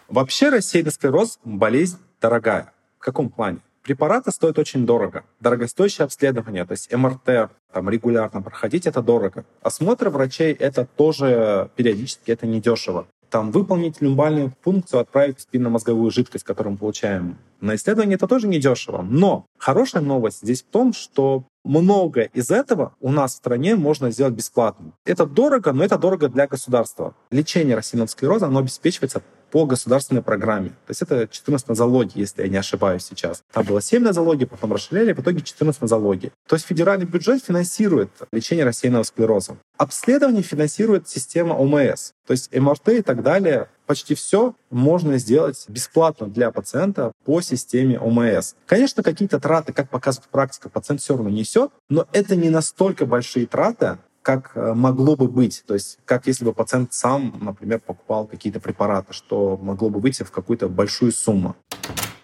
Вообще 0.09 0.51
рассеянный 0.51 0.93
склероз— 0.93 1.41
болезнь 1.45 1.99
дорогая. 2.21 2.73
В 2.99 3.01
каком 3.01 3.29
плане? 3.29 3.59
Препараты 3.85 4.31
стоят 4.31 4.59
очень 4.59 4.87
дорого. 4.87 5.25
Дорогостоящее 5.41 6.07
обследование, 6.07 6.65
то 6.65 6.73
есть 6.73 6.91
МРТ, 6.91 7.51
там 7.71 7.91
регулярно 7.91 8.41
проходить, 8.41 8.87
это 8.87 9.03
дорого. 9.03 9.45
Осмотр 9.61 10.09
врачей— 10.09 10.53
это 10.59 10.87
тоже 10.87 11.69
периодически, 11.77 12.31
это 12.31 12.47
недешево. 12.47 13.07
Там 13.29 13.51
выполнить 13.51 14.01
люмбальную 14.01 14.55
функцию, 14.63 15.01
отправить 15.01 15.41
спинномозговую 15.41 16.11
жидкость, 16.11 16.45
которую 16.45 16.73
мы 16.73 16.79
получаем 16.79 17.37
на 17.61 17.75
исследование, 17.75 18.15
это 18.15 18.27
тоже 18.27 18.49
недешево. 18.49 19.03
Но 19.03 19.45
хорошая 19.59 20.03
новость 20.03 20.41
здесь 20.41 20.63
в 20.63 20.67
том, 20.67 20.95
что 20.95 21.45
много 21.63 22.23
из 22.23 22.51
этого 22.51 22.95
у 23.01 23.11
нас 23.11 23.33
в 23.33 23.37
стране 23.37 23.77
можно 23.77 24.11
сделать 24.11 24.35
бесплатно. 24.35 24.93
Это 25.05 25.27
дорого, 25.27 25.73
но 25.73 25.85
это 25.85 25.99
дорого 25.99 26.29
для 26.29 26.47
государства. 26.47 27.15
Лечение 27.31 27.77
рассеянного 27.77 28.09
склероза, 28.09 28.47
оно 28.47 28.61
обеспечивается 28.61 29.23
по 29.55 29.67
государственной 29.67 30.21
программе. 30.21 30.71
То 30.71 30.89
есть 30.89 31.03
это 31.03 31.29
14 31.29 31.69
нозологий, 31.69 32.21
если 32.21 32.43
я 32.43 32.49
не 32.49 32.57
ошибаюсь 32.57 33.05
сейчас. 33.05 33.45
Там 33.53 33.65
было 33.65 33.81
7 33.81 34.03
нозологий, 34.03 34.49
потом 34.49 34.73
расширяли, 34.73 35.13
в 35.13 35.21
итоге 35.21 35.43
14 35.43 35.81
нозологий. 35.81 36.33
То 36.49 36.57
есть 36.57 36.67
федеральный 36.67 37.07
бюджет 37.07 37.45
финансирует 37.45 38.11
лечение 38.33 38.65
рассеянного 38.65 39.05
склероза. 39.05 39.57
Обследование 39.77 40.43
финансирует 40.43 41.09
система 41.09 41.55
ОМС. 41.55 42.15
То 42.27 42.33
есть 42.33 42.53
МРТ 42.53 42.89
и 42.89 43.03
так 43.03 43.23
далее. 43.23 43.69
Почти 43.87 44.17
все 44.17 44.57
можно 44.71 45.19
сделать 45.19 45.65
бесплатно 45.69 46.27
для 46.27 46.51
пациента 46.51 47.13
по 47.25 47.41
системе 47.41 47.97
ОМС. 48.01 48.55
Конечно, 48.67 49.05
какие-то 49.05 49.39
траты, 49.39 49.73
как 49.73 49.89
показывает 49.89 50.31
практика, 50.31 50.69
пациент 50.69 51.01
все 51.01 51.15
равно 51.15 51.31
несет, 51.31 51.71
но 51.89 52.09
это 52.13 52.35
не 52.35 52.51
настолько 52.51 53.07
большие 53.07 53.47
траты, 53.47 53.99
как 54.25 54.53
э, 54.57 54.73
могло 54.75 55.15
бы 55.15 55.29
быть. 55.29 55.63
То 55.67 55.75
есть 55.75 55.99
как 56.05 56.27
если 56.27 56.45
бы 56.45 56.53
пациент 56.53 56.93
сам, 56.93 57.35
например, 57.41 57.79
покупал 57.79 58.27
какие-то 58.27 58.59
препараты, 58.59 59.13
что 59.13 59.57
могло 59.63 59.91
бы 59.91 60.01
выйти 60.01 60.25
в 60.25 60.33
какую-то 60.33 60.69
большую 60.69 61.13
сумму. 61.13 61.55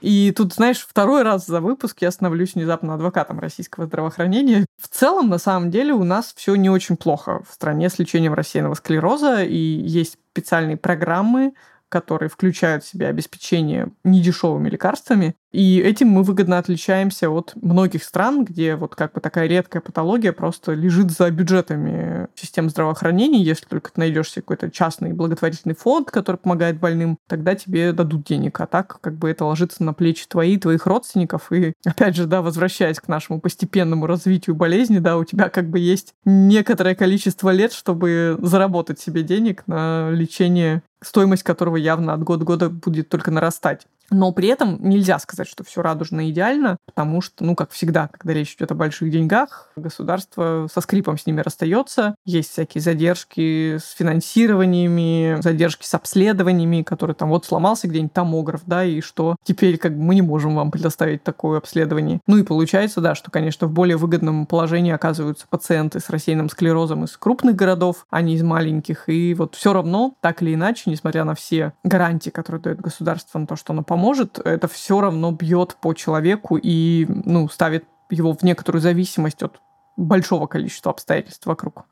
И 0.01 0.33
тут, 0.35 0.55
знаешь, 0.55 0.79
второй 0.79 1.23
раз 1.23 1.47
за 1.47 1.61
выпуск 1.61 1.99
я 2.01 2.11
становлюсь 2.11 2.55
внезапно 2.55 2.95
адвокатом 2.95 3.39
российского 3.39 3.85
здравоохранения. 3.87 4.65
В 4.81 4.89
целом, 4.89 5.29
на 5.29 5.37
самом 5.37 5.71
деле, 5.71 5.93
у 5.93 6.05
нас 6.05 6.33
все 6.35 6.55
не 6.55 6.71
очень 6.71 6.97
плохо 6.97 7.43
в 7.47 7.53
стране 7.53 7.91
с 7.91 7.99
лечением 7.99 8.33
рассеянного 8.33 8.75
склероза, 8.75 9.45
и 9.45 9.57
есть 9.57 10.17
специальные 10.33 10.79
программы 10.79 11.53
которые 11.91 12.31
включают 12.31 12.85
в 12.85 12.89
себя 12.89 13.09
обеспечение 13.09 13.91
недешевыми 14.05 14.71
лекарствами. 14.71 15.35
И 15.53 15.79
этим 15.81 16.09
мы 16.09 16.23
выгодно 16.23 16.59
отличаемся 16.59 17.29
от 17.29 17.55
многих 17.57 18.05
стран, 18.05 18.45
где 18.45 18.77
вот 18.77 18.95
как 18.95 19.15
бы 19.15 19.21
такая 19.21 19.49
редкая 19.49 19.83
патология 19.83 20.33
просто 20.33 20.73
лежит 20.73 21.11
за 21.11 21.29
бюджетами 21.31 22.29
систем 22.37 22.71
здравоохранения. 22.71 23.43
Если 23.43 23.67
только 23.67 23.91
ты 23.91 23.99
найдешь 23.99 24.31
себе 24.31 24.43
какой-то 24.43 24.71
частный 24.71 25.13
благотворительный 25.13 25.75
фонд, 25.75 26.13
который 26.13 26.37
помогает 26.37 26.79
больным, 26.79 27.19
тогда 27.29 27.57
тебе 27.57 27.93
дадут 27.93 28.25
денег. 28.25 28.61
А 28.61 28.67
так 28.67 29.01
как 29.01 29.17
бы 29.17 29.29
это 29.29 29.45
ложится 29.45 29.83
на 29.83 29.93
плечи 29.93 30.27
твои, 30.29 30.57
твоих 30.57 30.87
родственников. 30.87 31.51
И 31.51 31.73
опять 31.85 32.15
же, 32.15 32.27
да, 32.27 32.43
возвращаясь 32.43 33.01
к 33.01 33.09
нашему 33.09 33.41
постепенному 33.41 34.07
развитию 34.07 34.55
болезни, 34.55 35.01
да, 35.01 35.19
у 35.19 35.25
тебя 35.25 35.49
как 35.49 35.69
бы 35.69 35.81
есть 35.81 36.15
некоторое 36.25 36.95
количество 36.95 37.51
лет, 37.51 37.73
чтобы 37.73 38.39
заработать 38.41 39.01
себе 39.01 39.25
денег 39.25 39.65
на 39.67 40.11
лечение 40.13 40.83
стоимость 41.03 41.43
которого 41.43 41.77
явно 41.77 42.15
от 42.15 42.23
года 42.23 42.45
к 42.45 42.49
году 42.49 42.71
будет 42.71 43.09
только 43.09 43.31
нарастать. 43.31 43.87
Но 44.11 44.33
при 44.33 44.49
этом 44.49 44.79
нельзя 44.81 45.19
сказать, 45.19 45.49
что 45.49 45.65
все 45.65 45.83
радужно 45.83 46.27
и 46.27 46.31
идеально, 46.31 46.77
потому 46.85 47.21
что, 47.21 47.45
ну, 47.45 47.55
как 47.55 47.71
всегда, 47.71 48.09
когда 48.09 48.35
речь 48.35 48.55
идет 48.55 48.73
о 48.73 48.75
больших 48.75 49.11
деньгах, 49.11 49.71
государство 49.77 50.69
со 50.73 50.81
скрипом 50.81 51.19
с 51.19 51.27
ними 51.27 51.41
расстается. 51.41 52.15
Есть 52.25 52.51
всякие 52.51 52.83
задержки 52.83 53.79
с 53.79 53.91
финансированиями, 53.93 55.41
задержки 55.41 55.85
с 55.85 55.95
обследованиями, 55.95 56.83
которые 56.83 57.15
там 57.15 57.29
вот 57.29 57.45
сломался 57.45 57.89
где-нибудь 57.89 58.13
томограф, 58.13 58.63
да, 58.67 58.85
и 58.85 59.01
что 59.01 59.37
теперь 59.45 59.79
как 59.79 59.97
бы 59.97 60.03
мы 60.03 60.15
не 60.15 60.23
можем 60.23 60.57
вам 60.57 60.71
предоставить 60.71 61.23
такое 61.23 61.59
обследование. 61.59 62.21
Ну 62.27 62.37
и 62.37 62.43
получается, 62.43 63.01
да, 63.01 63.15
что, 63.15 63.31
конечно, 63.31 63.67
в 63.67 63.73
более 63.73 63.97
выгодном 63.97 64.47
положении 64.47 64.93
оказываются 64.93 65.47
пациенты 65.49 66.01
с 66.01 66.11
рассеянным 66.11 66.49
склерозом 66.49 67.05
из 67.05 67.17
крупных 67.17 67.55
городов, 67.55 68.07
а 68.11 68.23
не 68.23 68.35
из 68.35 68.43
маленьких. 68.43 69.09
И 69.09 69.35
вот 69.35 69.55
все 69.55 69.73
равно, 69.73 70.15
так 70.21 70.43
или 70.43 70.55
иначе, 70.55 70.91
несмотря 70.91 71.25
на 71.25 71.35
все 71.35 71.73
гарантии, 71.85 72.31
которые 72.31 72.63
дает 72.63 72.81
государство 72.81 73.39
на 73.39 73.47
то, 73.47 73.57
что 73.57 73.73
оно 73.73 73.83
поможет, 73.83 74.00
поможет, 74.01 74.39
это 74.39 74.67
все 74.67 75.01
равно 75.01 75.31
бьет 75.31 75.77
по 75.83 75.93
человеку 75.93 76.59
и 76.61 77.07
ну, 77.27 77.51
ставит 77.51 77.85
его 78.09 78.33
в 78.33 78.43
некоторую 78.43 78.81
зависимость 78.81 79.43
от 79.43 79.61
большого 79.99 80.47
количества 80.47 80.91
обстоятельств 80.91 81.45
вокруг. 81.45 81.85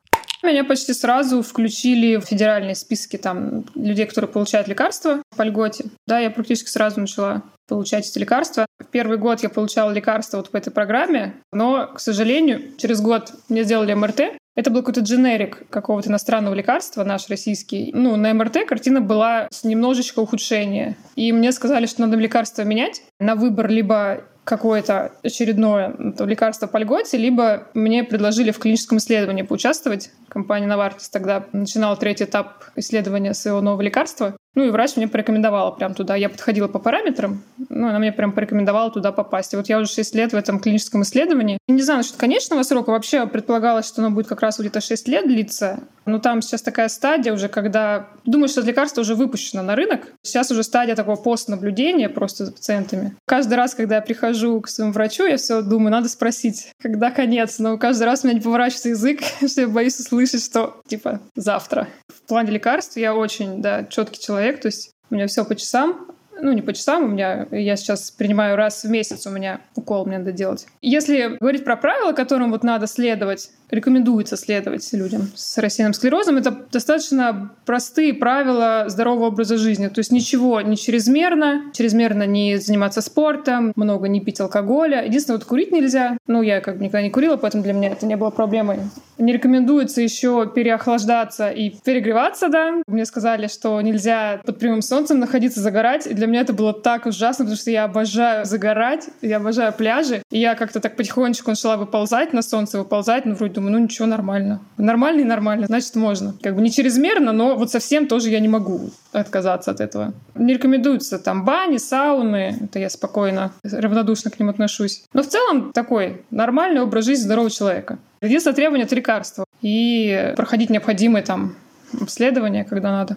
Меня 0.42 0.64
почти 0.64 0.94
сразу 0.94 1.42
включили 1.42 2.16
в 2.16 2.22
федеральные 2.22 2.76
списки 2.76 3.18
там 3.18 3.64
людей, 3.74 4.06
которые 4.06 4.30
получают 4.30 4.68
лекарства 4.68 5.22
по 5.36 5.42
льготе. 5.42 5.84
Да, 6.06 6.18
я 6.18 6.30
практически 6.30 6.70
сразу 6.70 7.00
начала 7.00 7.42
получать 7.66 8.08
эти 8.08 8.18
лекарства. 8.18 8.64
В 8.78 8.86
первый 8.86 9.18
год 9.18 9.42
я 9.42 9.50
получала 9.50 9.90
лекарства 9.90 10.38
вот 10.38 10.50
по 10.50 10.56
этой 10.56 10.70
программе, 10.70 11.34
но, 11.52 11.88
к 11.88 12.00
сожалению, 12.00 12.74
через 12.78 13.02
год 13.02 13.34
мне 13.50 13.64
сделали 13.64 13.92
МРТ, 13.92 14.37
это 14.58 14.72
был 14.72 14.80
какой-то 14.80 15.02
дженерик 15.02 15.62
какого-то 15.70 16.08
иностранного 16.08 16.52
лекарства, 16.52 17.04
наш 17.04 17.28
российский. 17.28 17.92
Ну, 17.94 18.16
на 18.16 18.34
МРТ 18.34 18.66
картина 18.66 19.00
была 19.00 19.46
с 19.52 19.62
немножечко 19.62 20.18
ухудшения. 20.18 20.96
И 21.14 21.30
мне 21.30 21.52
сказали, 21.52 21.86
что 21.86 22.00
надо 22.00 22.16
лекарство 22.16 22.62
менять 22.62 23.02
на 23.20 23.36
выбор 23.36 23.68
либо 23.68 24.24
какое-то 24.42 25.12
очередное 25.22 25.94
лекарство 26.18 26.66
по 26.66 26.78
льготе, 26.78 27.18
либо 27.18 27.68
мне 27.72 28.02
предложили 28.02 28.50
в 28.50 28.58
клиническом 28.58 28.98
исследовании 28.98 29.42
поучаствовать. 29.42 30.10
Компания 30.28 30.66
Novartis 30.66 31.08
тогда 31.10 31.44
начинала 31.52 31.96
третий 31.96 32.24
этап 32.24 32.64
исследования 32.76 33.34
своего 33.34 33.60
нового 33.60 33.82
лекарства. 33.82 34.36
Ну 34.54 34.64
и 34.64 34.70
врач 34.70 34.96
мне 34.96 35.06
порекомендовала 35.06 35.70
прям 35.70 35.94
туда. 35.94 36.16
Я 36.16 36.28
подходила 36.28 36.66
по 36.66 36.80
параметрам, 36.80 37.40
ну, 37.68 37.88
она 37.88 38.00
мне 38.00 38.10
прям 38.10 38.32
порекомендовала 38.32 38.90
туда 38.90 39.12
попасть. 39.12 39.54
И 39.54 39.56
вот 39.56 39.68
я 39.68 39.78
уже 39.78 39.92
6 39.92 40.14
лет 40.16 40.32
в 40.32 40.36
этом 40.36 40.58
клиническом 40.58 41.02
исследовании. 41.02 41.58
Не 41.68 41.80
знаю 41.80 41.98
насчет 41.98 42.16
конечного 42.16 42.64
срока. 42.64 42.90
Вообще 42.90 43.26
предполагалось, 43.28 43.86
что 43.86 44.02
оно 44.02 44.10
будет 44.10 44.26
как 44.26 44.40
раз 44.42 44.58
где-то 44.58 44.80
6 44.80 45.06
лет 45.06 45.28
длиться. 45.28 45.78
Но 46.06 46.18
там 46.18 46.42
сейчас 46.42 46.62
такая 46.62 46.88
стадия 46.88 47.32
уже, 47.32 47.48
когда 47.48 48.08
думаю, 48.24 48.48
что 48.48 48.62
лекарство 48.62 49.02
уже 49.02 49.14
выпущено 49.14 49.62
на 49.62 49.76
рынок. 49.76 50.08
Сейчас 50.22 50.50
уже 50.50 50.64
стадия 50.64 50.96
такого 50.96 51.14
постнаблюдения 51.16 52.08
просто 52.08 52.46
за 52.46 52.52
пациентами. 52.52 53.14
Каждый 53.26 53.54
раз, 53.54 53.76
когда 53.76 53.96
я 53.96 54.02
прихожу 54.02 54.60
к 54.60 54.68
своему 54.68 54.92
врачу, 54.92 55.24
я 55.24 55.36
все 55.36 55.62
думаю, 55.62 55.92
надо 55.92 56.08
спросить, 56.08 56.72
когда 56.82 57.12
конец. 57.12 57.60
Но 57.60 57.78
каждый 57.78 58.04
раз 58.04 58.24
у 58.24 58.26
меня 58.26 58.38
не 58.38 58.42
поворачивается 58.42 58.88
язык, 58.88 59.20
что 59.46 59.60
я 59.60 59.68
боюсь 59.68 60.00
услышать, 60.00 60.17
что 60.26 60.80
типа 60.86 61.20
завтра. 61.34 61.88
В 62.08 62.26
плане 62.26 62.52
лекарств 62.52 62.96
я 62.96 63.14
очень, 63.14 63.62
да, 63.62 63.84
четкий 63.84 64.20
человек, 64.20 64.60
то 64.60 64.68
есть 64.68 64.90
у 65.10 65.14
меня 65.14 65.26
все 65.26 65.44
по 65.44 65.54
часам, 65.54 66.08
ну, 66.40 66.52
не 66.52 66.62
по 66.62 66.72
часам, 66.72 67.04
у 67.04 67.08
меня, 67.08 67.46
я 67.50 67.76
сейчас 67.76 68.10
принимаю 68.10 68.56
раз 68.56 68.84
в 68.84 68.90
месяц, 68.90 69.26
у 69.26 69.30
меня 69.30 69.60
укол 69.74 70.06
мне 70.06 70.18
надо 70.18 70.32
делать. 70.32 70.66
Если 70.82 71.36
говорить 71.38 71.64
про 71.64 71.76
правила, 71.76 72.12
которым 72.12 72.50
вот 72.50 72.62
надо 72.62 72.86
следовать, 72.86 73.50
рекомендуется 73.70 74.36
следовать 74.36 74.88
людям 74.92 75.30
с 75.34 75.58
рассеянным 75.58 75.92
склерозом, 75.92 76.36
это 76.36 76.56
достаточно 76.72 77.52
простые 77.66 78.14
правила 78.14 78.84
здорового 78.88 79.26
образа 79.26 79.58
жизни. 79.58 79.88
То 79.88 79.98
есть 79.98 80.10
ничего 80.10 80.60
не 80.60 80.76
чрезмерно, 80.76 81.64
чрезмерно 81.74 82.24
не 82.26 82.56
заниматься 82.56 83.00
спортом, 83.00 83.72
много 83.76 84.08
не 84.08 84.20
пить 84.20 84.40
алкоголя. 84.40 85.04
Единственное, 85.04 85.38
вот 85.38 85.46
курить 85.46 85.72
нельзя. 85.72 86.16
Ну, 86.26 86.42
я 86.42 86.60
как 86.60 86.78
бы 86.78 86.84
никогда 86.84 87.02
не 87.02 87.10
курила, 87.10 87.36
поэтому 87.36 87.62
для 87.62 87.72
меня 87.72 87.90
это 87.90 88.06
не 88.06 88.16
было 88.16 88.30
проблемой. 88.30 88.78
Не 89.18 89.32
рекомендуется 89.32 90.00
еще 90.00 90.50
переохлаждаться 90.54 91.50
и 91.50 91.70
перегреваться, 91.70 92.48
да. 92.48 92.82
Мне 92.86 93.04
сказали, 93.04 93.48
что 93.48 93.80
нельзя 93.80 94.40
под 94.44 94.58
прямым 94.58 94.80
солнцем 94.80 95.18
находиться, 95.18 95.60
загорать. 95.60 96.08
Для 96.14 96.26
меня 96.28 96.42
это 96.42 96.52
было 96.52 96.72
так 96.72 97.06
ужасно, 97.06 97.44
потому 97.44 97.56
что 97.56 97.70
я 97.70 97.84
обожаю 97.84 98.44
загорать, 98.44 99.08
я 99.22 99.38
обожаю 99.38 99.72
пляжи. 99.72 100.22
И 100.30 100.38
я 100.38 100.54
как-то 100.54 100.80
так 100.80 100.96
потихонечку 100.96 101.50
начала 101.50 101.76
выползать 101.76 102.32
на 102.32 102.42
солнце, 102.42 102.78
выползать, 102.78 103.24
ну, 103.26 103.34
вроде 103.34 103.54
думаю, 103.54 103.72
ну 103.72 103.78
ничего, 103.78 104.06
нормально. 104.06 104.60
Нормально 104.76 105.20
и 105.20 105.24
нормально, 105.24 105.66
значит, 105.66 105.94
можно. 105.96 106.34
Как 106.42 106.54
бы 106.54 106.62
не 106.62 106.70
чрезмерно, 106.70 107.32
но 107.32 107.56
вот 107.56 107.70
совсем 107.70 108.06
тоже 108.06 108.30
я 108.30 108.40
не 108.40 108.48
могу 108.48 108.90
отказаться 109.12 109.70
от 109.70 109.80
этого. 109.80 110.12
Не 110.34 110.54
рекомендуются 110.54 111.18
там 111.18 111.44
бани, 111.44 111.78
сауны, 111.78 112.56
это 112.62 112.78
я 112.78 112.90
спокойно, 112.90 113.52
равнодушно 113.62 114.30
к 114.30 114.38
ним 114.38 114.48
отношусь. 114.48 115.04
Но 115.12 115.22
в 115.22 115.26
целом 115.26 115.72
такой 115.72 116.22
нормальный 116.30 116.80
образ 116.80 117.06
жизни 117.06 117.24
здорового 117.24 117.50
человека. 117.50 117.98
Единственное 118.20 118.54
требование— 118.54 118.84
это 118.86 118.94
лекарство. 118.94 119.44
И 119.60 120.32
проходить 120.36 120.70
необходимые 120.70 121.22
там 121.22 121.54
обследования, 122.00 122.64
когда 122.64 122.90
надо. 122.90 123.16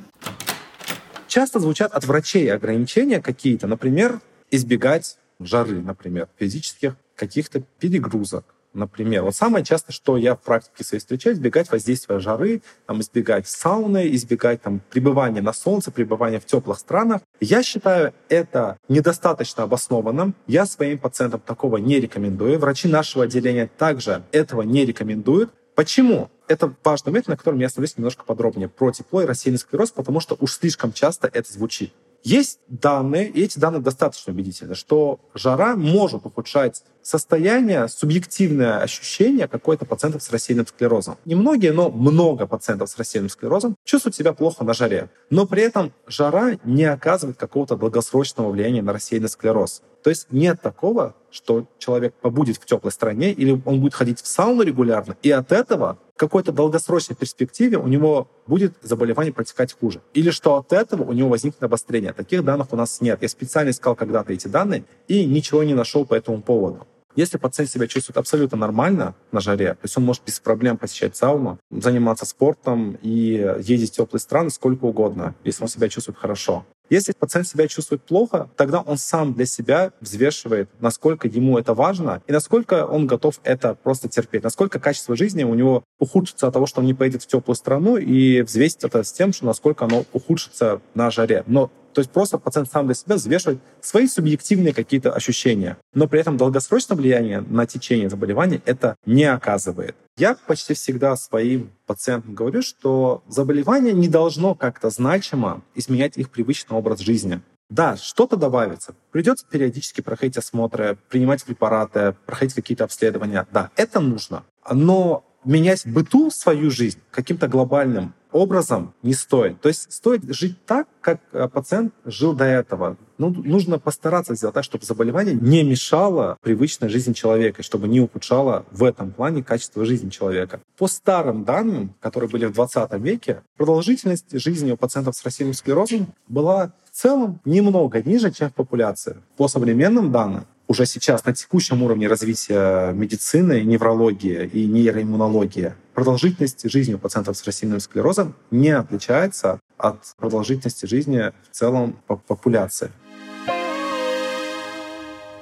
Часто 1.32 1.62
звучат 1.62 1.94
от 1.94 2.04
врачей 2.04 2.52
ограничения 2.52 3.22
какие-то, 3.22 3.66
например, 3.66 4.20
избегать 4.50 5.16
жары, 5.40 5.80
например, 5.80 6.28
физических 6.38 6.98
каких-то 7.16 7.64
перегрузок, 7.80 8.44
например. 8.74 9.24
Вот 9.24 9.34
самое 9.34 9.64
часто, 9.64 9.94
что 9.94 10.18
я 10.18 10.36
в 10.36 10.42
практике 10.42 10.84
своей 10.84 11.00
встречаю, 11.00 11.36
избегать 11.36 11.72
воздействия 11.72 12.20
жары, 12.20 12.62
там, 12.86 13.00
избегать 13.00 13.48
сауны, 13.48 14.14
избегать 14.14 14.62
там, 14.62 14.82
пребывания 14.90 15.42
на 15.42 15.54
солнце, 15.54 15.90
пребывания 15.90 16.42
в 16.42 16.46
теплых 16.46 16.78
странах. 16.78 17.22
Я 17.40 17.64
считаю 17.64 18.14
это 18.28 18.78
недостаточно 18.90 19.64
обоснованным. 19.64 20.36
Я 20.48 20.66
своим 20.66 20.98
пациентам 20.98 21.40
такого 21.40 21.78
не 21.78 22.02
рекомендую. 22.02 22.60
Врачи 22.60 22.90
нашего 22.90 23.24
отделения 23.24 23.70
также 23.78 24.24
этого 24.34 24.64
не 24.64 24.86
рекомендуют. 24.86 25.54
Почему? 25.76 26.30
Это 26.48 26.74
важный 26.84 27.12
момент, 27.12 27.28
на 27.28 27.38
котором 27.38 27.60
я 27.60 27.68
остановлюсь 27.68 27.98
немножко 27.98 28.24
подробнее 28.26 28.68
про 28.68 28.92
тепло 28.92 29.22
и 29.22 29.26
рассеянный 29.26 29.60
склероз, 29.60 29.92
потому 29.92 30.20
что 30.20 30.36
уж 30.40 30.54
слишком 30.54 30.92
часто 30.92 31.30
это 31.32 31.52
звучит. 31.52 31.94
Есть 32.24 32.60
данные, 32.68 33.30
и 33.30 33.44
эти 33.44 33.58
данные 33.58 33.82
достаточно 33.82 34.32
убедительны, 34.32 34.76
что 34.76 35.20
жара 35.34 35.76
может 35.76 36.26
ухудшать 36.26 36.84
состояние, 37.02 37.88
субъективное 37.88 38.80
ощущение 38.80 39.48
какой-то 39.48 39.86
пациентов 39.86 40.22
с 40.22 40.32
рассеянным 40.32 40.68
склерозом. 40.68 41.18
Немногие, 41.26 41.74
но 41.74 41.90
много 41.90 42.46
пациентов 42.46 42.90
с 42.90 42.98
рассеянным 42.98 43.30
склерозом 43.30 43.76
чувствуют 43.84 44.16
себя 44.16 44.34
плохо 44.34 44.64
на 44.64 44.74
жаре. 44.74 45.10
Но 45.30 45.48
при 45.48 45.64
этом 45.64 45.94
жара 46.08 46.58
не 46.64 46.86
оказывает 46.86 47.38
какого-то 47.38 47.76
долгосрочного 47.76 48.52
влияния 48.52 48.82
на 48.82 48.94
рассеянный 48.94 49.30
склероз. 49.30 49.82
То 50.04 50.10
есть 50.10 50.28
нет 50.32 50.62
такого, 50.62 51.16
что 51.30 51.68
человек 51.78 52.14
побудет 52.16 52.58
в 52.58 52.66
теплой 52.66 52.92
стране 52.92 53.32
или 53.32 53.62
он 53.66 53.82
будет 53.82 53.94
ходить 53.94 54.22
в 54.22 54.28
сауну 54.28 54.64
регулярно, 54.64 55.16
и 55.22 55.32
от 55.32 55.52
этого 55.52 56.00
какой-то 56.22 56.52
долгосрочной 56.52 57.16
перспективе 57.16 57.78
у 57.78 57.88
него 57.88 58.28
будет 58.46 58.74
заболевание 58.84 59.34
протекать 59.34 59.74
хуже. 59.74 60.02
Или 60.14 60.30
что 60.30 60.56
от 60.56 60.72
этого 60.72 61.02
у 61.04 61.14
него 61.14 61.30
возникнет 61.30 61.64
обострение. 61.64 62.14
Таких 62.14 62.46
данных 62.46 62.68
у 62.74 62.76
нас 62.76 63.02
нет. 63.02 63.24
Я 63.24 63.28
специально 63.28 63.72
искал 63.72 63.96
когда-то 63.96 64.32
эти 64.32 64.48
данные 64.48 64.84
и 65.08 65.26
ничего 65.26 65.64
не 65.64 65.74
нашел 65.74 66.06
по 66.06 66.14
этому 66.14 66.44
поводу. 66.44 66.86
Если 67.16 67.40
пациент 67.40 67.72
себя 67.72 67.88
чувствует 67.88 68.18
абсолютно 68.18 68.56
нормально 68.56 69.16
на 69.32 69.40
жаре, 69.40 69.74
то 69.74 69.86
есть 69.86 69.98
он 69.98 70.04
может 70.04 70.24
без 70.24 70.40
проблем 70.40 70.78
посещать 70.78 71.16
сауну, 71.16 71.58
заниматься 71.72 72.26
спортом 72.28 73.00
и 73.02 73.56
ездить 73.60 73.94
в 73.94 73.96
теплые 73.96 74.22
страны 74.22 74.52
сколько 74.52 74.86
угодно, 74.86 75.34
если 75.44 75.64
он 75.64 75.70
себя 75.70 75.90
чувствует 75.90 76.20
хорошо. 76.20 76.66
Если 76.92 77.14
пациент 77.14 77.48
себя 77.48 77.70
чувствует 77.70 78.04
плохо, 78.04 78.50
тогда 78.58 78.82
он 78.82 78.98
сам 78.98 79.34
для 79.34 79.46
себя 79.46 79.94
взвешивает, 80.02 80.70
насколько 80.82 81.26
ему 81.30 81.58
это 81.58 81.74
важно 81.74 82.22
и 82.28 82.34
насколько 82.34 82.86
он 82.86 83.08
готов 83.08 83.40
это 83.46 83.76
просто 83.76 84.10
терпеть, 84.10 84.44
насколько 84.44 84.78
качество 84.78 85.16
жизни 85.16 85.46
у 85.46 85.54
него 85.54 85.86
ухудшится 86.00 86.48
от 86.48 86.54
того, 86.54 86.66
что 86.66 86.82
он 86.82 86.88
не 86.88 86.94
поедет 86.94 87.24
в 87.24 87.28
теплую 87.28 87.56
страну, 87.56 87.96
и 87.96 88.42
взвесить 88.42 88.84
это 88.84 89.04
с 89.04 89.14
тем, 89.14 89.32
что 89.32 89.46
насколько 89.46 89.86
оно 89.86 90.04
ухудшится 90.12 90.82
на 90.94 91.10
жаре. 91.12 91.46
Но 91.48 91.72
То 91.94 92.00
есть 92.00 92.12
просто 92.12 92.38
пациент 92.38 92.70
сам 92.72 92.86
для 92.86 92.96
себя 92.96 93.16
взвешивает 93.16 93.60
свои 93.82 94.08
субъективные 94.08 94.74
какие-то 94.74 95.12
ощущения. 95.12 95.78
Но 95.94 96.08
при 96.08 96.20
этом 96.20 96.38
долгосрочное 96.38 96.98
влияние 96.98 97.42
на 97.42 97.66
течение 97.66 98.10
заболевания 98.10 98.62
это 98.66 98.96
не 99.06 99.26
оказывает. 99.26 99.96
Я 100.18 100.36
почти 100.48 100.74
всегда 100.74 101.16
своим 101.16 101.72
пациентам 101.86 102.36
говорю, 102.36 102.62
что 102.62 103.24
заболевание 103.28 103.94
не 103.94 104.08
должно 104.08 104.56
как-то 104.56 104.90
значимо 104.90 105.62
изменять 105.76 106.18
их 106.18 106.30
привычный 106.30 106.78
образ 106.78 107.00
жизни. 107.00 107.42
Да, 107.70 107.96
что-то 107.96 108.36
добавится. 108.36 108.96
Придется 109.12 109.46
периодически 109.50 110.02
проходить 110.02 110.38
осмотры, 110.38 110.98
принимать 111.10 111.44
препараты, 111.46 112.16
проходить 112.26 112.54
какие-то 112.54 112.84
обследования. 112.84 113.48
Да, 113.52 113.72
это 113.78 114.02
нужно. 114.02 114.44
Но 114.70 115.24
менять 115.46 115.88
быту 115.88 116.30
свою 116.32 116.70
жизнь 116.70 117.00
каким-то 117.12 117.48
глобальным 117.48 118.14
образом 118.32 118.94
не 119.04 119.14
стоит. 119.14 119.62
То 119.62 119.70
есть 119.70 119.92
стоит 119.92 120.24
жить 120.34 120.58
так, 120.66 120.88
как 121.02 121.22
э, 121.32 121.48
пациент 121.48 121.94
жил 122.06 122.34
до 122.34 122.46
этого. 122.46 122.98
Ну, 123.18 123.30
нужно 123.30 123.78
постараться 123.78 124.36
сделать 124.36 124.56
так, 124.56 124.64
чтобы 124.64 124.86
заболевание 124.86 125.36
не 125.36 125.64
мешало 125.64 126.38
привычной 126.42 126.90
жизни 126.90 127.14
человека, 127.14 127.62
чтобы 127.62 127.88
не 127.88 128.02
ухудшало 128.02 128.66
в 128.72 128.84
этом 128.84 129.12
плане 129.12 129.44
качество 129.44 129.86
жизни 129.86 130.10
человека. 130.10 130.62
По 130.78 130.88
старым 130.88 131.44
данным, 131.44 131.94
которые 132.00 132.30
были 132.30 132.46
в 132.46 132.54
20 132.54 132.94
веке, 132.94 133.44
продолжительность 133.58 134.40
жизни 134.40 134.72
у 134.72 134.78
пациентов 134.78 135.16
с 135.16 135.24
рассеянным 135.24 135.54
склерозом 135.54 136.08
была 136.28 136.74
целом 137.02 137.40
немного 137.46 138.02
ниже, 138.04 138.32
чем 138.32 138.50
в 138.50 138.54
популяции. 138.54 139.18
По 139.36 139.48
современным 139.48 140.12
данным, 140.12 140.46
уже 140.68 140.86
сейчас 140.86 141.26
на 141.26 141.34
текущем 141.34 141.82
уровне 141.82 142.08
развития 142.08 142.92
медицины, 142.92 143.62
неврологии 143.62 144.46
и 144.46 144.68
нейроиммунологии 144.68 145.74
продолжительность 145.94 146.70
жизни 146.70 146.94
у 146.94 147.00
пациентов 147.00 147.36
с 147.38 147.44
рассеянным 147.44 147.80
склерозом 147.80 148.36
не 148.52 148.70
отличается 148.70 149.60
от 149.78 149.98
продолжительности 150.18 150.86
жизни 150.86 151.32
в 151.50 151.56
целом 151.56 151.98
по 152.08 152.18
популяции. 152.18 152.92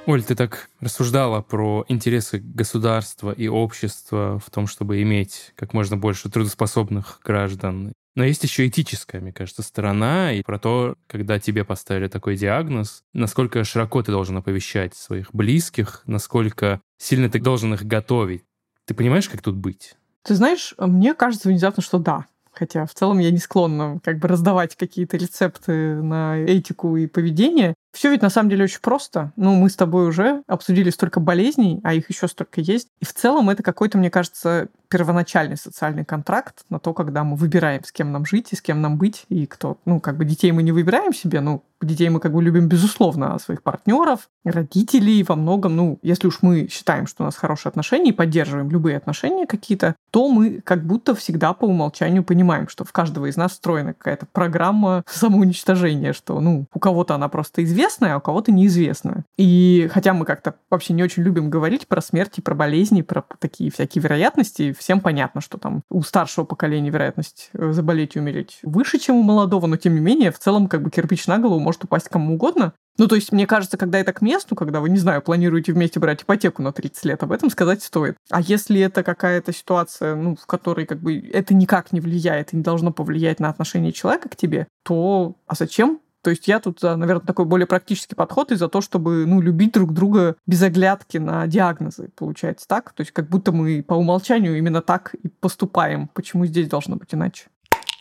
Оль, 0.06 0.24
ты 0.24 0.34
так 0.34 0.70
рассуждала 0.80 1.42
про 1.42 1.86
интересы 1.88 2.40
государства 2.40 3.32
и 3.32 3.48
общества 3.48 4.40
в 4.44 4.50
том, 4.50 4.66
чтобы 4.66 5.02
иметь 5.04 5.54
как 5.56 5.74
можно 5.74 5.98
больше 5.98 6.30
трудоспособных 6.30 7.20
граждан. 7.24 7.94
Но 8.20 8.26
есть 8.26 8.44
еще 8.44 8.68
этическая, 8.68 9.22
мне 9.22 9.32
кажется, 9.32 9.62
сторона, 9.62 10.34
и 10.34 10.42
про 10.44 10.60
то, 10.60 10.98
когда 11.08 11.40
тебе 11.40 11.64
поставили 11.64 12.10
такой 12.10 12.36
диагноз, 12.36 13.06
насколько 13.14 13.64
широко 13.64 14.04
ты 14.04 14.12
должен 14.12 14.36
оповещать 14.36 14.94
своих 14.94 15.34
близких, 15.34 16.02
насколько 16.06 16.82
сильно 16.98 17.30
ты 17.30 17.40
должен 17.40 17.74
их 17.76 17.86
готовить. 17.86 18.44
Ты 18.84 18.94
понимаешь, 18.94 19.30
как 19.30 19.42
тут 19.42 19.56
быть? 19.56 19.96
Ты 20.24 20.36
знаешь, 20.36 20.74
мне 20.78 21.14
кажется 21.14 21.48
внезапно, 21.48 21.82
что 21.82 21.98
да. 21.98 22.26
Хотя 22.52 22.86
в 22.86 22.94
целом 22.94 23.20
я 23.20 23.32
не 23.32 23.38
склонна 23.38 24.02
как 24.04 24.20
бы 24.20 24.28
раздавать 24.28 24.76
какие-то 24.76 25.16
рецепты 25.16 26.02
на 26.02 26.40
этику 26.40 26.98
и 26.98 27.08
поведение. 27.08 27.74
Все 27.92 28.12
ведь 28.12 28.22
на 28.22 28.30
самом 28.30 28.50
деле 28.50 28.66
очень 28.66 28.82
просто. 28.82 29.32
Ну, 29.36 29.56
мы 29.56 29.70
с 29.70 29.76
тобой 29.76 30.08
уже 30.08 30.44
обсудили 30.48 30.90
столько 30.90 31.20
болезней, 31.20 31.80
а 31.84 31.94
их 31.94 32.10
еще 32.10 32.28
столько 32.28 32.62
есть. 32.62 32.88
И 33.00 33.06
в 33.06 33.14
целом 33.14 33.50
это 33.50 33.64
какой-то, 33.64 33.98
мне 33.98 34.10
кажется, 34.10 34.70
первоначальный 34.90 35.58
социальный 35.58 36.04
контракт 36.04 36.66
на 36.70 36.80
то, 36.80 36.94
когда 36.94 37.24
мы 37.24 37.36
выбираем, 37.36 37.84
с 37.84 37.92
кем 37.92 38.12
нам 38.12 38.26
жить 38.26 38.48
и 38.52 38.56
с 38.56 38.62
кем 38.62 38.82
нам 38.82 38.98
быть, 38.98 39.26
и 39.30 39.46
кто. 39.46 39.78
Ну, 39.86 40.00
как 40.00 40.18
бы 40.18 40.26
детей 40.26 40.52
мы 40.52 40.64
не 40.64 40.72
выбираем 40.72 41.14
себе, 41.14 41.42
ну, 41.42 41.64
детей 41.82 42.10
мы 42.10 42.20
как 42.20 42.34
бы 42.34 42.44
любим, 42.44 42.68
безусловно, 42.68 43.36
а 43.36 43.40
своих 43.40 43.62
партнеров, 43.62 44.30
родителей 44.44 45.24
во 45.24 45.36
многом. 45.36 45.76
Ну, 45.76 46.00
если 46.02 46.28
уж 46.28 46.40
мы 46.42 46.68
считаем, 46.70 47.08
что 47.08 47.24
у 47.24 47.26
нас 47.26 47.36
хорошие 47.36 47.70
отношения 47.70 48.10
и 48.10 48.14
поддерживаем 48.14 48.70
любые 48.70 48.98
отношения 48.98 49.46
какие-то, 49.46 49.96
то 50.12 50.28
мы 50.28 50.62
как 50.62 50.86
будто 50.86 51.16
всегда 51.16 51.54
по 51.54 51.66
умолчанию 51.66 52.24
понимаем, 52.24 52.68
что 52.68 52.84
в 52.84 52.92
каждого 52.92 53.28
из 53.28 53.38
нас 53.38 53.52
встроена 53.52 53.94
какая-то 53.94 54.26
программа 54.26 55.04
самоуничтожения, 55.08 56.14
что, 56.14 56.40
ну, 56.42 56.66
у 56.74 56.80
кого-то 56.80 57.16
она 57.16 57.30
просто 57.30 57.64
известная, 57.80 58.16
а 58.16 58.18
у 58.18 58.22
кого-то 58.22 58.52
неизвестная. 58.52 59.26
И 59.38 59.90
хотя 59.92 60.14
мы 60.14 60.26
как-то 60.26 60.56
вообще 60.70 60.94
не 60.94 61.04
очень 61.04 61.24
любим 61.24 61.50
говорить 61.50 61.88
про 61.88 62.02
смерти, 62.02 62.42
про 62.42 62.54
болезни, 62.54 63.02
про 63.02 63.24
такие 63.40 63.72
всякие 63.72 64.02
вероятности, 64.02 64.74
всем 64.78 65.00
понятно, 65.00 65.42
что 65.42 65.58
там 65.58 65.82
у 65.90 66.02
старшего 66.02 66.46
поколения 66.46 66.90
вероятность 66.90 67.50
э, 67.54 67.72
заболеть 67.72 68.16
и 68.16 68.20
умереть 68.20 68.60
выше, 68.64 69.00
чем 69.00 69.16
у 69.16 69.24
молодого, 69.24 69.68
но 69.68 69.78
тем 69.78 69.96
не 69.96 70.02
менее, 70.02 70.32
в 70.32 70.40
целом, 70.40 70.68
как 70.68 70.82
бы 70.82 70.92
кирпич 70.92 71.28
на 71.28 71.38
голову 71.40 71.60
может 71.60 71.84
упасть 71.84 72.10
кому 72.10 72.36
угодно. 72.36 72.74
Ну, 72.98 73.08
то 73.08 73.16
есть, 73.16 73.32
мне 73.32 73.48
кажется, 73.48 73.78
когда 73.78 73.98
это 73.98 74.12
к 74.12 74.22
месту, 74.22 74.56
когда 74.56 74.82
вы, 74.82 74.90
не 74.90 74.98
знаю, 74.98 75.22
планируете 75.22 75.72
вместе 75.72 76.02
брать 76.02 76.24
ипотеку 76.24 76.62
на 76.62 76.74
30 76.74 77.06
лет, 77.06 77.24
об 77.24 77.32
этом 77.32 77.50
сказать 77.50 77.82
стоит. 77.82 78.18
А 78.30 78.42
если 78.42 78.82
это 78.82 79.04
какая-то 79.04 79.54
ситуация, 79.54 80.16
ну, 80.16 80.36
в 80.36 80.46
которой 80.46 80.86
как 80.86 81.00
бы 81.00 81.18
это 81.18 81.54
никак 81.54 81.94
не 81.94 82.02
влияет 82.02 82.52
и 82.52 82.58
не 82.58 82.64
должно 82.64 82.92
повлиять 82.92 83.40
на 83.40 83.48
отношение 83.48 83.94
человека 83.94 84.28
к 84.28 84.36
тебе, 84.36 84.68
то 84.84 85.38
а 85.48 85.56
зачем 85.56 86.02
то 86.22 86.30
есть 86.30 86.48
я 86.48 86.60
тут, 86.60 86.82
наверное, 86.82 87.26
такой 87.26 87.46
более 87.46 87.68
практический 87.68 88.16
подход 88.16 88.52
и 88.52 88.56
за 88.56 88.68
то, 88.68 88.82
чтобы 88.82 89.26
ну, 89.26 89.40
любить 89.42 89.74
друг 89.74 89.94
друга 89.94 90.36
без 90.46 90.62
оглядки 90.62 91.18
на 91.18 91.48
диагнозы, 91.48 92.10
получается 92.16 92.68
так. 92.68 92.92
То 92.94 93.02
есть 93.02 93.12
как 93.12 93.30
будто 93.30 93.52
мы 93.52 93.84
по 93.84 93.94
умолчанию 93.94 94.58
именно 94.58 94.82
так 94.82 95.14
и 95.16 95.30
поступаем. 95.30 96.10
Почему 96.14 96.46
здесь 96.46 96.68
должно 96.68 96.98
быть 96.98 97.14
иначе? 97.14 97.46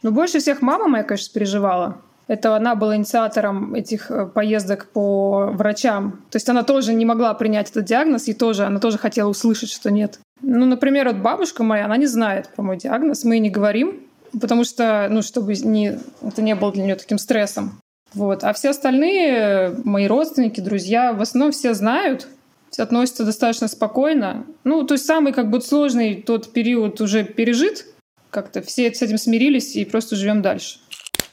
Ну, 0.03 0.11
больше 0.11 0.41
всех 0.41 0.62
мама 0.62 0.89
моя, 0.89 1.05
конечно, 1.05 1.33
переживала. 1.33 1.99
Это 2.29 2.55
она 2.55 2.75
была 2.75 2.97
инициатором 2.97 3.75
этих 3.75 4.11
э, 4.11 4.27
поездок 4.27 4.91
по 4.93 5.47
врачам. 5.47 6.21
То 6.31 6.37
есть 6.37 6.49
она 6.49 6.62
тоже 6.62 6.93
не 6.93 7.07
могла 7.07 7.33
принять 7.35 7.71
этот 7.71 7.87
диагноз, 7.87 8.29
и 8.29 8.35
тоже 8.35 8.64
она 8.64 8.81
тоже 8.81 8.99
хотела 8.99 9.31
услышать, 9.31 9.71
что 9.71 9.91
нет. 9.91 10.21
Ну, 10.43 10.66
например, 10.66 11.09
вот 11.09 11.16
бабушка 11.16 11.62
моя, 11.62 11.87
она 11.87 11.97
не 11.97 12.07
знает 12.07 12.51
про 12.55 12.62
мой 12.62 12.77
диагноз, 12.77 13.25
мы 13.25 13.39
не 13.39 13.51
говорим, 13.51 14.01
потому 14.39 14.64
что, 14.64 15.09
ну, 15.11 15.23
чтобы 15.23 15.55
не, 15.55 15.99
это 16.23 16.43
не 16.43 16.55
было 16.55 16.71
для 16.71 16.85
нее 16.85 16.97
таким 16.97 17.19
стрессом. 17.19 17.81
Вот. 18.15 18.45
А 18.45 18.53
все 18.53 18.71
остальные, 18.71 19.81
мои 19.85 20.07
родственники, 20.07 20.61
друзья, 20.61 21.13
в 21.13 21.21
основном 21.21 21.53
все 21.53 21.75
знают, 21.75 22.29
относятся 22.79 23.25
достаточно 23.25 23.69
спокойно. 23.69 24.47
Ну, 24.65 24.85
то 24.85 24.95
есть 24.95 25.07
самый 25.07 25.33
как 25.33 25.51
бы 25.51 25.61
сложный 25.61 26.23
тот 26.23 26.53
период 26.53 27.01
уже 27.01 27.25
пережит, 27.25 27.87
как-то 28.31 28.63
все 28.63 28.93
с 28.93 29.03
этим 29.03 29.19
смирились 29.19 29.75
и 29.77 29.85
просто 29.85 30.17
живем 30.17 30.43
дальше. 30.43 30.79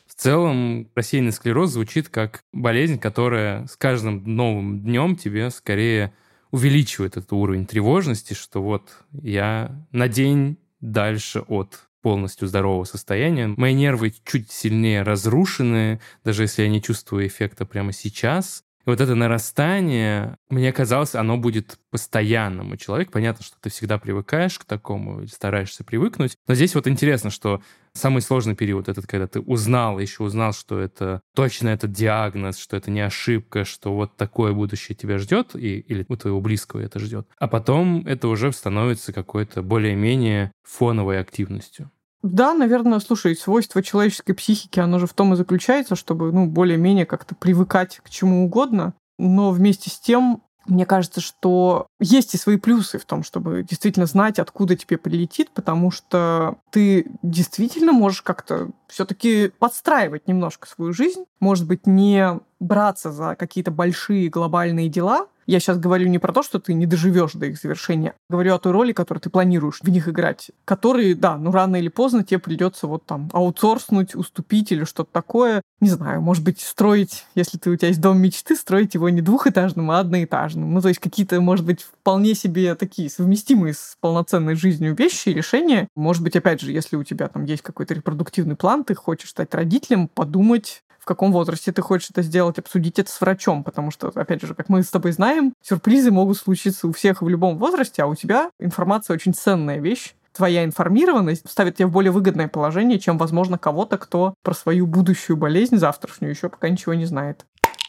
В 0.07 0.15
целом, 0.15 0.89
рассеянный 0.95 1.33
склероз 1.33 1.71
звучит 1.71 2.09
как 2.09 2.41
болезнь, 2.53 2.97
которая 2.97 3.67
с 3.67 3.75
каждым 3.75 4.23
новым 4.25 4.79
днем 4.79 5.17
тебе 5.17 5.49
скорее 5.49 6.13
увеличивает 6.51 7.17
этот 7.17 7.33
уровень 7.33 7.65
тревожности, 7.65 8.33
что 8.33 8.63
вот 8.63 9.03
я 9.11 9.71
на 9.91 10.07
день 10.07 10.57
дальше 10.79 11.41
от 11.41 11.84
полностью 12.05 12.47
здорового 12.47 12.83
состояния. 12.83 13.47
Мои 13.57 13.73
нервы 13.73 14.13
чуть 14.23 14.51
сильнее 14.51 15.01
разрушены, 15.01 15.99
даже 16.23 16.43
если 16.43 16.61
я 16.61 16.69
не 16.69 16.79
чувствую 16.79 17.25
эффекта 17.25 17.65
прямо 17.65 17.93
сейчас. 17.93 18.63
И 18.85 18.89
вот 18.91 19.01
это 19.01 19.15
нарастание, 19.15 20.37
мне 20.51 20.71
казалось, 20.71 21.15
оно 21.15 21.37
будет 21.37 21.79
постоянным 21.89 22.73
у 22.73 22.77
человека. 22.77 23.11
Понятно, 23.11 23.43
что 23.43 23.57
ты 23.59 23.71
всегда 23.71 23.97
привыкаешь 23.97 24.59
к 24.59 24.65
такому, 24.65 25.25
стараешься 25.27 25.83
привыкнуть. 25.83 26.37
Но 26.47 26.53
здесь 26.53 26.75
вот 26.75 26.87
интересно, 26.87 27.31
что 27.31 27.63
самый 27.95 28.21
сложный 28.21 28.55
период, 28.55 28.89
этот, 28.89 29.07
когда 29.07 29.27
ты 29.27 29.39
узнал, 29.39 29.99
еще 29.99 30.23
узнал, 30.23 30.53
что 30.53 30.79
это 30.79 31.21
точно 31.33 31.69
этот 31.69 31.91
диагноз, 31.91 32.57
что 32.57 32.77
это 32.77 32.91
не 32.91 33.01
ошибка, 33.01 33.65
что 33.65 33.95
вот 33.95 34.15
такое 34.17 34.53
будущее 34.53 34.95
тебя 34.95 35.17
ждет, 35.17 35.55
и, 35.55 35.79
или 35.79 36.05
у 36.07 36.15
твоего 36.15 36.41
близкого 36.41 36.81
это 36.81 36.99
ждет. 36.99 37.27
А 37.39 37.47
потом 37.47 38.05
это 38.05 38.27
уже 38.27 38.51
становится 38.51 39.13
какой-то 39.13 39.63
более-менее 39.63 40.51
фоновой 40.63 41.19
активностью. 41.19 41.89
Да, 42.21 42.53
наверное, 42.55 42.99
слушай, 42.99 43.35
свойство 43.35 43.83
человеческой 43.83 44.33
психики, 44.33 44.79
оно 44.79 44.99
же 44.99 45.05
в 45.05 45.13
том 45.13 45.33
и 45.33 45.35
заключается, 45.35 45.95
чтобы, 45.95 46.31
ну, 46.31 46.47
более-менее 46.47 47.05
как-то 47.05 47.35
привыкать 47.35 47.99
к 48.03 48.09
чему 48.09 48.45
угодно, 48.45 48.95
но 49.19 49.51
вместе 49.51 49.89
с 49.89 49.99
тем 49.99 50.41
мне 50.65 50.85
кажется, 50.85 51.21
что 51.21 51.87
есть 51.99 52.33
и 52.33 52.37
свои 52.37 52.57
плюсы 52.57 52.97
в 52.97 53.05
том, 53.05 53.23
чтобы 53.23 53.63
действительно 53.63 54.05
знать, 54.05 54.39
откуда 54.39 54.75
тебе 54.75 54.97
прилетит, 54.97 55.51
потому 55.51 55.91
что 55.91 56.57
ты 56.71 57.07
действительно 57.21 57.91
можешь 57.91 58.21
как-то 58.21 58.69
все-таки 58.87 59.51
подстраивать 59.59 60.27
немножко 60.27 60.67
свою 60.67 60.93
жизнь. 60.93 61.25
Может 61.39 61.67
быть, 61.67 61.85
не 61.85 62.39
браться 62.59 63.11
за 63.11 63.35
какие-то 63.35 63.71
большие 63.71 64.29
глобальные 64.29 64.89
дела, 64.89 65.27
я 65.45 65.59
сейчас 65.59 65.77
говорю 65.77 66.07
не 66.07 66.19
про 66.19 66.33
то, 66.33 66.43
что 66.43 66.59
ты 66.59 66.73
не 66.73 66.85
доживешь 66.85 67.33
до 67.33 67.47
их 67.47 67.57
завершения, 67.57 68.13
говорю 68.29 68.55
о 68.55 68.59
той 68.59 68.71
роли, 68.71 68.93
которую 68.93 69.21
ты 69.21 69.29
планируешь 69.29 69.79
в 69.81 69.89
них 69.89 70.07
играть, 70.07 70.51
которые, 70.65 71.15
да, 71.15 71.37
ну 71.37 71.51
рано 71.51 71.75
или 71.75 71.89
поздно 71.89 72.23
тебе 72.23 72.39
придется 72.39 72.87
вот 72.87 73.05
там 73.05 73.29
аутсорснуть, 73.33 74.15
уступить 74.15 74.71
или 74.71 74.83
что-то 74.83 75.09
такое. 75.11 75.61
Не 75.81 75.89
знаю, 75.89 76.21
может 76.21 76.43
быть, 76.43 76.61
строить, 76.61 77.25
если 77.35 77.57
ты 77.57 77.69
у 77.69 77.75
тебя 77.75 77.89
есть 77.89 78.01
дом 78.01 78.19
мечты, 78.19 78.55
строить 78.55 78.93
его 78.93 79.09
не 79.09 79.21
двухэтажным, 79.21 79.91
а 79.91 79.99
одноэтажным. 79.99 80.73
Ну, 80.73 80.81
то 80.81 80.87
есть 80.87 80.99
какие-то, 80.99 81.39
может 81.41 81.65
быть, 81.65 81.83
вполне 81.83 82.33
себе 82.33 82.75
такие 82.75 83.09
совместимые 83.09 83.73
с 83.73 83.97
полноценной 83.99 84.55
жизнью 84.55 84.95
вещи 84.95 85.29
и 85.29 85.33
решения. 85.33 85.87
Может 85.95 86.23
быть, 86.23 86.35
опять 86.35 86.61
же, 86.61 86.71
если 86.71 86.95
у 86.95 87.03
тебя 87.03 87.27
там 87.27 87.45
есть 87.45 87.61
какой-то 87.61 87.93
репродуктивный 87.93 88.55
план, 88.55 88.83
ты 88.83 88.95
хочешь 88.95 89.29
стать 89.29 89.53
родителем, 89.53 90.07
подумать, 90.07 90.83
в 91.05 91.07
каком 91.07 91.31
возрасте 91.31 91.71
ты 91.71 91.83
хочешь 91.83 92.09
это 92.09 92.23
сделать, 92.23 92.57
обсудить 92.57 92.97
это 92.97 93.11
с 93.11 93.21
врачом, 93.21 93.63
потому 93.63 93.91
что, 93.91 94.07
опять 94.15 94.41
же, 94.41 94.55
как 94.55 94.69
мы 94.69 94.81
с 94.81 94.89
тобой 94.89 95.11
знаем, 95.11 95.34
сюрпризы 95.61 96.11
могут 96.11 96.37
случиться 96.37 96.87
у 96.87 96.93
всех 96.93 97.21
в 97.21 97.29
любом 97.29 97.57
возрасте, 97.57 98.03
а 98.03 98.07
у 98.07 98.15
тебя 98.15 98.49
информация 98.59 99.13
очень 99.13 99.33
ценная 99.33 99.79
вещь, 99.79 100.13
твоя 100.35 100.65
информированность 100.65 101.49
ставит 101.49 101.77
тебя 101.77 101.87
в 101.87 101.91
более 101.91 102.11
выгодное 102.11 102.47
положение, 102.47 102.99
чем, 102.99 103.17
возможно, 103.17 103.57
кого-то, 103.57 103.97
кто 103.97 104.35
про 104.43 104.53
свою 104.53 104.85
будущую 104.85 105.37
болезнь 105.37 105.77
завтрашнюю 105.77 106.31
еще 106.31 106.49
пока 106.49 106.69
ничего 106.69 106.93
не 106.93 107.05
знает. 107.05 107.45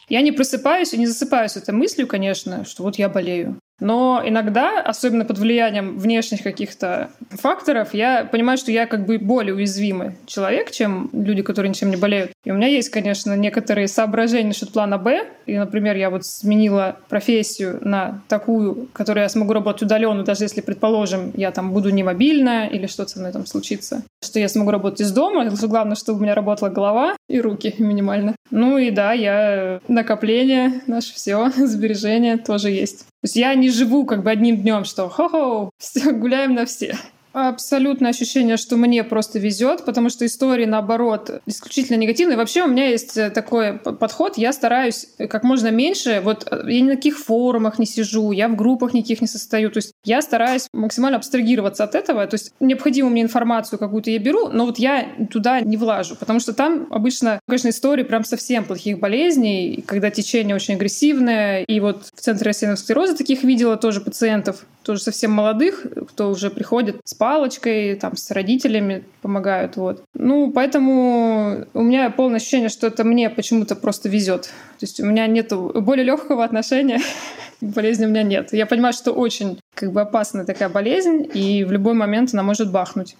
Я 0.09 0.21
не 0.21 0.31
просыпаюсь 0.31 0.93
и 0.93 0.97
не 0.97 1.05
засыпаюсь 1.05 1.57
этой 1.57 1.73
мыслью, 1.73 2.07
конечно, 2.07 2.63
что 2.63 2.83
вот 2.83 2.95
я 2.95 3.09
болею. 3.09 3.59
Но 3.79 4.21
иногда, 4.25 4.81
особенно 4.81 5.25
под 5.25 5.37
влиянием 5.37 5.97
внешних 5.97 6.41
каких-то 6.41 7.09
факторов, 7.29 7.93
я 7.93 8.25
понимаю, 8.25 8.57
что 8.57 8.71
я 8.71 8.87
как 8.87 9.05
бы 9.05 9.17
более 9.19 9.53
уязвимый 9.53 10.17
человек, 10.25 10.71
чем 10.71 11.09
люди, 11.13 11.41
которые 11.41 11.69
ничем 11.69 11.89
не 11.89 11.97
болеют. 11.97 12.31
И 12.43 12.51
у 12.51 12.55
меня 12.55 12.67
есть, 12.67 12.89
конечно, 12.89 13.35
некоторые 13.35 13.87
соображения 13.87 14.47
насчет 14.47 14.73
плана 14.73 14.97
«Б». 14.97 15.27
И, 15.45 15.57
например, 15.57 15.95
я 15.95 16.09
вот 16.09 16.25
сменила 16.25 16.97
профессию 17.07 17.79
на 17.81 18.21
такую, 18.27 18.87
которую 18.93 19.23
я 19.23 19.29
смогу 19.29 19.53
работать 19.53 19.83
удаленно, 19.83 20.23
даже 20.23 20.43
если, 20.43 20.61
предположим, 20.61 21.31
я 21.35 21.51
там 21.51 21.71
буду 21.71 21.89
не 21.89 22.03
мобильная 22.03 22.67
или 22.67 22.87
что-то 22.87 23.11
со 23.11 23.19
мной 23.19 23.31
там 23.31 23.45
случится. 23.45 24.03
Что 24.23 24.39
я 24.39 24.49
смогу 24.49 24.71
работать 24.71 25.01
из 25.01 25.11
дома. 25.11 25.49
Главное, 25.67 25.95
чтобы 25.95 26.19
у 26.19 26.21
меня 26.23 26.33
работала 26.33 26.69
голова 26.69 27.15
и 27.29 27.39
руки 27.39 27.75
минимально. 27.79 28.35
Ну 28.49 28.77
и 28.77 28.89
да, 28.89 29.13
я 29.13 29.79
накопление, 29.87 30.81
наше 30.87 31.13
все, 31.13 31.51
сбережения 31.55 32.37
тоже 32.37 32.71
есть. 32.71 33.05
Есть 33.27 33.35
я 33.35 33.53
не 33.55 33.69
живу 33.69 34.05
как 34.05 34.23
бы 34.23 34.31
одним 34.31 34.55
днем, 34.55 34.85
что 34.85 35.09
хо-хо, 35.09 35.71
гуляем 36.13 36.53
на 36.53 36.65
все 36.65 36.97
абсолютное 37.45 38.09
ощущение, 38.09 38.57
что 38.57 38.77
мне 38.77 39.03
просто 39.03 39.37
везет, 39.37 39.85
потому 39.85 40.09
что 40.09 40.25
истории, 40.25 40.65
наоборот, 40.65 41.41
исключительно 41.45 41.97
негативные. 41.97 42.37
Вообще 42.37 42.63
у 42.63 42.67
меня 42.67 42.89
есть 42.89 43.15
э, 43.15 43.29
такой 43.29 43.77
подход, 43.77 44.37
я 44.37 44.51
стараюсь 44.51 45.07
как 45.29 45.43
можно 45.43 45.69
меньше, 45.69 46.21
вот 46.23 46.47
э, 46.49 46.63
я 46.67 46.81
ни 46.81 46.89
на 46.89 46.95
каких 46.95 47.19
форумах 47.19 47.77
не 47.77 47.85
сижу, 47.85 48.31
я 48.31 48.47
в 48.47 48.55
группах 48.55 48.93
никаких 48.93 49.21
не 49.21 49.27
состою, 49.27 49.69
то 49.69 49.77
есть 49.77 49.91
я 50.07 50.21
стараюсь 50.21 50.67
максимально 50.73 51.17
абстрагироваться 51.17 51.83
от 51.83 51.95
этого, 51.95 52.25
то 52.27 52.35
есть 52.35 52.53
необходимую 52.59 53.11
мне 53.11 53.21
информацию 53.21 53.77
какую-то 53.77 54.09
я 54.09 54.19
беру, 54.19 54.47
но 54.47 54.65
вот 54.65 54.79
я 54.79 55.07
туда 55.31 55.59
не 55.61 55.77
влажу, 55.77 56.15
потому 56.15 56.39
что 56.39 56.53
там 56.53 56.87
обычно, 56.89 57.39
конечно, 57.47 57.69
истории 57.69 58.03
прям 58.03 58.23
совсем 58.23 58.63
плохих 58.63 58.99
болезней, 58.99 59.83
когда 59.85 60.09
течение 60.09 60.55
очень 60.55 60.75
агрессивное, 60.75 61.63
и 61.63 61.79
вот 61.79 62.05
в 62.15 62.21
Центре 62.21 62.47
рассеянного 62.47 62.77
склероза 62.77 63.17
таких 63.17 63.43
видела 63.43 63.75
тоже 63.75 64.01
пациентов, 64.01 64.65
тоже 64.87 65.01
совсем 65.01 65.31
молодых, 65.31 65.85
кто 66.09 66.29
уже 66.29 66.49
приходит 66.49 67.01
с 67.03 67.13
палочкой, 67.13 67.95
там, 67.95 68.15
с 68.15 68.31
родителями 68.31 69.03
помогают, 69.21 69.75
вот. 69.75 70.03
Ну, 70.13 70.51
поэтому 70.51 71.65
у 71.73 71.81
меня 71.81 72.09
полное 72.09 72.37
ощущение, 72.37 72.69
что 72.69 72.87
это 72.87 73.03
мне 73.03 73.29
почему-то 73.29 73.75
просто 73.75 74.07
везет. 74.07 74.43
То 74.79 74.85
есть 74.85 75.01
у 75.01 75.05
меня 75.05 75.27
нет 75.27 75.51
более 75.51 76.05
легкого 76.05 76.45
отношения 76.45 77.01
болезни 77.61 78.05
у 78.05 78.09
меня 78.09 78.23
нет. 78.23 78.53
Я 78.53 78.65
понимаю, 78.65 78.93
что 78.93 79.11
очень 79.11 79.59
как 79.73 79.91
бы 79.91 80.01
опасная 80.01 80.45
такая 80.45 80.69
болезнь, 80.69 81.27
и 81.33 81.63
в 81.63 81.71
любой 81.71 81.93
момент 81.93 82.33
она 82.33 82.43
может 82.43 82.71
бахнуть. 82.71 83.15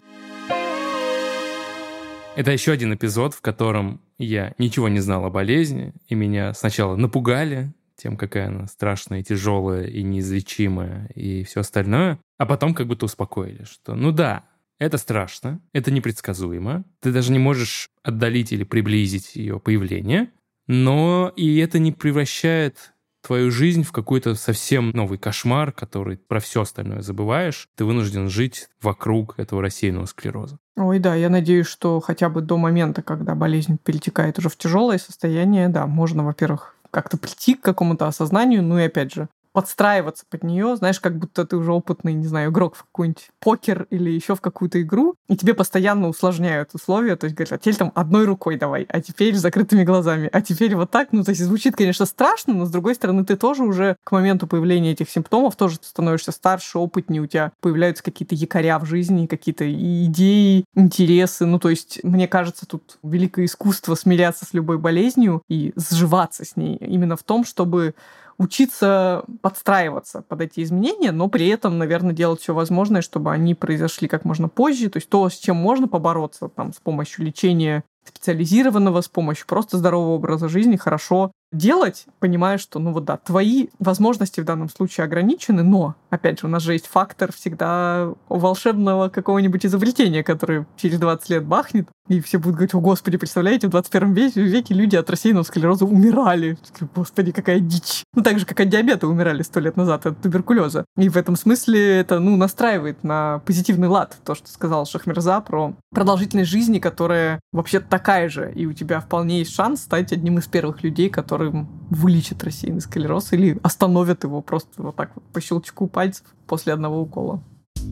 Это 2.35 2.51
еще 2.51 2.71
один 2.71 2.93
эпизод, 2.93 3.33
в 3.33 3.41
котором 3.41 3.99
я 4.19 4.53
ничего 4.59 4.89
не 4.89 4.99
знал 4.99 5.25
о 5.25 5.29
болезни, 5.29 5.93
и 6.07 6.13
меня 6.13 6.53
сначала 6.53 6.95
напугали, 6.95 7.73
тем, 7.95 8.15
какая 8.15 8.47
она 8.47 8.67
страшная, 8.67 9.23
тяжелая 9.23 9.85
и 9.87 10.03
неизлечимая 10.03 11.09
и 11.15 11.43
все 11.43 11.61
остальное, 11.61 12.19
а 12.37 12.45
потом 12.45 12.75
как 12.75 12.87
будто 12.87 13.05
успокоили, 13.05 13.63
что 13.63 13.95
ну 13.95 14.11
да, 14.11 14.45
это 14.77 14.97
страшно, 14.99 15.59
это 15.73 15.89
непредсказуемо, 15.89 16.83
ты 16.99 17.11
даже 17.11 17.31
не 17.31 17.39
можешь 17.39 17.89
отдалить 18.03 18.51
или 18.51 18.63
приблизить 18.63 19.35
ее 19.35 19.59
появление, 19.59 20.31
но 20.67 21.33
и 21.35 21.57
это 21.57 21.79
не 21.79 21.91
превращает 21.91 22.93
твою 23.21 23.51
жизнь 23.51 23.83
в 23.83 23.91
какой-то 23.91 24.35
совсем 24.35 24.91
новый 24.91 25.17
кошмар, 25.17 25.71
который 25.71 26.17
про 26.17 26.39
все 26.39 26.61
остальное 26.61 27.01
забываешь, 27.01 27.69
ты 27.75 27.85
вынужден 27.85 28.29
жить 28.29 28.69
вокруг 28.81 29.37
этого 29.37 29.61
рассеянного 29.61 30.05
склероза. 30.05 30.59
Ой, 30.75 30.99
да, 30.99 31.15
я 31.15 31.29
надеюсь, 31.29 31.67
что 31.67 31.99
хотя 31.99 32.29
бы 32.29 32.41
до 32.41 32.57
момента, 32.57 33.01
когда 33.01 33.35
болезнь 33.35 33.77
перетекает 33.83 34.37
уже 34.39 34.49
в 34.49 34.57
тяжелое 34.57 34.97
состояние, 34.97 35.69
да, 35.69 35.87
можно, 35.87 36.23
во-первых, 36.23 36.75
как-то 36.91 37.17
прийти 37.17 37.55
к 37.55 37.61
какому-то 37.61 38.07
осознанию, 38.07 38.63
ну 38.63 38.79
и 38.79 38.83
опять 38.83 39.13
же, 39.13 39.27
подстраиваться 39.57 40.23
под 40.29 40.43
нее, 40.43 40.75
знаешь, 40.75 40.99
как 40.99 41.17
будто 41.17 41.43
ты 41.43 41.57
уже 41.57 41.71
опытный, 41.71 42.13
не 42.13 42.27
знаю, 42.27 42.51
игрок 42.51 42.75
в 42.75 42.83
какой-нибудь 42.83 43.29
покер 43.39 43.87
или 43.89 44.11
еще 44.11 44.35
в 44.35 44.39
какую-то 44.39 44.79
игру, 44.83 45.15
и 45.27 45.35
тебе 45.35 45.55
постоянно 45.55 46.09
усложняют 46.09 46.75
условия, 46.75 47.15
то 47.15 47.25
есть 47.25 47.35
говорят, 47.35 47.53
а 47.53 47.57
теперь 47.57 47.75
там 47.75 47.91
одной 47.95 48.25
рукой 48.25 48.57
давай, 48.57 48.85
а 48.87 49.01
теперь 49.01 49.33
с 49.33 49.39
закрытыми 49.39 49.83
глазами, 49.83 50.29
а 50.31 50.41
теперь 50.41 50.75
вот 50.75 50.91
так, 50.91 51.07
ну, 51.11 51.23
то 51.23 51.31
есть 51.31 51.41
звучит, 51.41 51.75
конечно, 51.75 52.05
страшно, 52.05 52.53
но 52.53 52.65
с 52.67 52.69
другой 52.69 52.93
стороны, 52.93 53.25
ты 53.25 53.35
тоже 53.35 53.63
уже 53.63 53.95
к 54.03 54.11
моменту 54.11 54.45
появления 54.45 54.91
этих 54.91 55.09
симптомов 55.09 55.55
тоже 55.55 55.79
становишься 55.81 56.31
старше, 56.31 56.77
опытнее, 56.77 57.23
у 57.23 57.25
тебя 57.25 57.51
появляются 57.59 58.03
какие-то 58.03 58.35
якоря 58.35 58.77
в 58.77 58.85
жизни, 58.85 59.25
какие-то 59.25 59.67
идеи, 59.73 60.65
интересы, 60.75 61.47
ну, 61.47 61.57
то 61.57 61.69
есть, 61.69 61.99
мне 62.03 62.27
кажется, 62.27 62.67
тут 62.67 62.99
великое 63.01 63.45
искусство 63.45 63.95
смиряться 63.95 64.45
с 64.45 64.53
любой 64.53 64.77
болезнью 64.77 65.41
и 65.49 65.73
сживаться 65.75 66.45
с 66.45 66.55
ней 66.55 66.75
именно 66.75 67.17
в 67.17 67.23
том, 67.23 67.43
чтобы 67.43 67.95
учиться 68.37 69.23
подстраиваться 69.41 70.21
под 70.21 70.41
эти 70.41 70.61
изменения, 70.61 71.11
но 71.11 71.27
при 71.27 71.47
этом, 71.47 71.77
наверное, 71.77 72.13
делать 72.13 72.41
все 72.41 72.53
возможное, 72.53 73.01
чтобы 73.01 73.31
они 73.31 73.55
произошли 73.55 74.07
как 74.07 74.25
можно 74.25 74.47
позже. 74.47 74.89
То 74.89 74.97
есть 74.97 75.09
то, 75.09 75.27
с 75.29 75.35
чем 75.35 75.57
можно 75.57 75.87
побороться 75.87 76.47
там, 76.47 76.73
с 76.73 76.77
помощью 76.77 77.25
лечения 77.25 77.83
специализированного, 78.05 79.01
с 79.01 79.09
помощью 79.09 79.47
просто 79.47 79.77
здорового 79.77 80.15
образа 80.15 80.47
жизни, 80.47 80.77
хорошо 80.77 81.31
делать, 81.51 82.05
понимая, 82.19 82.57
что, 82.57 82.79
ну 82.79 82.91
вот 82.91 83.05
да, 83.05 83.17
твои 83.17 83.67
возможности 83.79 84.41
в 84.41 84.45
данном 84.45 84.69
случае 84.69 85.05
ограничены, 85.05 85.63
но, 85.63 85.95
опять 86.09 86.39
же, 86.39 86.47
у 86.47 86.49
нас 86.49 86.63
же 86.63 86.73
есть 86.73 86.87
фактор 86.87 87.31
всегда 87.31 88.13
волшебного 88.29 89.09
какого-нибудь 89.09 89.65
изобретения, 89.65 90.23
которое 90.23 90.67
через 90.75 90.99
20 90.99 91.29
лет 91.29 91.45
бахнет, 91.45 91.87
и 92.07 92.21
все 92.21 92.37
будут 92.37 92.55
говорить, 92.55 92.73
о, 92.73 92.79
господи, 92.79 93.17
представляете, 93.17 93.67
в 93.67 93.71
21 93.71 94.13
веке, 94.13 94.41
веке 94.41 94.73
люди 94.73 94.95
от 94.95 95.09
рассеянного 95.09 95.43
склероза 95.43 95.85
умирали. 95.85 96.57
Господи, 96.95 97.31
какая 97.31 97.59
дичь. 97.59 98.03
Ну, 98.13 98.23
так 98.23 98.39
же, 98.39 98.45
как 98.45 98.59
от 98.61 98.69
диабета 98.69 99.07
умирали 99.07 99.43
сто 99.43 99.59
лет 99.59 99.75
назад, 99.75 100.05
от 100.05 100.21
туберкулеза. 100.21 100.85
И 100.97 101.09
в 101.09 101.17
этом 101.17 101.35
смысле 101.35 101.97
это, 101.97 102.19
ну, 102.19 102.37
настраивает 102.37 103.03
на 103.03 103.39
позитивный 103.45 103.89
лад 103.89 104.17
то, 104.23 104.35
что 104.35 104.47
сказал 104.49 104.85
Шахмерза 104.85 105.41
про 105.41 105.73
продолжительность 105.91 106.49
жизни, 106.49 106.79
которая 106.79 107.39
вообще 107.51 107.79
такая 107.79 108.29
же, 108.29 108.51
и 108.53 108.65
у 108.65 108.73
тебя 108.73 109.01
вполне 109.01 109.39
есть 109.39 109.53
шанс 109.53 109.81
стать 109.81 110.13
одним 110.13 110.37
из 110.37 110.47
первых 110.47 110.83
людей, 110.83 111.09
которым 111.37 111.67
вылечат 111.91 112.43
рассеянный 112.43 112.81
склероз 112.81 113.31
или 113.31 113.59
остановят 113.61 114.23
его 114.23 114.41
просто 114.41 114.81
вот 114.81 114.95
так 114.95 115.11
вот 115.13 115.23
по 115.25 115.39
щелчку 115.39 115.87
пальцев 115.87 116.25
после 116.47 116.73
одного 116.73 117.01
укола. 117.01 117.43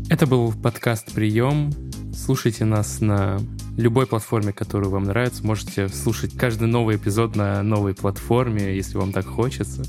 Это 0.10 0.26
был 0.26 0.52
подкаст 0.52 1.14
«Прием». 1.14 1.72
Слушайте 2.12 2.66
нас 2.66 3.02
на 3.02 3.38
любой 3.78 4.08
платформе, 4.08 4.52
которую 4.52 4.90
вам 4.90 5.04
нравится. 5.04 5.46
Можете 5.46 5.90
слушать 5.90 6.36
каждый 6.36 6.68
новый 6.68 6.96
эпизод 6.96 7.36
на 7.36 7.62
новой 7.62 7.94
платформе, 7.94 8.76
если 8.76 8.98
вам 8.98 9.12
так 9.12 9.28
хочется. 9.28 9.84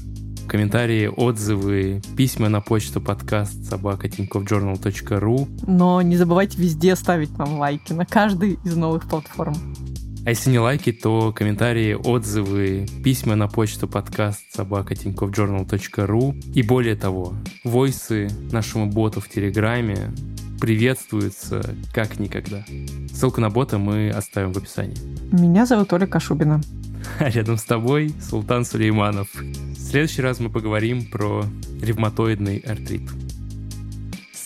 Комментарии, 0.47 1.07
отзывы, 1.07 2.03
письма 2.15 2.51
на 2.51 2.61
почту 2.61 3.01
подкаст 3.01 3.65
собака 3.65 4.09
ру. 5.19 5.49
Но 5.67 6.03
не 6.03 6.19
забывайте 6.19 6.59
везде 6.59 6.95
ставить 6.95 7.37
нам 7.39 7.59
лайки 7.59 7.95
на 7.95 8.05
каждой 8.05 8.59
из 8.65 8.77
новых 8.77 9.09
платформ. 9.09 9.57
А 10.27 10.31
если 10.31 10.51
не 10.51 10.59
лайки, 10.59 10.91
то 10.91 11.33
комментарии, 11.33 11.95
отзывы, 11.95 12.85
письма 13.05 13.37
на 13.37 13.47
почту 13.47 13.87
подкаст 13.87 14.43
собака 14.53 14.97
ру. 16.05 16.35
И 16.53 16.65
более 16.65 16.97
того, 16.97 17.35
войсы 17.63 18.29
нашему 18.51 18.87
боту 18.87 19.21
в 19.21 19.29
Телеграме 19.29 20.13
приветствуются 20.61 21.77
как 21.95 22.19
никогда. 22.19 22.65
Ссылку 23.13 23.41
на 23.41 23.51
бота 23.51 23.79
мы 23.79 24.11
оставим 24.11 24.53
в 24.53 24.59
описании. 24.59 24.97
Меня 25.31 25.65
зовут 25.65 25.93
Оля 25.93 26.09
Кашубина. 26.09 26.61
А 27.21 27.31
рядом 27.31 27.57
с 27.57 27.63
тобой 27.63 28.13
Султан 28.21 28.65
Сулейманов. 28.65 29.29
В 29.33 29.79
следующий 29.79 30.23
раз 30.23 30.41
мы 30.41 30.51
поговорим 30.51 31.07
про 31.07 31.45
ревматоидный 31.81 32.59
артрит. 32.59 33.09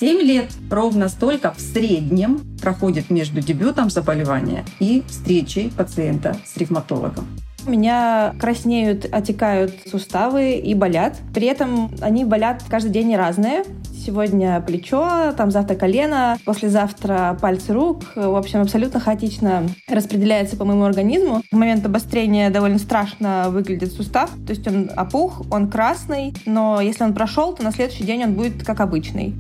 7 0.01 0.19
лет 0.23 0.49
ровно 0.71 1.11
столько 1.11 1.53
в 1.53 1.61
среднем 1.61 2.41
проходит 2.63 3.11
между 3.11 3.43
дебютом 3.43 3.91
заболевания 3.91 4.65
и 4.79 5.03
встречей 5.07 5.71
пациента 5.77 6.39
с 6.43 6.57
ревматологом. 6.57 7.27
У 7.67 7.71
меня 7.71 8.35
краснеют, 8.41 9.05
отекают 9.13 9.75
суставы 9.85 10.53
и 10.53 10.73
болят. 10.73 11.19
При 11.35 11.47
этом 11.47 11.91
они 12.01 12.25
болят 12.25 12.63
каждый 12.71 12.93
день 12.93 13.15
разные. 13.15 13.65
Сегодня 13.95 14.63
плечо, 14.63 15.35
там 15.37 15.51
завтра 15.51 15.75
колено, 15.75 16.39
послезавтра 16.47 17.37
пальцы 17.39 17.75
рук. 17.75 18.05
В 18.17 18.37
общем, 18.37 18.63
абсолютно 18.63 19.01
хаотично 19.01 19.65
распределяется 19.87 20.57
по 20.57 20.65
моему 20.65 20.85
организму. 20.85 21.43
В 21.53 21.57
момент 21.57 21.85
обострения 21.85 22.49
довольно 22.49 22.79
страшно 22.79 23.49
выглядит 23.51 23.93
сустав. 23.93 24.31
То 24.47 24.55
есть 24.55 24.67
он 24.67 24.91
опух, 24.97 25.43
он 25.51 25.69
красный, 25.69 26.33
но 26.47 26.81
если 26.81 27.05
он 27.05 27.13
прошел, 27.13 27.53
то 27.53 27.63
на 27.63 27.71
следующий 27.71 28.05
день 28.05 28.25
он 28.25 28.33
будет 28.33 28.65
как 28.65 28.81
обычный. 28.81 29.35